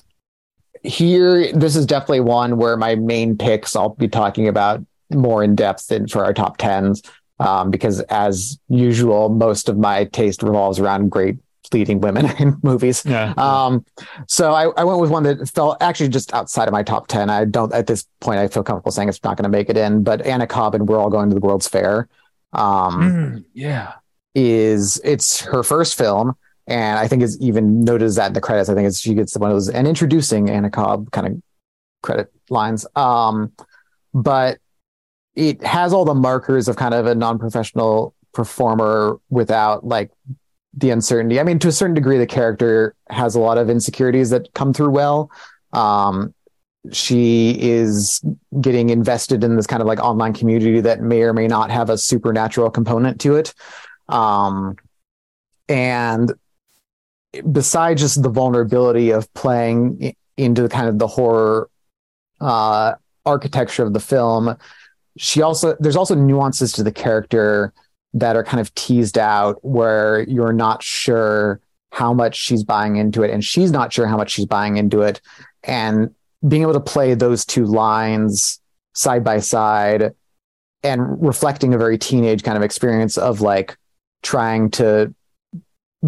Here 0.83 1.51
this 1.53 1.75
is 1.75 1.85
definitely 1.85 2.21
one 2.21 2.57
where 2.57 2.75
my 2.75 2.95
main 2.95 3.37
picks 3.37 3.75
I'll 3.75 3.89
be 3.95 4.07
talking 4.07 4.47
about 4.47 4.83
more 5.13 5.43
in 5.43 5.55
depth 5.55 5.87
than 5.87 6.07
for 6.07 6.23
our 6.25 6.33
top 6.33 6.57
tens. 6.57 7.01
Um, 7.39 7.71
because 7.71 8.01
as 8.01 8.59
usual, 8.69 9.29
most 9.29 9.67
of 9.69 9.77
my 9.77 10.05
taste 10.05 10.43
revolves 10.43 10.79
around 10.79 11.09
great 11.09 11.37
leading 11.73 11.99
women 12.01 12.25
in 12.39 12.57
movies. 12.63 13.03
Yeah. 13.05 13.33
Um, 13.37 13.85
so 14.27 14.51
I, 14.53 14.69
I 14.79 14.83
went 14.83 14.99
with 14.99 15.09
one 15.09 15.23
that 15.23 15.49
felt 15.49 15.77
actually 15.81 16.09
just 16.09 16.33
outside 16.33 16.67
of 16.67 16.71
my 16.73 16.83
top 16.83 17.07
10. 17.07 17.29
I 17.29 17.45
don't, 17.45 17.73
at 17.73 17.87
this 17.87 18.05
point, 18.19 18.39
I 18.39 18.47
feel 18.47 18.61
comfortable 18.63 18.91
saying 18.91 19.09
it's 19.09 19.23
not 19.23 19.37
going 19.37 19.43
to 19.43 19.49
make 19.49 19.69
it 19.69 19.77
in, 19.77 20.03
but 20.03 20.21
Anna 20.25 20.45
Cobb 20.45 20.75
and 20.75 20.87
We're 20.87 20.99
All 20.99 21.09
Going 21.09 21.29
to 21.29 21.33
the 21.33 21.39
World's 21.41 21.67
Fair, 21.67 22.09
um, 22.53 23.01
Mm, 23.01 23.45
yeah. 23.53 23.93
is 24.35 24.99
it's 25.03 25.41
her 25.41 25.63
first 25.63 25.97
film. 25.97 26.33
And 26.67 26.99
I 26.99 27.07
think 27.07 27.23
it's 27.23 27.37
even 27.41 27.83
noted 27.83 28.11
that 28.11 28.27
in 28.27 28.33
the 28.33 28.41
credits. 28.41 28.69
I 28.69 28.75
think 28.75 28.87
it's, 28.87 28.99
she 28.99 29.13
gets 29.15 29.35
one 29.35 29.49
of 29.49 29.55
those 29.55 29.69
and 29.69 29.87
introducing 29.87 30.49
Anna 30.49 30.69
Cobb 30.69 31.09
kind 31.11 31.27
of 31.27 31.41
credit 32.03 32.31
lines. 32.49 32.85
Um, 32.95 33.51
but 34.13 34.59
it 35.35 35.63
has 35.63 35.93
all 35.93 36.05
the 36.05 36.13
markers 36.13 36.67
of 36.67 36.75
kind 36.75 36.93
of 36.93 37.05
a 37.05 37.15
non-professional 37.15 38.13
performer 38.33 39.19
without 39.29 39.85
like 39.85 40.11
the 40.73 40.89
uncertainty. 40.89 41.39
I 41.39 41.43
mean, 41.43 41.59
to 41.59 41.67
a 41.67 41.71
certain 41.71 41.93
degree, 41.93 42.17
the 42.17 42.27
character 42.27 42.95
has 43.09 43.35
a 43.35 43.39
lot 43.39 43.57
of 43.57 43.69
insecurities 43.69 44.29
that 44.29 44.53
come 44.53 44.73
through 44.73 44.91
well. 44.91 45.29
Um, 45.73 46.33
she 46.91 47.57
is 47.61 48.21
getting 48.59 48.89
invested 48.89 49.43
in 49.43 49.55
this 49.55 49.67
kind 49.67 49.81
of 49.81 49.87
like 49.87 49.99
online 49.99 50.33
community 50.33 50.81
that 50.81 51.01
may 51.01 51.21
or 51.21 51.33
may 51.33 51.47
not 51.47 51.69
have 51.69 51.89
a 51.89 51.97
supernatural 51.97 52.69
component 52.71 53.21
to 53.21 53.35
it. 53.35 53.53
Um, 54.09 54.75
and 55.69 56.33
besides 57.51 58.01
just 58.01 58.21
the 58.23 58.29
vulnerability 58.29 59.11
of 59.11 59.31
playing 59.33 60.15
into 60.37 60.61
the 60.63 60.69
kind 60.69 60.89
of 60.89 60.99
the 60.99 61.07
horror 61.07 61.69
uh, 62.39 62.93
architecture 63.25 63.83
of 63.83 63.93
the 63.93 63.99
film, 63.99 64.57
she 65.17 65.41
also 65.41 65.75
there's 65.79 65.95
also 65.95 66.15
nuances 66.15 66.71
to 66.73 66.83
the 66.83 66.91
character 66.91 67.73
that 68.13 68.35
are 68.35 68.43
kind 68.43 68.59
of 68.59 68.73
teased 68.75 69.17
out 69.17 69.63
where 69.63 70.21
you're 70.21 70.53
not 70.53 70.83
sure 70.83 71.61
how 71.91 72.13
much 72.13 72.35
she's 72.35 72.63
buying 72.63 72.95
into 72.95 73.23
it 73.23 73.31
and 73.31 73.43
she's 73.43 73.71
not 73.71 73.91
sure 73.91 74.07
how 74.07 74.17
much 74.17 74.31
she's 74.31 74.45
buying 74.45 74.77
into 74.77 75.01
it. 75.01 75.21
And 75.63 76.13
being 76.47 76.61
able 76.63 76.73
to 76.73 76.79
play 76.79 77.13
those 77.13 77.45
two 77.45 77.65
lines 77.65 78.59
side 78.93 79.23
by 79.23 79.39
side 79.39 80.13
and 80.83 81.21
reflecting 81.21 81.73
a 81.73 81.77
very 81.77 81.97
teenage 81.97 82.43
kind 82.43 82.57
of 82.57 82.63
experience 82.63 83.17
of 83.17 83.41
like 83.41 83.77
trying 84.23 84.71
to 84.71 85.13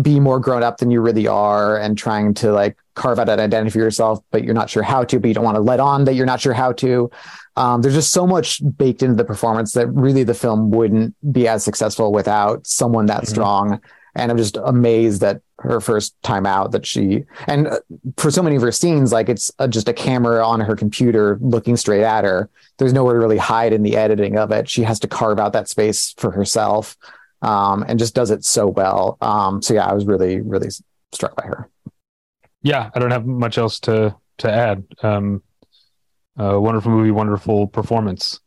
be 0.02 0.20
more 0.20 0.40
grown 0.40 0.64
up 0.64 0.78
than 0.78 0.90
you 0.90 1.00
really 1.02 1.28
are 1.28 1.78
and 1.78 1.98
trying 1.98 2.34
to 2.34 2.52
like 2.52 2.76
carve 2.96 3.20
out 3.20 3.30
an 3.30 3.40
identity 3.40 3.70
for 3.70 3.78
yourself 3.78 4.20
but 4.32 4.44
you're 4.44 4.54
not 4.54 4.70
sure 4.70 4.82
how 4.82 5.04
to 5.04 5.20
but 5.20 5.28
you 5.28 5.34
don't 5.36 5.44
want 5.44 5.56
to 5.56 5.62
let 5.62 5.80
on 5.80 6.06
that 6.06 6.16
you're 6.16 6.26
not 6.26 6.42
sure 6.42 6.54
how 6.54 6.72
to 6.72 7.12
um, 7.56 7.82
there's 7.82 7.94
just 7.94 8.12
so 8.12 8.26
much 8.26 8.62
baked 8.78 9.04
into 9.04 9.16
the 9.16 9.26
performance 9.26 9.74
that 9.74 9.88
really 9.88 10.24
the 10.24 10.34
film 10.34 10.72
wouldn't 10.72 11.16
be 11.32 11.48
as 11.48 11.64
successful 11.64 12.12
without 12.12 12.66
someone 12.66 13.06
that 13.08 13.24
Mhm. 13.24 13.28
strong. 13.28 13.82
And 14.16 14.32
I'm 14.32 14.38
just 14.38 14.58
amazed 14.64 15.22
that 15.22 15.42
her 15.60 15.80
first 15.80 16.16
time 16.24 16.46
out 16.46 16.72
that 16.72 16.86
she 16.86 17.24
and 17.48 17.68
uh, 17.68 17.80
for 18.18 18.30
so 18.30 18.44
many 18.44 18.56
of 18.56 18.62
her 18.62 18.72
scenes, 18.72 19.12
like 19.12 19.28
it's 19.30 19.52
uh, 19.60 19.68
just 19.68 19.88
a 19.88 19.94
camera 19.94 20.46
on 20.46 20.60
her 20.60 20.76
computer 20.76 21.40
looking 21.42 21.76
straight 21.78 22.04
at 22.04 22.24
her. 22.24 22.50
There's 22.78 22.94
nowhere 22.94 23.14
to 23.16 23.20
really 23.20 23.38
hide 23.38 23.74
in 23.74 23.82
the 23.82 23.96
editing 23.96 24.38
of 24.38 24.52
it. 24.52 24.70
She 24.70 24.84
has 24.84 25.00
to 25.00 25.08
carve 25.08 25.40
out 25.40 25.54
that 25.54 25.68
space 25.70 26.14
for 26.18 26.30
herself, 26.32 26.96
um, 27.42 27.84
and 27.88 27.98
just 27.98 28.14
does 28.14 28.30
it 28.30 28.44
so 28.46 28.68
well. 28.68 29.18
Um, 29.22 29.62
so 29.64 29.74
yeah, 29.74 29.86
I 29.88 29.94
was 29.94 30.06
really 30.06 30.42
really 30.42 30.70
struck 31.12 31.36
by 31.36 31.46
her. 31.46 31.70
Yeah, 32.62 32.90
I 32.94 33.00
don't 33.00 33.12
have 33.12 33.26
much 33.26 33.58
else 33.58 33.80
to 33.82 34.16
to 34.40 34.52
add. 34.52 34.84
Um, 35.02 35.42
uh, 36.40 36.60
wonderful 36.60 36.92
movie, 36.92 37.12
wonderful 37.12 37.68
performance. 37.68 38.40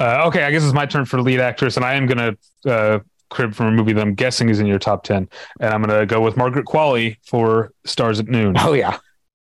Uh, 0.00 0.24
okay, 0.26 0.44
I 0.44 0.50
guess 0.50 0.64
it's 0.64 0.72
my 0.72 0.86
turn 0.86 1.04
for 1.04 1.20
lead 1.20 1.40
actress, 1.40 1.76
and 1.76 1.84
I 1.84 1.94
am 1.94 2.06
gonna 2.06 2.32
uh, 2.66 3.00
crib 3.30 3.54
from 3.54 3.66
a 3.66 3.70
movie 3.72 3.92
that 3.92 4.00
I'm 4.00 4.14
guessing 4.14 4.48
is 4.48 4.58
in 4.58 4.66
your 4.66 4.78
top 4.78 5.04
ten, 5.04 5.28
and 5.60 5.74
I'm 5.74 5.82
gonna 5.82 6.06
go 6.06 6.20
with 6.20 6.36
Margaret 6.36 6.64
Qualley 6.66 7.18
for 7.26 7.72
Stars 7.84 8.18
at 8.20 8.26
Noon. 8.28 8.54
Oh 8.58 8.72
yeah, 8.72 8.98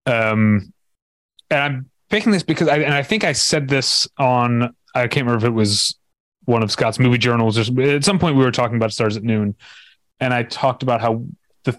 Um, 0.06 0.72
and 1.50 1.60
I'm 1.60 1.90
picking 2.10 2.32
this 2.32 2.44
because 2.44 2.68
I 2.70 2.78
and 2.78 2.94
I 2.94 3.04
think 3.04 3.24
I 3.26 3.34
said 3.34 3.68
this 3.68 4.08
on 4.18 4.74
I 4.96 5.08
can't 5.08 5.26
remember 5.26 5.46
if 5.46 5.50
it 5.52 5.54
was 5.54 5.96
one 6.46 6.64
of 6.64 6.72
Scott's 6.72 6.98
movie 6.98 7.18
journals 7.18 7.58
or 7.58 7.82
at 7.82 8.06
some 8.06 8.20
point 8.20 8.38
we 8.38 8.44
were 8.46 8.52
talking 8.52 8.78
about 8.78 8.94
Stars 8.94 9.18
at 9.18 9.24
Noon, 9.24 9.54
and 10.22 10.34
I 10.34 10.44
talked 10.44 10.82
about 10.82 11.02
how 11.02 11.26
the 11.66 11.78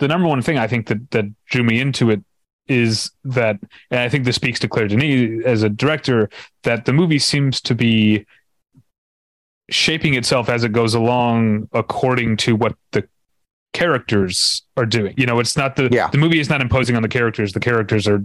the 0.00 0.08
number 0.08 0.28
one 0.28 0.42
thing 0.42 0.58
I 0.58 0.66
think 0.66 0.88
that 0.88 1.10
that 1.12 1.24
drew 1.46 1.64
me 1.64 1.80
into 1.80 2.10
it 2.10 2.22
is 2.68 3.10
that, 3.24 3.56
and 3.90 4.00
I 4.00 4.08
think 4.08 4.24
this 4.24 4.36
speaks 4.36 4.58
to 4.60 4.68
Claire 4.68 4.88
Denis 4.88 5.44
as 5.44 5.62
a 5.62 5.68
director, 5.68 6.28
that 6.64 6.84
the 6.84 6.92
movie 6.92 7.18
seems 7.18 7.60
to 7.62 7.74
be 7.74 8.26
shaping 9.70 10.14
itself 10.14 10.48
as 10.48 10.64
it 10.64 10.72
goes 10.72 10.94
along 10.94 11.68
according 11.72 12.36
to 12.38 12.56
what 12.56 12.74
the 12.92 13.06
characters 13.74 14.62
are 14.76 14.86
doing. 14.86 15.14
You 15.16 15.26
know, 15.26 15.40
it's 15.40 15.56
not 15.56 15.76
the 15.76 15.88
Yeah. 15.92 16.08
the 16.08 16.18
movie 16.18 16.40
is 16.40 16.48
not 16.48 16.60
imposing 16.60 16.96
on 16.96 17.02
the 17.02 17.08
characters. 17.08 17.52
The 17.52 17.60
characters 17.60 18.08
are 18.08 18.24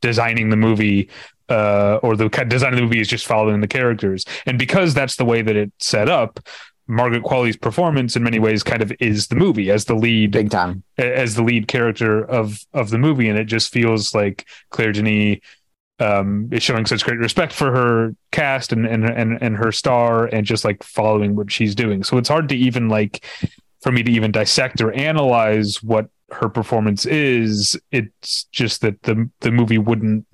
designing 0.00 0.50
the 0.50 0.56
movie 0.56 1.10
uh 1.50 1.98
or 2.02 2.16
the 2.16 2.28
design 2.48 2.72
of 2.72 2.76
the 2.76 2.82
movie 2.82 3.00
is 3.00 3.08
just 3.08 3.26
following 3.26 3.60
the 3.60 3.68
characters. 3.68 4.24
And 4.46 4.58
because 4.58 4.94
that's 4.94 5.16
the 5.16 5.24
way 5.24 5.42
that 5.42 5.54
it's 5.56 5.86
set 5.86 6.08
up, 6.08 6.40
Margaret 6.86 7.22
Qualley's 7.22 7.56
performance 7.56 8.14
in 8.16 8.22
many 8.22 8.38
ways 8.38 8.62
kind 8.62 8.82
of 8.82 8.92
is 9.00 9.28
the 9.28 9.36
movie 9.36 9.70
as 9.70 9.86
the 9.86 9.94
lead 9.94 10.32
big 10.32 10.50
time. 10.50 10.82
as 10.98 11.34
the 11.34 11.42
lead 11.42 11.66
character 11.68 12.24
of 12.24 12.64
of 12.72 12.90
the 12.90 12.98
movie. 12.98 13.28
And 13.28 13.38
it 13.38 13.46
just 13.46 13.72
feels 13.72 14.14
like 14.14 14.46
Claire 14.70 14.92
Denis 14.92 15.38
um 16.00 16.48
is 16.52 16.62
showing 16.62 16.84
such 16.86 17.04
great 17.04 17.18
respect 17.18 17.52
for 17.52 17.70
her 17.70 18.16
cast 18.32 18.72
and 18.72 18.84
and 18.86 19.04
and, 19.04 19.38
and 19.40 19.56
her 19.56 19.72
star 19.72 20.26
and 20.26 20.44
just 20.44 20.64
like 20.64 20.82
following 20.82 21.36
what 21.36 21.50
she's 21.50 21.74
doing. 21.74 22.02
So 22.02 22.18
it's 22.18 22.28
hard 22.28 22.48
to 22.50 22.56
even 22.56 22.88
like 22.88 23.24
for 23.80 23.92
me 23.92 24.02
to 24.02 24.10
even 24.10 24.32
dissect 24.32 24.80
or 24.80 24.92
analyze 24.92 25.82
what 25.82 26.08
her 26.30 26.48
performance 26.48 27.06
is. 27.06 27.80
It's 27.92 28.44
just 28.44 28.80
that 28.80 29.02
the 29.02 29.30
the 29.40 29.50
movie 29.50 29.78
wouldn't 29.78 30.26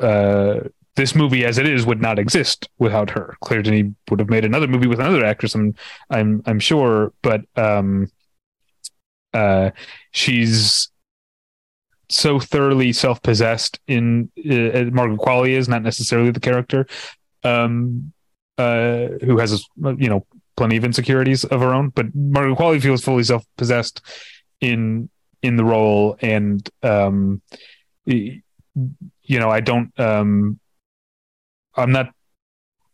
uh 0.00 0.60
this 0.96 1.14
movie 1.14 1.44
as 1.44 1.58
it 1.58 1.66
is 1.66 1.86
would 1.86 2.02
not 2.02 2.18
exist 2.18 2.68
without 2.78 3.10
her. 3.10 3.36
Claire 3.40 3.62
Denis 3.62 3.92
would 4.10 4.20
have 4.20 4.28
made 4.28 4.44
another 4.44 4.66
movie 4.66 4.86
with 4.86 5.00
another 5.00 5.24
actress 5.24 5.54
I'm 5.54 5.74
I'm 6.10 6.42
I'm 6.46 6.58
sure 6.60 7.12
but 7.22 7.42
um 7.56 8.08
uh 9.32 9.70
she's 10.10 10.90
so 12.10 12.38
thoroughly 12.38 12.92
self-possessed 12.92 13.80
in 13.86 14.30
uh, 14.38 14.84
Margaret 14.92 15.20
Qualley 15.20 15.52
is 15.52 15.68
not 15.68 15.82
necessarily 15.82 16.30
the 16.30 16.40
character 16.40 16.86
um 17.42 18.12
uh 18.58 19.08
who 19.24 19.38
has 19.38 19.64
you 19.96 20.08
know 20.10 20.26
plenty 20.58 20.76
of 20.76 20.84
insecurities 20.84 21.44
of 21.44 21.60
her 21.60 21.72
own 21.72 21.88
but 21.88 22.14
Margaret 22.14 22.58
Qualley 22.58 22.82
feels 22.82 23.02
fully 23.02 23.22
self-possessed 23.24 24.02
in 24.60 25.08
in 25.42 25.56
the 25.56 25.64
role 25.64 26.16
and 26.20 26.68
um 26.82 27.40
you 28.04 28.42
know 29.30 29.50
I 29.50 29.60
don't 29.60 29.98
um 29.98 30.60
I'm 31.76 31.92
not 31.92 32.12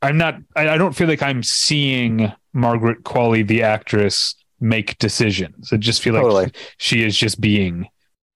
I'm 0.03 0.19
not 0.19 0.37
I, 0.57 0.71
I 0.71 0.79
don't 0.79 0.95
feel 0.95 1.09
like 1.09 1.23
I'm 1.23 1.43
seeing 1.43 2.33
Margaret 2.53 3.03
Qualley 3.05 3.47
the 3.47 3.63
actress 3.63 4.35
make 4.61 4.99
decisions 4.99 5.73
I 5.73 5.77
just 5.77 6.03
feel 6.03 6.15
like 6.33 6.57
she 6.79 7.05
is 7.05 7.17
just 7.17 7.41
being 7.41 7.89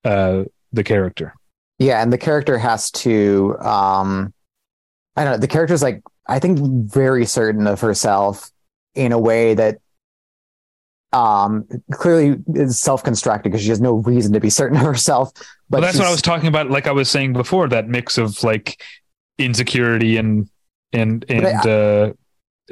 uh 0.05 0.45
the 0.73 0.85
character 0.85 1.35
Yeah, 1.79 2.03
and 2.03 2.13
the 2.13 2.19
character 2.19 2.59
has 2.59 2.91
to 2.93 3.57
um 3.61 4.33
I 5.17 5.25
don't 5.25 5.33
know, 5.35 5.39
the 5.39 5.49
character's 5.49 5.83
like 5.83 6.03
I 6.27 6.39
think 6.39 6.59
very 6.61 7.27
certain 7.27 7.67
of 7.67 7.81
herself 7.81 8.51
in 8.95 9.13
a 9.13 9.19
way 9.19 9.55
that 9.55 9.79
um 11.13 11.67
clearly 11.93 12.39
is 12.55 12.79
self-constructed 12.79 13.51
because 13.51 13.63
she 13.63 13.69
has 13.69 13.81
no 13.81 13.97
reason 13.97 14.33
to 14.33 14.41
be 14.41 14.49
certain 14.49 14.79
of 14.79 14.85
herself, 14.85 15.33
But 15.69 15.81
well, 15.81 15.81
that's 15.83 15.99
what 15.99 16.07
I 16.07 16.11
was 16.11 16.23
talking 16.23 16.49
about. 16.49 16.71
Like 16.71 16.87
I 16.87 16.93
was 16.93 17.11
saying 17.11 17.35
before, 17.35 17.69
that 17.69 17.89
mix 17.89 18.17
of 18.17 18.43
like 18.43 18.81
insecurity 19.45 20.17
and 20.17 20.49
and 20.93 21.25
and 21.29 21.43
But 21.43 21.67
uh, 21.67 22.13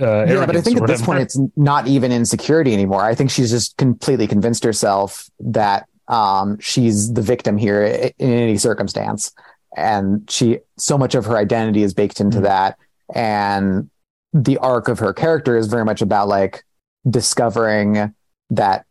uh, 0.01 0.27
yeah, 0.27 0.47
but 0.47 0.57
I 0.57 0.61
think 0.61 0.81
at 0.81 0.87
this 0.87 1.03
point 1.03 1.21
it's 1.21 1.39
not 1.57 1.87
even 1.87 2.13
insecurity 2.13 2.73
anymore. 2.73 3.03
I 3.03 3.15
think 3.15 3.31
she's 3.31 3.51
just 3.51 3.77
completely 3.77 4.27
convinced 4.27 4.65
herself 4.65 5.29
that 5.41 5.87
um, 6.09 6.59
she's 6.61 7.13
the 7.13 7.23
victim 7.23 7.57
here 7.59 7.85
in 7.85 8.31
any 8.31 8.57
circumstance, 8.57 9.33
and 9.77 10.29
she 10.31 10.59
so 10.79 10.97
much 10.97 11.15
of 11.15 11.25
her 11.27 11.37
identity 11.37 11.83
is 11.83 11.95
baked 11.95 12.21
into 12.21 12.39
Mhm. 12.39 12.43
that, 12.43 12.79
and 13.15 13.91
the 14.33 14.59
arc 14.59 14.89
of 14.89 15.01
her 15.01 15.13
character 15.13 15.57
is 15.57 15.67
very 15.67 15.85
much 15.85 16.03
about 16.03 16.29
like 16.29 16.65
discovering 17.09 18.15
that 18.51 18.85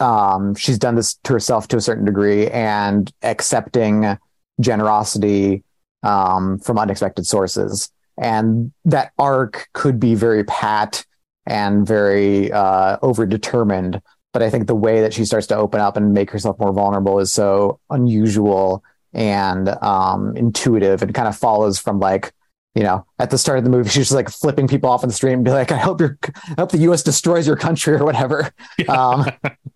um, 0.00 0.54
she's 0.54 0.78
done 0.78 0.94
this 0.94 1.14
to 1.24 1.32
herself 1.32 1.68
to 1.68 1.76
a 1.76 1.80
certain 1.80 2.04
degree 2.04 2.48
and 2.48 3.12
accepting 3.22 4.16
generosity 4.60 5.62
um, 6.02 6.58
from 6.58 6.78
unexpected 6.78 7.26
sources 7.26 7.90
and 8.20 8.70
that 8.84 9.12
arc 9.18 9.68
could 9.72 9.98
be 9.98 10.14
very 10.14 10.44
pat 10.44 11.04
and 11.46 11.86
very 11.86 12.52
uh, 12.52 12.98
overdetermined. 12.98 14.00
But 14.32 14.42
I 14.42 14.50
think 14.50 14.66
the 14.66 14.74
way 14.74 15.00
that 15.00 15.14
she 15.14 15.24
starts 15.24 15.48
to 15.48 15.56
open 15.56 15.80
up 15.80 15.96
and 15.96 16.12
make 16.12 16.30
herself 16.30 16.58
more 16.58 16.72
vulnerable 16.72 17.18
is 17.18 17.32
so 17.32 17.80
unusual 17.88 18.84
and 19.12 19.68
um, 19.82 20.36
intuitive, 20.36 21.02
and 21.02 21.12
kind 21.12 21.26
of 21.26 21.36
follows 21.36 21.80
from 21.80 21.98
like 21.98 22.32
you 22.74 22.82
know 22.82 23.04
at 23.18 23.30
the 23.30 23.38
start 23.38 23.58
of 23.58 23.64
the 23.64 23.70
movie 23.70 23.88
she's 23.90 24.08
just 24.08 24.12
like 24.12 24.30
flipping 24.30 24.68
people 24.68 24.90
off 24.90 25.02
in 25.02 25.08
the 25.08 25.14
street 25.14 25.32
and 25.32 25.44
be 25.44 25.50
like, 25.50 25.72
"I 25.72 25.76
hope 25.76 26.00
your 26.00 26.18
I 26.24 26.54
hope 26.58 26.70
the 26.70 26.78
U.S. 26.78 27.02
destroys 27.02 27.46
your 27.46 27.56
country" 27.56 27.94
or 27.94 28.04
whatever. 28.04 28.50
Um, 28.88 29.26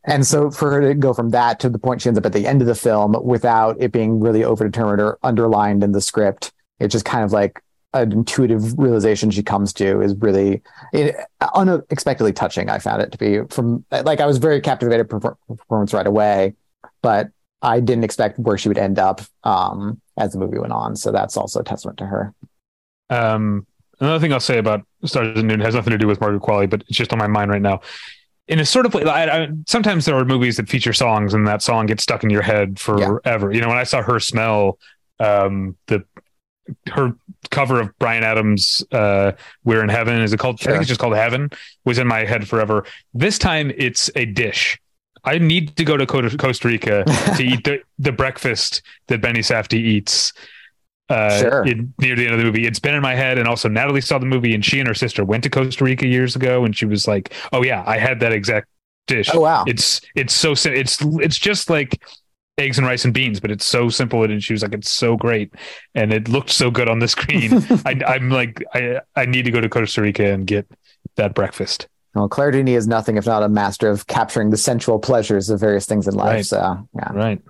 and 0.04 0.26
so 0.26 0.50
for 0.50 0.70
her 0.72 0.80
to 0.80 0.94
go 0.94 1.14
from 1.14 1.30
that 1.30 1.60
to 1.60 1.68
the 1.68 1.78
point 1.78 2.02
she 2.02 2.08
ends 2.08 2.18
up 2.18 2.26
at 2.26 2.32
the 2.32 2.46
end 2.46 2.60
of 2.62 2.66
the 2.66 2.74
film 2.74 3.16
without 3.22 3.76
it 3.78 3.92
being 3.92 4.18
really 4.18 4.40
overdetermined 4.40 4.98
or 4.98 5.18
underlined 5.22 5.84
in 5.84 5.92
the 5.92 6.00
script, 6.00 6.52
it's 6.80 6.92
just 6.92 7.04
kind 7.04 7.22
of 7.22 7.32
like 7.32 7.62
an 7.92 8.12
intuitive 8.12 8.76
realization 8.78 9.30
she 9.30 9.42
comes 9.42 9.72
to 9.74 10.00
is 10.00 10.14
really 10.16 10.62
it, 10.92 11.14
unexpectedly 11.54 12.32
touching. 12.32 12.68
I 12.68 12.78
found 12.78 13.02
it 13.02 13.12
to 13.12 13.18
be 13.18 13.40
from 13.50 13.84
like 13.90 14.20
I 14.20 14.26
was 14.26 14.38
very 14.38 14.60
captivated 14.60 15.08
per- 15.08 15.36
performance 15.46 15.94
right 15.94 16.06
away, 16.06 16.54
but 17.02 17.30
I 17.62 17.80
didn't 17.80 18.04
expect 18.04 18.38
where 18.38 18.58
she 18.58 18.68
would 18.68 18.78
end 18.78 18.98
up 18.98 19.20
um, 19.44 20.00
as 20.18 20.32
the 20.32 20.38
movie 20.38 20.58
went 20.58 20.72
on. 20.72 20.96
So 20.96 21.12
that's 21.12 21.36
also 21.36 21.60
a 21.60 21.64
testament 21.64 21.98
to 21.98 22.06
her. 22.06 22.34
Um, 23.14 23.66
another 24.00 24.18
thing 24.18 24.32
I'll 24.32 24.40
say 24.40 24.58
about 24.58 24.82
Stars 25.04 25.38
at 25.38 25.44
Noon 25.44 25.60
has 25.60 25.74
nothing 25.74 25.92
to 25.92 25.98
do 25.98 26.06
with 26.06 26.20
Margaret 26.20 26.42
Qualley, 26.42 26.68
but 26.68 26.82
it's 26.82 26.98
just 26.98 27.12
on 27.12 27.18
my 27.18 27.26
mind 27.26 27.50
right 27.50 27.62
now. 27.62 27.80
In 28.46 28.60
a 28.60 28.66
sort 28.66 28.84
of 28.84 28.92
way, 28.92 29.04
I, 29.04 29.44
I, 29.44 29.48
sometimes 29.66 30.04
there 30.04 30.16
are 30.16 30.24
movies 30.24 30.58
that 30.58 30.68
feature 30.68 30.92
songs, 30.92 31.32
and 31.32 31.46
that 31.46 31.62
song 31.62 31.86
gets 31.86 32.02
stuck 32.02 32.24
in 32.24 32.30
your 32.30 32.42
head 32.42 32.78
forever. 32.78 33.52
You 33.52 33.60
know, 33.60 33.68
when 33.68 33.78
I 33.78 33.84
saw 33.84 34.02
her 34.02 34.20
smell, 34.20 34.78
um, 35.18 35.76
the 35.86 36.04
her 36.88 37.14
cover 37.50 37.80
of 37.80 37.96
Bryan 37.98 38.22
Adams' 38.22 38.84
uh, 38.92 39.32
"We're 39.64 39.82
in 39.82 39.88
Heaven" 39.88 40.20
is 40.20 40.34
it 40.34 40.38
called? 40.38 40.60
I 40.62 40.64
think 40.64 40.80
it's 40.80 40.88
just 40.88 41.00
called 41.00 41.14
Heaven. 41.14 41.50
Was 41.86 41.98
in 41.98 42.06
my 42.06 42.24
head 42.24 42.46
forever. 42.46 42.84
This 43.14 43.38
time, 43.38 43.72
it's 43.76 44.10
a 44.14 44.26
dish. 44.26 44.78
I 45.24 45.38
need 45.38 45.76
to 45.76 45.84
go 45.84 45.96
to 45.96 46.06
Costa 46.06 46.68
Rica 46.68 47.04
to 47.36 47.42
eat 47.42 47.64
the, 47.64 47.80
the 47.98 48.12
breakfast 48.12 48.82
that 49.06 49.22
Benny 49.22 49.40
Safdie 49.40 49.78
eats 49.78 50.34
uh, 51.08 51.38
Sure. 51.40 51.66
in, 51.66 51.92
near 51.98 52.16
the 52.16 52.24
end 52.24 52.32
of 52.34 52.38
the 52.38 52.44
movie. 52.44 52.66
It's 52.66 52.78
been 52.78 52.94
in 52.94 53.02
my 53.02 53.14
head, 53.14 53.38
and 53.38 53.46
also 53.48 53.68
Natalie 53.68 54.00
saw 54.00 54.18
the 54.18 54.26
movie, 54.26 54.54
and 54.54 54.64
she 54.64 54.78
and 54.78 54.88
her 54.88 54.94
sister 54.94 55.24
went 55.24 55.42
to 55.44 55.50
Costa 55.50 55.84
Rica 55.84 56.06
years 56.06 56.34
ago, 56.36 56.64
and 56.64 56.76
she 56.76 56.86
was 56.86 57.06
like, 57.06 57.32
"Oh 57.52 57.62
yeah, 57.62 57.82
I 57.86 57.98
had 57.98 58.20
that 58.20 58.32
exact 58.32 58.68
dish. 59.06 59.28
Oh 59.32 59.40
wow! 59.40 59.64
It's 59.66 60.00
it's 60.14 60.32
so 60.34 60.54
sim- 60.54 60.74
it's 60.74 60.98
it's 61.02 61.38
just 61.38 61.68
like 61.68 62.02
eggs 62.56 62.78
and 62.78 62.86
rice 62.86 63.04
and 63.04 63.12
beans, 63.12 63.40
but 63.40 63.50
it's 63.50 63.66
so 63.66 63.88
simple." 63.88 64.22
And 64.24 64.42
she 64.42 64.52
was 64.54 64.62
like, 64.62 64.72
"It's 64.74 64.90
so 64.90 65.16
great, 65.16 65.52
and 65.94 66.12
it 66.12 66.28
looked 66.28 66.50
so 66.50 66.70
good 66.70 66.88
on 66.88 67.00
the 67.00 67.08
screen." 67.08 67.52
I, 67.84 68.00
I'm 68.06 68.30
like, 68.30 68.62
I 68.72 69.00
I 69.14 69.26
need 69.26 69.44
to 69.44 69.50
go 69.50 69.60
to 69.60 69.68
Costa 69.68 70.00
Rica 70.00 70.32
and 70.32 70.46
get 70.46 70.66
that 71.16 71.34
breakfast. 71.34 71.86
well, 72.14 72.28
Claire 72.28 72.50
Denis 72.52 72.78
is 72.78 72.86
nothing 72.88 73.16
if 73.18 73.26
not 73.26 73.42
a 73.42 73.48
master 73.48 73.90
of 73.90 74.06
capturing 74.06 74.50
the 74.50 74.56
sensual 74.56 74.98
pleasures 74.98 75.50
of 75.50 75.60
various 75.60 75.84
things 75.84 76.08
in 76.08 76.14
life. 76.14 76.34
Right. 76.34 76.46
So 76.46 76.88
yeah. 76.96 77.12
Right. 77.12 77.42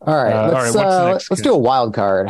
All 0.00 0.14
right, 0.14 0.32
Uh, 0.32 0.42
let's 0.48 0.54
right, 0.54 0.62
what's 0.62 0.72
the 0.74 0.80
uh, 0.82 1.18
let's 1.30 1.42
do 1.42 1.54
a 1.54 1.58
wild 1.58 1.94
card. 1.94 2.28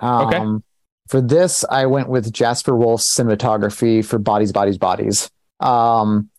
Um, 0.00 0.26
Okay. 0.28 0.64
For 1.08 1.20
this, 1.20 1.64
I 1.68 1.86
went 1.86 2.08
with 2.08 2.32
Jasper 2.32 2.76
Wolf's 2.76 3.04
cinematography 3.04 4.04
for 4.04 4.18
Bodies, 4.18 4.52
Bodies, 4.52 4.78
Bodies. 4.78 5.28
Um, 5.58 6.30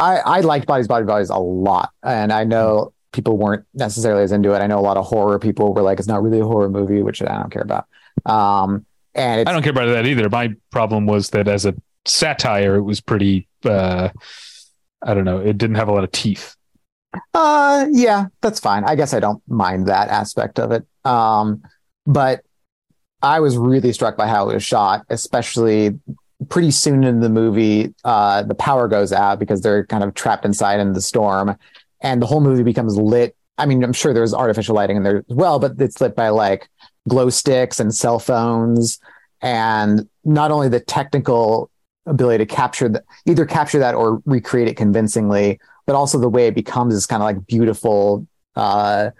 I 0.00 0.16
I 0.18 0.40
liked 0.40 0.66
Bodies, 0.66 0.88
Bodies, 0.88 1.06
Bodies 1.06 1.30
a 1.30 1.38
lot, 1.38 1.90
and 2.02 2.32
I 2.32 2.42
know 2.42 2.92
people 3.12 3.36
weren't 3.38 3.64
necessarily 3.72 4.24
as 4.24 4.32
into 4.32 4.52
it. 4.52 4.58
I 4.58 4.66
know 4.66 4.80
a 4.80 4.82
lot 4.82 4.96
of 4.96 5.04
horror 5.06 5.38
people 5.38 5.72
were 5.74 5.82
like, 5.82 5.98
"It's 6.00 6.08
not 6.08 6.22
really 6.24 6.40
a 6.40 6.44
horror 6.44 6.68
movie," 6.68 7.02
which 7.02 7.22
I 7.22 7.38
don't 7.38 7.50
care 7.52 7.62
about. 7.62 7.86
Um, 8.26 8.84
and 9.14 9.42
it's, 9.42 9.48
I 9.48 9.52
don't 9.52 9.62
care 9.62 9.70
about 9.70 9.86
that 9.86 10.06
either. 10.06 10.28
My 10.28 10.54
problem 10.70 11.06
was 11.06 11.30
that 11.30 11.46
as 11.46 11.64
a 11.64 11.74
satire, 12.04 12.74
it 12.76 12.82
was 12.82 13.00
pretty. 13.00 13.46
Uh, 13.64 14.08
I 15.02 15.14
don't 15.14 15.24
know. 15.24 15.38
It 15.38 15.56
didn't 15.56 15.76
have 15.76 15.88
a 15.88 15.92
lot 15.92 16.02
of 16.04 16.10
teeth. 16.10 16.56
Uh, 17.34 17.86
yeah, 17.90 18.26
that's 18.40 18.60
fine. 18.60 18.84
I 18.84 18.94
guess 18.94 19.14
I 19.14 19.20
don't 19.20 19.42
mind 19.48 19.86
that 19.86 20.08
aspect 20.08 20.58
of 20.58 20.72
it. 20.72 20.84
Um, 21.04 21.62
but 22.06 22.42
I 23.22 23.40
was 23.40 23.56
really 23.56 23.92
struck 23.92 24.16
by 24.16 24.28
how 24.28 24.48
it 24.48 24.54
was 24.54 24.64
shot, 24.64 25.04
especially 25.10 25.98
pretty 26.48 26.70
soon 26.70 27.04
in 27.04 27.20
the 27.20 27.28
movie. 27.28 27.94
Uh, 28.04 28.42
the 28.42 28.54
power 28.54 28.88
goes 28.88 29.12
out 29.12 29.38
because 29.38 29.60
they're 29.60 29.86
kind 29.86 30.02
of 30.02 30.14
trapped 30.14 30.44
inside 30.44 30.80
in 30.80 30.92
the 30.92 31.00
storm, 31.00 31.56
and 32.00 32.22
the 32.22 32.26
whole 32.26 32.40
movie 32.40 32.62
becomes 32.62 32.96
lit. 32.96 33.36
I 33.58 33.66
mean, 33.66 33.84
I'm 33.84 33.92
sure 33.92 34.14
there's 34.14 34.32
artificial 34.32 34.74
lighting 34.74 34.96
in 34.96 35.02
there 35.02 35.18
as 35.18 35.36
well, 35.36 35.58
but 35.58 35.72
it's 35.78 36.00
lit 36.00 36.16
by 36.16 36.30
like 36.30 36.68
glow 37.08 37.28
sticks 37.28 37.78
and 37.78 37.94
cell 37.94 38.18
phones, 38.18 38.98
and 39.42 40.08
not 40.24 40.50
only 40.50 40.68
the 40.68 40.80
technical 40.80 41.70
ability 42.06 42.38
to 42.38 42.46
capture 42.46 42.88
the, 42.88 43.04
either 43.26 43.44
capture 43.44 43.78
that 43.78 43.94
or 43.94 44.22
recreate 44.24 44.68
it 44.68 44.76
convincingly, 44.76 45.60
but 45.90 45.96
also 45.96 46.20
the 46.20 46.28
way 46.28 46.46
it 46.46 46.54
becomes 46.54 46.94
this 46.94 47.04
kind 47.04 47.20
of 47.20 47.24
like 47.26 47.44
beautiful 47.48 48.24
uh, 48.54 49.10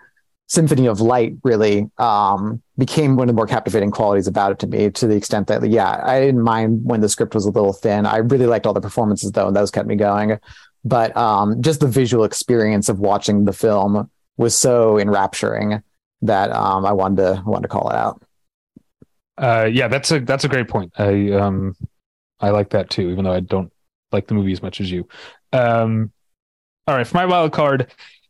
symphony 0.47 0.87
of 0.87 1.01
light 1.01 1.35
really 1.43 1.91
um, 1.99 2.63
became 2.79 3.17
one 3.17 3.25
of 3.29 3.35
the 3.35 3.37
more 3.37 3.47
captivating 3.49 3.91
qualities 3.91 4.29
about 4.29 4.53
it 4.53 4.61
to 4.61 4.69
me 4.69 4.89
to 4.89 5.09
the 5.09 5.17
extent 5.17 5.49
that 5.49 5.69
yeah 5.69 6.01
i 6.07 6.21
didn't 6.21 6.43
mind 6.43 6.81
when 6.85 7.01
the 7.01 7.09
script 7.09 7.35
was 7.35 7.45
a 7.45 7.51
little 7.51 7.73
thin 7.73 8.07
i 8.07 8.19
really 8.19 8.47
liked 8.47 8.67
all 8.67 8.73
the 8.73 8.81
performances 8.81 9.33
though 9.33 9.49
and 9.49 9.57
those 9.57 9.73
kept 9.73 9.89
me 9.89 9.97
going 9.97 10.39
but 10.85 11.17
um, 11.17 11.61
just 11.61 11.81
the 11.81 11.89
visual 11.89 12.23
experience 12.23 12.89
of 12.89 13.01
watching 13.01 13.47
the 13.47 13.53
film 13.53 14.09
was 14.37 14.55
so 14.55 14.97
enrapturing 14.97 15.83
that 16.23 16.53
um, 16.53 16.87
i 16.87 16.93
wanted 16.93 17.17
to 17.17 17.43
I 17.45 17.49
wanted 17.49 17.63
to 17.63 17.69
call 17.69 17.91
it 17.91 17.97
out 17.97 18.23
Uh, 19.39 19.69
yeah, 19.73 19.89
that's 19.89 20.13
a 20.13 20.21
that's 20.21 20.45
a 20.45 20.49
great 20.49 20.69
point. 20.69 20.93
I 20.99 21.33
um 21.33 21.75
I 22.39 22.51
like 22.51 22.71
that 22.71 22.91
too, 22.91 23.11
even 23.11 23.25
though 23.25 23.33
I 23.33 23.41
don't 23.41 23.73
like 24.13 24.27
the 24.29 24.35
movie 24.35 24.53
as 24.53 24.63
much 24.63 24.81
as 24.81 24.91
you. 24.91 25.09
Um, 25.53 26.13
all 26.91 26.97
right, 26.97 27.07
for 27.07 27.17
my 27.17 27.27
wild 27.27 27.53
card, 27.53 27.87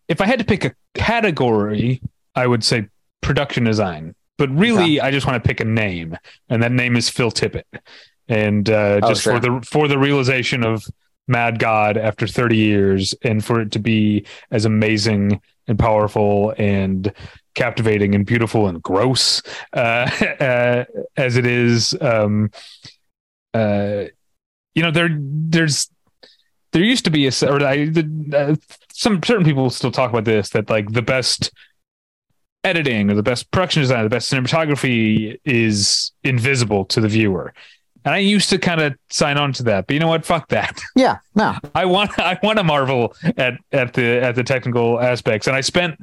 if 0.07 0.21
I 0.21 0.27
had 0.27 0.39
to 0.39 0.45
pick 0.45 0.67
a 0.67 0.75
category, 0.95 2.03
I 2.35 2.47
would 2.47 2.63
say 2.63 2.89
production 3.23 3.65
design. 3.65 4.15
But 4.37 4.51
really, 4.51 5.01
I 5.01 5.11
just 5.11 5.27
want 5.27 5.43
to 5.43 5.47
pick 5.47 5.61
a 5.61 5.65
name, 5.65 6.17
and 6.51 6.63
that 6.63 6.73
name 6.73 6.95
is 6.95 7.09
Phil 7.09 7.31
Tippett. 7.31 7.65
And 8.29 8.69
uh, 8.69 9.01
Oh, 9.03 9.09
just 9.09 9.23
sure. 9.23 9.35
for 9.35 9.41
the 9.41 9.67
for 9.67 9.89
the 9.89 9.99
realization 9.99 10.63
of 10.63 10.85
Mad 11.27 11.59
God 11.59 11.97
after 11.97 12.27
30 12.27 12.57
years, 12.57 13.15
and 13.23 13.43
for 13.43 13.63
it 13.63 13.73
to 13.73 13.79
be 13.79 14.27
as 14.51 14.67
amazing 14.67 15.41
and 15.67 15.79
powerful 15.79 16.55
and 16.59 17.13
captivating 17.55 18.15
and 18.15 18.27
beautiful 18.27 18.67
and 18.67 18.83
gross 18.83 19.43
uh, 19.73 20.11
uh, 20.41 20.85
as 21.17 21.37
it 21.37 21.47
is. 21.47 21.97
Um, 22.01 22.51
uh, 23.55 24.05
you 24.75 24.83
know, 24.83 24.91
there 24.91 25.09
there's 25.19 25.91
there 26.73 26.83
used 26.83 27.05
to 27.05 27.11
be 27.11 27.27
a 27.27 27.33
or 27.43 27.63
I, 27.65 27.87
the, 27.87 28.37
uh, 28.37 28.57
some 28.93 29.23
certain 29.23 29.45
people 29.45 29.71
still 29.71 29.91
talk 29.91 30.11
about 30.11 30.25
this 30.25 30.51
that 30.51 30.71
like 30.71 30.93
the 30.93 31.03
best 31.03 31.51
editing 32.65 33.11
or 33.11 33.15
the 33.15 33.23
best 33.23 33.51
production 33.51 33.83
design, 33.83 34.05
the 34.05 34.11
best 34.11 34.31
cinematography 34.31 35.39
is 35.45 36.13
invisible 36.23 36.85
to 36.87 37.01
the 37.01 37.09
viewer. 37.09 37.55
And 38.05 38.15
I 38.15 38.19
used 38.19 38.49
to 38.51 38.59
kind 38.59 38.81
of 38.81 38.95
sign 39.11 39.37
on 39.37 39.53
to 39.55 39.63
that, 39.65 39.87
but 39.87 39.95
you 39.95 40.01
know 40.01 40.09
what? 40.09 40.25
Fuck 40.25 40.49
that. 40.49 40.81
yeah 40.97 41.19
no 41.35 41.57
I 41.75 41.85
want 41.85 42.19
I 42.19 42.39
want 42.43 42.59
to 42.59 42.65
marvel 42.65 43.15
at 43.37 43.55
at 43.73 43.95
the 43.95 44.23
at 44.23 44.35
the 44.35 44.45
technical 44.45 45.01
aspects, 45.01 45.47
and 45.47 45.57
I 45.57 45.61
spent 45.61 46.01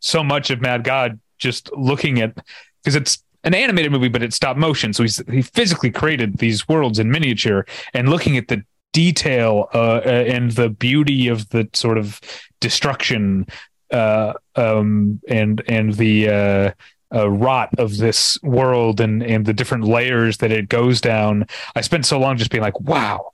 so 0.00 0.22
much 0.22 0.50
of 0.50 0.60
Mad 0.60 0.84
God 0.84 1.18
just 1.38 1.70
looking 1.76 2.20
at 2.20 2.34
because 2.82 2.94
it's 2.94 3.22
an 3.44 3.54
animated 3.54 3.92
movie, 3.92 4.08
but 4.08 4.22
it's 4.22 4.36
stop 4.36 4.56
motion, 4.56 4.92
so 4.92 5.02
he's 5.02 5.22
he 5.30 5.42
physically 5.42 5.90
created 5.90 6.38
these 6.38 6.68
worlds 6.68 6.98
in 6.98 7.10
miniature 7.10 7.66
and 7.94 8.08
looking 8.08 8.36
at 8.36 8.48
the 8.48 8.64
detail 8.96 9.68
uh, 9.74 10.00
uh, 10.06 10.24
and 10.26 10.52
the 10.52 10.70
beauty 10.70 11.28
of 11.28 11.50
the 11.50 11.68
sort 11.74 11.98
of 11.98 12.18
destruction 12.62 13.46
uh, 13.90 14.32
um, 14.54 15.20
and 15.28 15.62
and 15.68 15.92
the 15.92 16.30
uh, 16.30 16.70
uh, 17.14 17.28
rot 17.28 17.68
of 17.76 17.98
this 17.98 18.42
world 18.42 18.98
and 18.98 19.22
and 19.22 19.44
the 19.44 19.52
different 19.52 19.84
layers 19.84 20.38
that 20.38 20.50
it 20.50 20.70
goes 20.70 21.02
down. 21.02 21.44
I 21.74 21.82
spent 21.82 22.06
so 22.06 22.18
long 22.18 22.38
just 22.38 22.50
being 22.50 22.62
like, 22.62 22.80
wow 22.80 23.30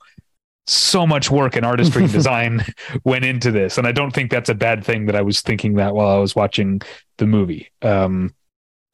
so 0.65 1.05
much 1.05 1.29
work 1.29 1.57
and 1.57 1.65
artistry 1.65 2.03
and 2.03 2.11
design 2.19 2.65
went 3.03 3.25
into 3.25 3.51
this, 3.51 3.77
and 3.77 3.85
I 3.85 3.91
don't 3.91 4.11
think 4.11 4.31
that's 4.31 4.49
a 4.49 4.55
bad 4.55 4.83
thing 4.83 5.07
that 5.07 5.15
I 5.15 5.21
was 5.21 5.41
thinking 5.41 5.73
that 5.75 5.93
while 5.93 6.07
I 6.07 6.19
was 6.19 6.35
watching 6.35 6.81
the 7.17 7.25
movie. 7.25 7.69
Um, 7.81 8.33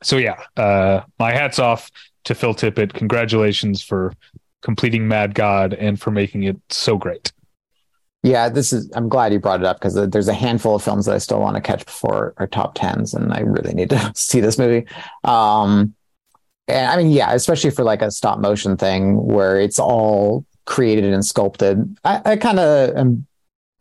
so 0.01 0.17
yeah, 0.17 0.41
uh, 0.57 1.01
my 1.19 1.31
hats 1.31 1.59
off 1.59 1.91
to 2.25 2.33
Phil 2.33 2.55
Tippett. 2.55 2.93
Congratulations 2.93 3.83
for 3.83 4.13
completing 4.61 5.07
Mad 5.07 5.35
God 5.35 5.73
and 5.73 5.99
for 5.99 6.11
making 6.11 6.43
it 6.43 6.57
so 6.69 6.97
great. 6.97 7.31
Yeah, 8.21 8.49
this 8.49 8.73
is. 8.73 8.91
I'm 8.95 9.07
glad 9.07 9.31
you 9.31 9.39
brought 9.39 9.61
it 9.61 9.65
up 9.65 9.77
because 9.79 9.93
there's 10.09 10.27
a 10.27 10.33
handful 10.33 10.75
of 10.75 10.83
films 10.83 11.05
that 11.05 11.15
I 11.15 11.19
still 11.19 11.39
want 11.39 11.55
to 11.55 11.61
catch 11.61 11.85
before 11.85 12.33
our 12.37 12.47
top 12.47 12.75
tens, 12.75 13.13
and 13.13 13.31
I 13.33 13.39
really 13.39 13.73
need 13.73 13.89
to 13.91 14.11
see 14.15 14.41
this 14.41 14.57
movie. 14.57 14.85
Um, 15.23 15.95
and 16.67 16.87
I 16.91 16.97
mean, 16.97 17.11
yeah, 17.11 17.31
especially 17.33 17.69
for 17.69 17.83
like 17.85 18.01
a 18.01 18.11
stop 18.11 18.39
motion 18.39 18.75
thing 18.75 19.15
where 19.25 19.57
it's 19.59 19.79
all 19.79 20.45
created 20.65 21.05
and 21.13 21.25
sculpted. 21.25 21.97
I, 22.03 22.21
I 22.25 22.35
kind 22.35 22.59
of 22.59 22.95
am 22.97 23.25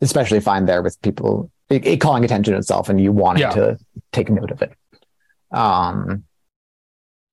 especially 0.01 0.39
fine 0.39 0.65
there 0.65 0.81
with 0.81 0.99
people 1.01 1.51
it, 1.69 1.85
it 1.85 1.97
calling 2.01 2.23
attention 2.23 2.53
to 2.53 2.57
itself 2.59 2.87
and 2.87 2.99
you 3.01 3.11
wanting 3.11 3.41
Yeah. 3.41 3.49
to 3.51 3.77
take 4.13 4.29
note 4.29 4.51
of 4.51 4.61
it. 4.61 4.71
Um, 5.51 6.23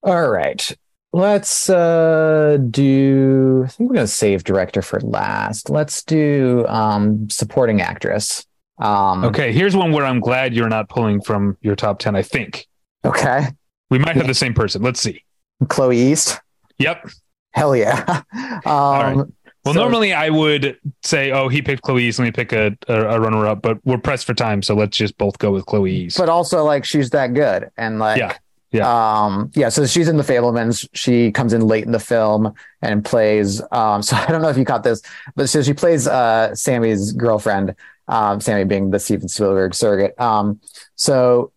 all 0.02 0.28
right. 0.28 0.76
Let's 1.16 1.70
uh 1.70 2.58
do 2.70 3.62
I 3.64 3.68
think 3.68 3.88
we're 3.88 3.94
gonna 3.94 4.06
save 4.06 4.44
director 4.44 4.82
for 4.82 5.00
last. 5.00 5.70
Let's 5.70 6.02
do 6.02 6.66
um 6.68 7.30
supporting 7.30 7.80
actress. 7.80 8.44
Um 8.76 9.24
Okay, 9.24 9.50
here's 9.50 9.74
one 9.74 9.92
where 9.92 10.04
I'm 10.04 10.20
glad 10.20 10.52
you're 10.52 10.68
not 10.68 10.90
pulling 10.90 11.22
from 11.22 11.56
your 11.62 11.74
top 11.74 12.00
10. 12.00 12.16
I 12.16 12.20
think 12.20 12.66
okay. 13.02 13.46
we 13.88 13.98
might 13.98 14.16
have 14.16 14.26
the 14.26 14.34
same 14.34 14.52
person. 14.52 14.82
Let's 14.82 15.00
see. 15.00 15.24
Chloe 15.68 15.96
East. 15.96 16.38
Yep. 16.80 17.08
Hell 17.52 17.74
yeah. 17.74 18.22
um 18.34 18.60
right. 18.66 19.16
Well, 19.64 19.72
so- 19.72 19.80
normally 19.80 20.12
I 20.12 20.28
would 20.28 20.78
say, 21.02 21.32
oh, 21.32 21.48
he 21.48 21.62
picked 21.62 21.80
Chloe 21.80 22.04
East. 22.04 22.18
Let 22.18 22.26
me 22.26 22.30
pick 22.30 22.52
a, 22.52 22.76
a, 22.88 23.16
a 23.16 23.20
runner 23.20 23.46
up, 23.46 23.62
but 23.62 23.78
we're 23.86 23.96
pressed 23.96 24.26
for 24.26 24.34
time. 24.34 24.60
So 24.60 24.74
let's 24.74 24.94
just 24.98 25.16
both 25.16 25.38
go 25.38 25.50
with 25.50 25.64
Chloe 25.64 25.92
East. 25.94 26.18
but 26.18 26.28
also 26.28 26.62
like 26.62 26.84
she's 26.84 27.08
that 27.10 27.32
good 27.32 27.70
and 27.78 27.98
like 27.98 28.18
Yeah. 28.18 28.36
Yeah. 28.76 29.24
um 29.24 29.50
yeah 29.54 29.68
so 29.70 29.86
she's 29.86 30.08
in 30.08 30.16
the 30.16 30.22
Fabelmans. 30.22 30.88
She 30.92 31.32
comes 31.32 31.52
in 31.52 31.62
late 31.62 31.84
in 31.84 31.92
the 31.92 31.98
film 32.00 32.52
and 32.82 33.04
plays 33.04 33.60
um 33.72 34.02
so 34.06 34.16
i 34.16 34.26
don't 34.26 34.42
know 34.42 34.48
if 34.48 34.58
you 34.58 34.64
caught 34.64 34.82
this 34.84 35.02
but 35.34 35.48
so 35.48 35.62
she 35.62 35.72
plays 35.72 36.06
uh 36.06 36.54
sammy's 36.54 37.12
girlfriend 37.12 37.74
um 38.08 38.40
sammy 38.40 38.64
being 38.64 38.90
the 38.90 38.98
steven 38.98 39.28
spielberg 39.28 39.74
surrogate. 39.74 40.18
Um 40.20 40.60
so 40.96 41.52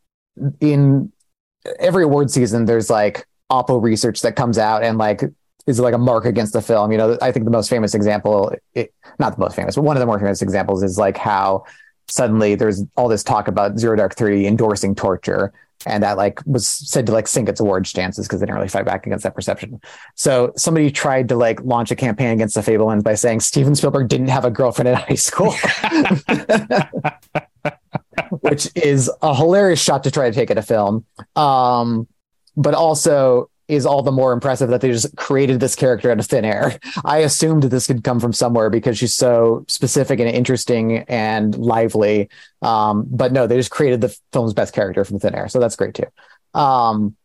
in 0.62 1.12
every 1.80 2.04
award 2.04 2.32
season 2.32 2.66
there's 2.66 2.90
like 2.90 3.26
oppo 3.52 3.82
research 3.82 4.22
that 4.22 4.36
comes 4.36 4.58
out 4.58 4.84
and 4.84 4.98
like 4.98 5.22
is 5.68 5.80
like 5.80 5.94
a 5.94 5.98
mark 6.00 6.26
against 6.26 6.54
the 6.54 6.62
film? 6.62 6.92
You 6.92 6.98
know 6.98 7.18
i 7.22 7.32
think 7.32 7.46
the 7.46 7.52
most 7.52 7.70
famous 7.70 7.94
example 7.94 8.54
it, 8.74 8.94
not 9.20 9.36
the 9.36 9.40
most 9.42 9.56
famous 9.56 9.76
but 9.76 9.84
one 9.84 9.96
of 9.98 10.00
the 10.00 10.06
more 10.06 10.20
famous 10.20 10.42
examples 10.42 10.84
is 10.84 10.98
like 10.98 11.18
how 11.18 11.64
suddenly 12.08 12.56
there's 12.56 12.84
all 12.98 13.08
this 13.08 13.24
talk 13.24 13.48
about 13.48 13.78
zero 13.78 13.96
dark 13.96 14.16
30 14.16 14.48
endorsing 14.48 14.96
torture 14.96 15.54
and 15.86 16.04
that 16.04 16.18
like 16.18 16.42
was 16.46 16.68
said 16.68 17.06
to 17.06 17.12
like 17.12 17.28
sink 17.28 17.48
its 17.48 17.60
awards 17.60 17.94
chances 17.94 18.28
because 18.28 18.40
they 18.40 18.46
didn't 18.46 18.56
really 18.56 18.68
fight 18.68 18.86
back 18.86 19.06
against 19.06 19.24
that 19.24 19.36
perception. 19.36 19.80
So 20.16 20.52
somebody 20.56 20.92
tried 20.92 21.30
to 21.30 21.36
like 21.36 21.62
launch 21.62 21.92
a 21.92 21.96
campaign 21.96 22.32
against 22.32 22.56
the 22.56 22.62
Fabelmans 22.62 23.04
by 23.04 23.16
saying 23.16 23.40
Steven 23.40 23.76
Spielberg 23.76 24.10
didn't 24.10 24.28
have 24.28 24.46
a 24.46 24.52
girlfriend 24.52 24.90
in 24.90 24.96
high 24.96 25.16
school, 25.16 25.54
which 28.42 28.70
is 28.76 29.10
a 29.22 29.36
hilarious 29.36 29.82
shot 29.82 30.04
to 30.04 30.12
try 30.12 30.30
to 30.30 30.36
take 30.36 30.52
at 30.52 30.58
a 30.58 30.62
film, 30.62 31.06
um, 31.36 32.08
but 32.58 32.74
also 32.74 33.50
is 33.70 33.86
all 33.86 34.02
the 34.02 34.12
more 34.12 34.34
impressive 34.34 34.70
that 34.70 34.82
they 34.82 34.92
just 34.92 35.16
created 35.16 35.60
this 35.60 35.76
character 35.76 36.12
out 36.12 36.20
of 36.20 36.26
thin 36.26 36.44
air. 36.44 36.78
I 37.06 37.20
assumed 37.20 37.64
this 37.64 37.88
could 37.88 38.04
come 38.04 38.20
from 38.20 38.34
somewhere 38.34 38.70
because 38.70 38.98
she's 38.98 39.14
so 39.14 39.64
specific 39.68 40.20
and 40.20 40.28
interesting 40.28 41.00
and 41.08 41.56
lively. 41.56 42.30
Um, 42.62 43.06
but 43.10 43.32
no, 43.32 43.48
they 43.48 43.56
just 43.56 43.72
created 43.72 44.02
the 44.02 44.18
film's 44.34 44.54
best 44.54 44.74
character 44.74 45.06
from 45.06 45.20
thin 45.20 45.36
air. 45.36 45.48
So 45.48 45.60
that's 45.60 45.76
great 45.76 45.94
too. 45.94 46.08
Um, 46.60 47.16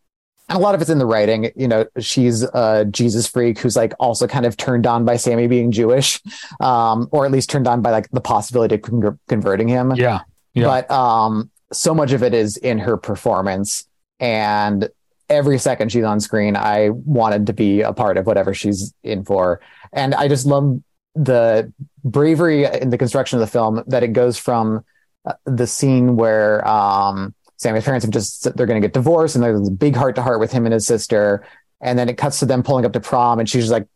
and 0.50 0.58
a 0.58 0.60
lot 0.60 0.74
of 0.74 0.82
it's 0.82 0.90
in 0.90 0.98
the 0.98 1.06
writing. 1.06 1.50
You 1.56 1.66
know, 1.66 1.86
she's 1.98 2.42
a 2.42 2.84
Jesus 2.90 3.26
freak 3.26 3.58
who's 3.58 3.76
like 3.76 3.94
also 3.98 4.26
kind 4.26 4.44
of 4.44 4.58
turned 4.58 4.86
on 4.86 5.06
by 5.06 5.16
Sammy 5.16 5.46
being 5.46 5.72
Jewish, 5.72 6.20
um, 6.60 7.08
or 7.10 7.24
at 7.24 7.32
least 7.32 7.48
turned 7.48 7.66
on 7.66 7.80
by 7.80 7.90
like 7.90 8.10
the 8.10 8.20
possibility 8.20 8.74
of 8.74 8.82
con- 8.82 9.18
converting 9.28 9.68
him 9.68 9.94
yeah. 9.94 10.20
Yeah. 10.52 10.66
but 10.66 10.90
um 10.90 11.50
so 11.72 11.94
much 11.94 12.12
of 12.12 12.22
it 12.22 12.34
is 12.34 12.56
in 12.58 12.78
her 12.78 12.96
performance 12.96 13.86
and 14.20 14.88
every 15.28 15.58
second 15.58 15.90
she's 15.90 16.04
on 16.04 16.20
screen 16.20 16.56
i 16.56 16.90
wanted 16.90 17.46
to 17.46 17.52
be 17.52 17.80
a 17.80 17.92
part 17.92 18.16
of 18.16 18.26
whatever 18.26 18.52
she's 18.54 18.92
in 19.02 19.24
for. 19.24 19.60
And 19.92 20.14
i 20.14 20.28
just 20.28 20.46
love 20.46 20.80
the 21.14 21.72
bravery 22.04 22.64
in 22.64 22.90
the 22.90 22.98
construction 22.98 23.38
of 23.38 23.40
the 23.40 23.50
film 23.50 23.82
that 23.86 24.02
it 24.02 24.08
goes 24.08 24.36
from 24.36 24.84
uh, 25.24 25.34
the 25.44 25.66
scene 25.66 26.16
where 26.16 26.66
um 26.66 27.34
sammy's 27.56 27.84
parents 27.84 28.04
have 28.04 28.12
just 28.12 28.44
they're 28.56 28.66
going 28.66 28.80
to 28.80 28.86
get 28.86 28.92
divorced 28.94 29.34
and 29.34 29.44
there's 29.44 29.68
a 29.68 29.70
big 29.70 29.96
heart 29.96 30.16
to 30.16 30.22
heart 30.22 30.40
with 30.40 30.52
him 30.52 30.66
and 30.66 30.72
his 30.72 30.86
sister. 30.86 31.46
And 31.80 31.98
then 31.98 32.08
it 32.08 32.16
cuts 32.16 32.38
to 32.38 32.46
them 32.46 32.62
pulling 32.62 32.84
up 32.84 32.92
to 32.92 33.00
prom 33.00 33.38
and 33.38 33.48
she's 33.48 33.64
just 33.64 33.72
like 33.72 33.86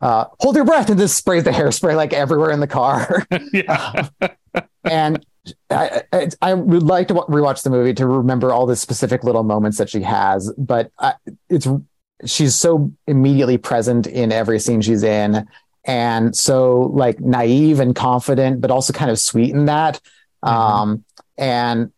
uh, 0.00 0.26
hold 0.40 0.56
your 0.56 0.64
breath 0.64 0.90
and 0.90 0.98
just 0.98 1.16
sprays 1.16 1.44
the 1.44 1.50
hairspray 1.50 1.94
like 1.94 2.12
everywhere 2.12 2.50
in 2.50 2.60
the 2.60 2.66
car. 2.66 3.26
Yeah. 3.52 4.08
and 4.84 5.24
I, 5.70 6.02
I, 6.12 6.28
I 6.40 6.54
would 6.54 6.82
like 6.82 7.08
to 7.08 7.14
wa- 7.14 7.26
rewatch 7.26 7.62
the 7.62 7.70
movie 7.70 7.94
to 7.94 8.06
remember 8.06 8.52
all 8.52 8.66
the 8.66 8.76
specific 8.76 9.24
little 9.24 9.42
moments 9.42 9.78
that 9.78 9.90
she 9.90 10.02
has, 10.02 10.52
but 10.56 10.90
I, 10.98 11.14
it's 11.48 11.66
she's 12.24 12.54
so 12.54 12.92
immediately 13.06 13.58
present 13.58 14.06
in 14.06 14.30
every 14.30 14.60
scene 14.60 14.80
she's 14.80 15.02
in, 15.02 15.46
and 15.84 16.36
so 16.36 16.92
like 16.94 17.20
naive 17.20 17.80
and 17.80 17.94
confident, 17.94 18.60
but 18.60 18.70
also 18.70 18.92
kind 18.92 19.10
of 19.10 19.18
sweet 19.18 19.50
in 19.50 19.66
that. 19.66 20.00
Um, 20.42 21.04
and 21.38 21.92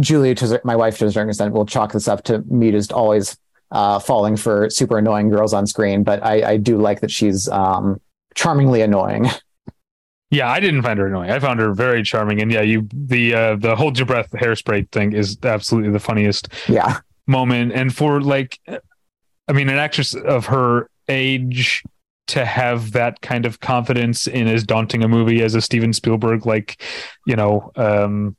Julia, 0.00 0.34
to 0.36 0.60
my 0.64 0.76
wife, 0.76 0.98
to 0.98 1.06
a 1.06 1.12
certain 1.12 1.28
extent, 1.28 1.52
will 1.52 1.66
chalk 1.66 1.92
this 1.92 2.08
up 2.08 2.24
to 2.24 2.38
me 2.42 2.70
just 2.70 2.92
always 2.92 3.36
uh, 3.70 3.98
falling 3.98 4.36
for 4.36 4.70
super 4.70 4.98
annoying 4.98 5.28
girls 5.28 5.52
on 5.52 5.66
screen, 5.66 6.04
but 6.04 6.22
I, 6.24 6.52
I 6.52 6.56
do 6.56 6.78
like 6.78 7.00
that 7.00 7.10
she's 7.10 7.48
um, 7.48 8.00
charmingly 8.34 8.82
annoying. 8.82 9.26
Yeah, 10.30 10.50
I 10.50 10.60
didn't 10.60 10.82
find 10.82 10.98
her 10.98 11.06
annoying. 11.06 11.30
I 11.30 11.38
found 11.38 11.58
her 11.60 11.72
very 11.72 12.02
charming. 12.02 12.42
And 12.42 12.52
yeah, 12.52 12.60
you 12.60 12.86
the 12.92 13.34
uh 13.34 13.56
the 13.56 13.74
hold 13.76 13.98
your 13.98 14.06
breath 14.06 14.30
hairspray 14.32 14.90
thing 14.90 15.12
is 15.12 15.38
absolutely 15.42 15.90
the 15.90 16.00
funniest 16.00 16.48
yeah. 16.68 17.00
moment. 17.26 17.72
And 17.72 17.94
for 17.94 18.20
like 18.20 18.60
I 18.66 19.52
mean, 19.52 19.70
an 19.70 19.78
actress 19.78 20.14
of 20.14 20.46
her 20.46 20.90
age 21.08 21.82
to 22.26 22.44
have 22.44 22.92
that 22.92 23.22
kind 23.22 23.46
of 23.46 23.60
confidence 23.60 24.26
in 24.26 24.46
as 24.48 24.64
daunting 24.64 25.02
a 25.02 25.08
movie 25.08 25.42
as 25.42 25.54
a 25.54 25.62
Steven 25.62 25.94
Spielberg, 25.94 26.44
like, 26.44 26.82
you 27.26 27.34
know, 27.34 27.72
um 27.76 28.36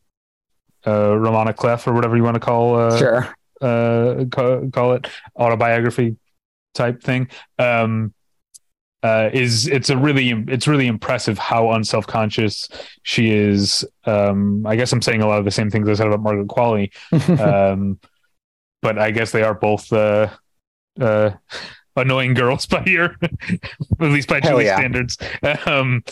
uh 0.86 1.18
roman 1.18 1.48
à 1.48 1.56
clef 1.56 1.88
or 1.88 1.94
whatever 1.94 2.16
you 2.16 2.24
want 2.24 2.36
to 2.36 2.40
call 2.40 2.76
uh 2.76 2.98
Sure. 2.98 3.36
uh 3.62 4.26
call, 4.32 4.70
call 4.70 4.94
it 4.94 5.08
autobiography 5.38 6.16
type 6.74 7.02
thing 7.04 7.28
um 7.58 8.14
uh 9.04 9.30
is 9.32 9.68
it's 9.68 9.90
a 9.90 9.98
really 9.98 10.32
it's 10.48 10.68
really 10.68 10.88
impressive 10.88 11.38
how 11.38 11.72
unself-conscious 11.72 12.70
she 13.04 13.32
is. 13.32 13.86
Um 14.06 14.66
i 14.66 14.76
guess 14.76 14.92
i'm 14.92 15.02
saying 15.02 15.22
a 15.22 15.28
lot 15.28 15.40
of 15.40 15.46
the 15.46 15.52
same 15.52 15.70
things 15.70 15.88
i 15.88 15.94
said 15.94 16.08
about 16.08 16.22
margaret 16.22 16.48
qualley. 16.48 16.92
Um 17.40 18.00
but 18.82 18.98
i 18.98 19.12
guess 19.12 19.32
they 19.32 19.44
are 19.44 19.54
both 19.54 19.92
uh 19.92 20.30
uh 21.00 21.32
annoying 21.96 22.34
girls 22.34 22.66
by 22.74 22.84
your 22.86 23.16
at 23.22 23.60
least 24.00 24.30
by 24.30 24.40
Julie's 24.40 24.68
yeah. 24.68 24.78
standards. 24.78 25.18
Um 25.66 26.04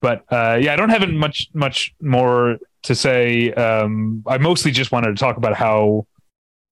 but 0.00 0.24
uh 0.30 0.58
yeah 0.60 0.72
i 0.72 0.76
don't 0.76 0.90
have 0.90 1.08
much 1.10 1.48
much 1.54 1.94
more 2.00 2.58
to 2.84 2.94
say. 2.94 3.52
Um 3.52 4.22
i 4.26 4.38
mostly 4.38 4.70
just 4.70 4.92
wanted 4.92 5.08
to 5.08 5.20
talk 5.20 5.36
about 5.36 5.54
how 5.54 6.06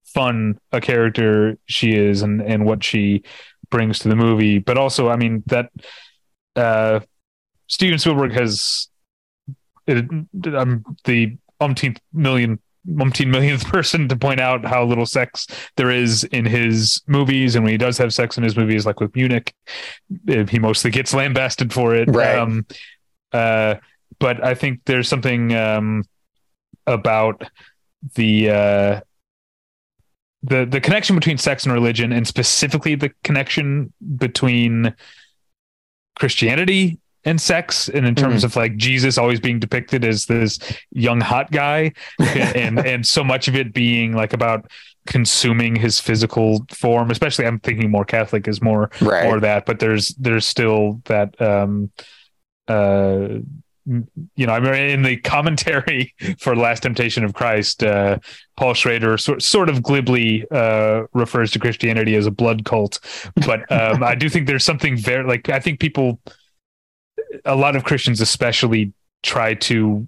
fun 0.05 0.59
a 0.73 0.81
character 0.81 1.59
she 1.67 1.93
is 1.95 2.23
and 2.23 2.41
and 2.41 2.65
what 2.65 2.83
she 2.83 3.23
brings 3.71 3.99
to 3.99 4.09
the 4.09 4.17
movie 4.17 4.59
but 4.59 4.77
also 4.79 5.09
i 5.09 5.17
mean 5.17 5.43
that 5.47 5.71
uh 6.57 7.01
steven 7.67 7.99
spielberg 7.99 8.33
has 8.33 8.89
it, 9.87 10.05
i'm 10.55 10.85
the 11.05 11.37
umpteenth 11.61 11.99
million 12.13 12.59
umpteen 12.89 13.27
millionth 13.29 13.67
person 13.73 14.09
to 14.09 14.17
point 14.17 14.41
out 14.41 14.65
how 14.65 14.83
little 14.85 15.05
sex 15.05 15.47
there 15.77 15.91
is 15.91 16.25
in 16.25 16.47
his 16.47 17.03
movies 17.07 17.55
and 17.55 17.65
when 17.65 17.73
he 17.73 17.77
does 17.79 17.99
have 17.99 18.15
sex 18.15 18.39
in 18.39 18.43
his 18.45 18.57
movies 18.57 18.87
like 18.87 19.01
with 19.01 19.15
munich 19.15 19.55
eh, 20.29 20.45
he 20.49 20.59
mostly 20.59 20.91
gets 20.91 21.13
lambasted 21.13 21.73
for 21.73 21.95
it 21.95 22.09
Right. 22.09 22.39
um 22.39 22.65
uh 23.33 23.75
but 24.19 24.43
i 24.43 24.55
think 24.55 24.81
there's 24.87 25.07
something 25.09 25.55
um 25.55 26.03
about 26.87 27.43
the 28.15 28.51
uh 28.51 29.01
the 30.43 30.65
the 30.65 30.81
connection 30.81 31.17
between 31.17 31.37
sex 31.39 31.65
and 31.65 31.73
religion 31.73 32.13
and 32.13 32.27
specifically 32.27 32.95
the 32.95 33.11
connection 33.25 33.93
between 34.17 34.95
christianity 36.17 36.99
and 37.25 37.41
sex 37.41 37.89
and 37.89 38.07
in 38.07 38.15
terms 38.15 38.45
of 38.45 38.55
like 38.57 38.77
jesus 38.77 39.19
always 39.19 39.41
being 39.41 39.59
depicted 39.59 40.05
as 40.05 40.27
this 40.27 40.59
young 40.93 41.21
hot 41.21 41.51
guy 41.51 41.93
and 42.21 42.79
and 42.79 43.07
so 43.07 43.23
much 43.25 43.49
of 43.49 43.57
it 43.57 43.73
being 43.73 44.13
like 44.13 44.33
about 44.33 44.71
consuming 45.07 45.75
his 45.75 45.99
physical 46.01 46.65
form 46.73 47.11
especially 47.11 47.47
i'm 47.47 47.59
thinking 47.61 47.91
more 47.91 48.05
catholic 48.05 48.47
is 48.47 48.61
more 48.63 48.91
Right. 49.01 49.25
more 49.25 49.41
that 49.41 49.67
but 49.67 49.79
there's 49.81 50.09
there's 50.17 50.47
still 50.47 51.01
that 51.07 51.41
um 51.41 51.91
uh, 52.69 53.39
you 54.37 54.47
know, 54.47 54.53
I 54.53 54.61
mean, 54.61 54.75
in 54.75 55.03
the 55.03 55.17
commentary 55.17 56.15
for 56.39 56.55
Last 56.55 56.83
Temptation 56.83 57.25
of 57.25 57.35
Christ, 57.35 57.83
uh, 57.83 58.19
Paul 58.57 58.75
Schrader 58.75 59.17
sort, 59.17 59.43
sort 59.43 59.69
of 59.69 59.83
glibly 59.83 60.47
uh, 60.51 61.05
refers 61.15 61.51
to 61.53 61.59
Christianity 61.59 62.15
as 62.15 62.27
a 62.27 62.31
blood 62.31 62.65
cult. 62.65 63.01
But 63.47 63.71
um, 63.73 64.03
I 64.03 64.15
do 64.15 64.29
think 64.29 64.47
there's 64.47 64.65
something 64.65 64.97
very 64.97 65.25
like 65.25 65.49
I 65.49 65.61
think 65.61 65.81
people, 65.81 66.21
a 67.45 67.57
lot 67.57 67.77
of 67.77 67.85
Christians 67.85 68.21
especially, 68.21 68.93
try 69.23 69.55
to 69.55 70.07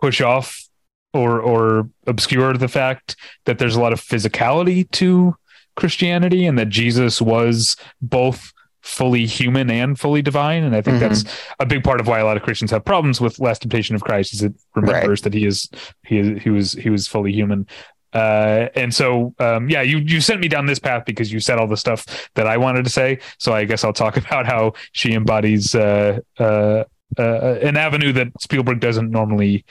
push 0.00 0.20
off 0.20 0.68
or 1.12 1.40
or 1.40 1.88
obscure 2.06 2.54
the 2.54 2.68
fact 2.68 3.16
that 3.44 3.58
there's 3.58 3.76
a 3.76 3.80
lot 3.80 3.92
of 3.92 4.00
physicality 4.00 4.90
to 4.92 5.36
Christianity 5.76 6.46
and 6.46 6.58
that 6.58 6.68
Jesus 6.68 7.20
was 7.20 7.76
both 8.00 8.52
fully 8.84 9.24
human 9.24 9.70
and 9.70 9.98
fully 9.98 10.20
divine. 10.20 10.62
And 10.62 10.76
I 10.76 10.82
think 10.82 10.98
mm-hmm. 10.98 11.08
that's 11.08 11.24
a 11.58 11.64
big 11.64 11.82
part 11.82 12.00
of 12.00 12.06
why 12.06 12.18
a 12.18 12.24
lot 12.24 12.36
of 12.36 12.42
Christians 12.42 12.70
have 12.70 12.84
problems 12.84 13.18
with 13.18 13.40
Last 13.40 13.62
Temptation 13.62 13.96
of 13.96 14.04
Christ 14.04 14.34
is 14.34 14.42
it 14.42 14.52
remembers 14.74 15.20
right. 15.20 15.24
that 15.24 15.34
he 15.34 15.46
is 15.46 15.68
he 16.06 16.18
is 16.18 16.42
he 16.42 16.50
was 16.50 16.72
he 16.74 16.90
was 16.90 17.08
fully 17.08 17.32
human. 17.32 17.66
Uh, 18.12 18.68
and 18.76 18.94
so, 18.94 19.34
um, 19.38 19.68
yeah, 19.70 19.80
you 19.80 19.98
you 19.98 20.20
sent 20.20 20.40
me 20.40 20.48
down 20.48 20.66
this 20.66 20.78
path 20.78 21.04
because 21.06 21.32
you 21.32 21.40
said 21.40 21.58
all 21.58 21.66
the 21.66 21.78
stuff 21.78 22.28
that 22.34 22.46
I 22.46 22.58
wanted 22.58 22.84
to 22.84 22.90
say. 22.90 23.18
So 23.38 23.54
I 23.54 23.64
guess 23.64 23.84
I'll 23.84 23.92
talk 23.94 24.16
about 24.26 24.46
how 24.46 24.74
she 24.92 25.14
embodies 25.14 25.74
uh, 25.74 26.20
uh, 26.38 26.84
uh 27.18 27.58
an 27.62 27.76
avenue 27.76 28.12
that 28.12 28.28
Spielberg 28.40 28.80
doesn't 28.80 29.10
normally 29.10 29.64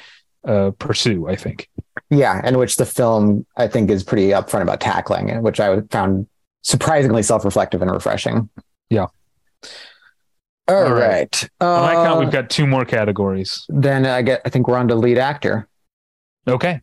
uh, 0.46 0.72
pursue. 0.80 1.28
I 1.28 1.36
think. 1.36 1.70
Yeah, 2.10 2.42
and 2.44 2.58
which 2.58 2.78
the 2.78 2.86
film 2.86 3.46
I 3.58 3.68
think 3.68 3.92
is 3.92 4.04
pretty 4.04 4.30
upfront 4.30 4.64
about 4.64 4.82
tackling, 4.82 5.30
and 5.30 5.44
which 5.44 5.60
I 5.60 5.82
found 5.92 6.28
surprisingly 6.64 7.22
self-reflective 7.22 7.82
and 7.82 7.92
refreshing. 7.92 8.50
Yeah. 8.94 9.08
All, 10.68 10.76
All 10.76 10.94
right. 10.94 11.00
right. 11.02 11.50
On 11.62 11.82
my 11.82 11.94
count, 11.94 12.20
we've 12.20 12.28
uh, 12.30 12.32
got 12.32 12.50
two 12.50 12.68
more 12.68 12.86
categories. 12.86 13.66
Then 13.70 14.06
I 14.06 14.22
get. 14.22 14.42
I 14.46 14.50
think 14.50 14.68
we're 14.68 14.78
on 14.78 14.88
to 14.90 14.96
lead 14.96 15.18
actor. 15.18 15.68
Okay. 16.48 16.82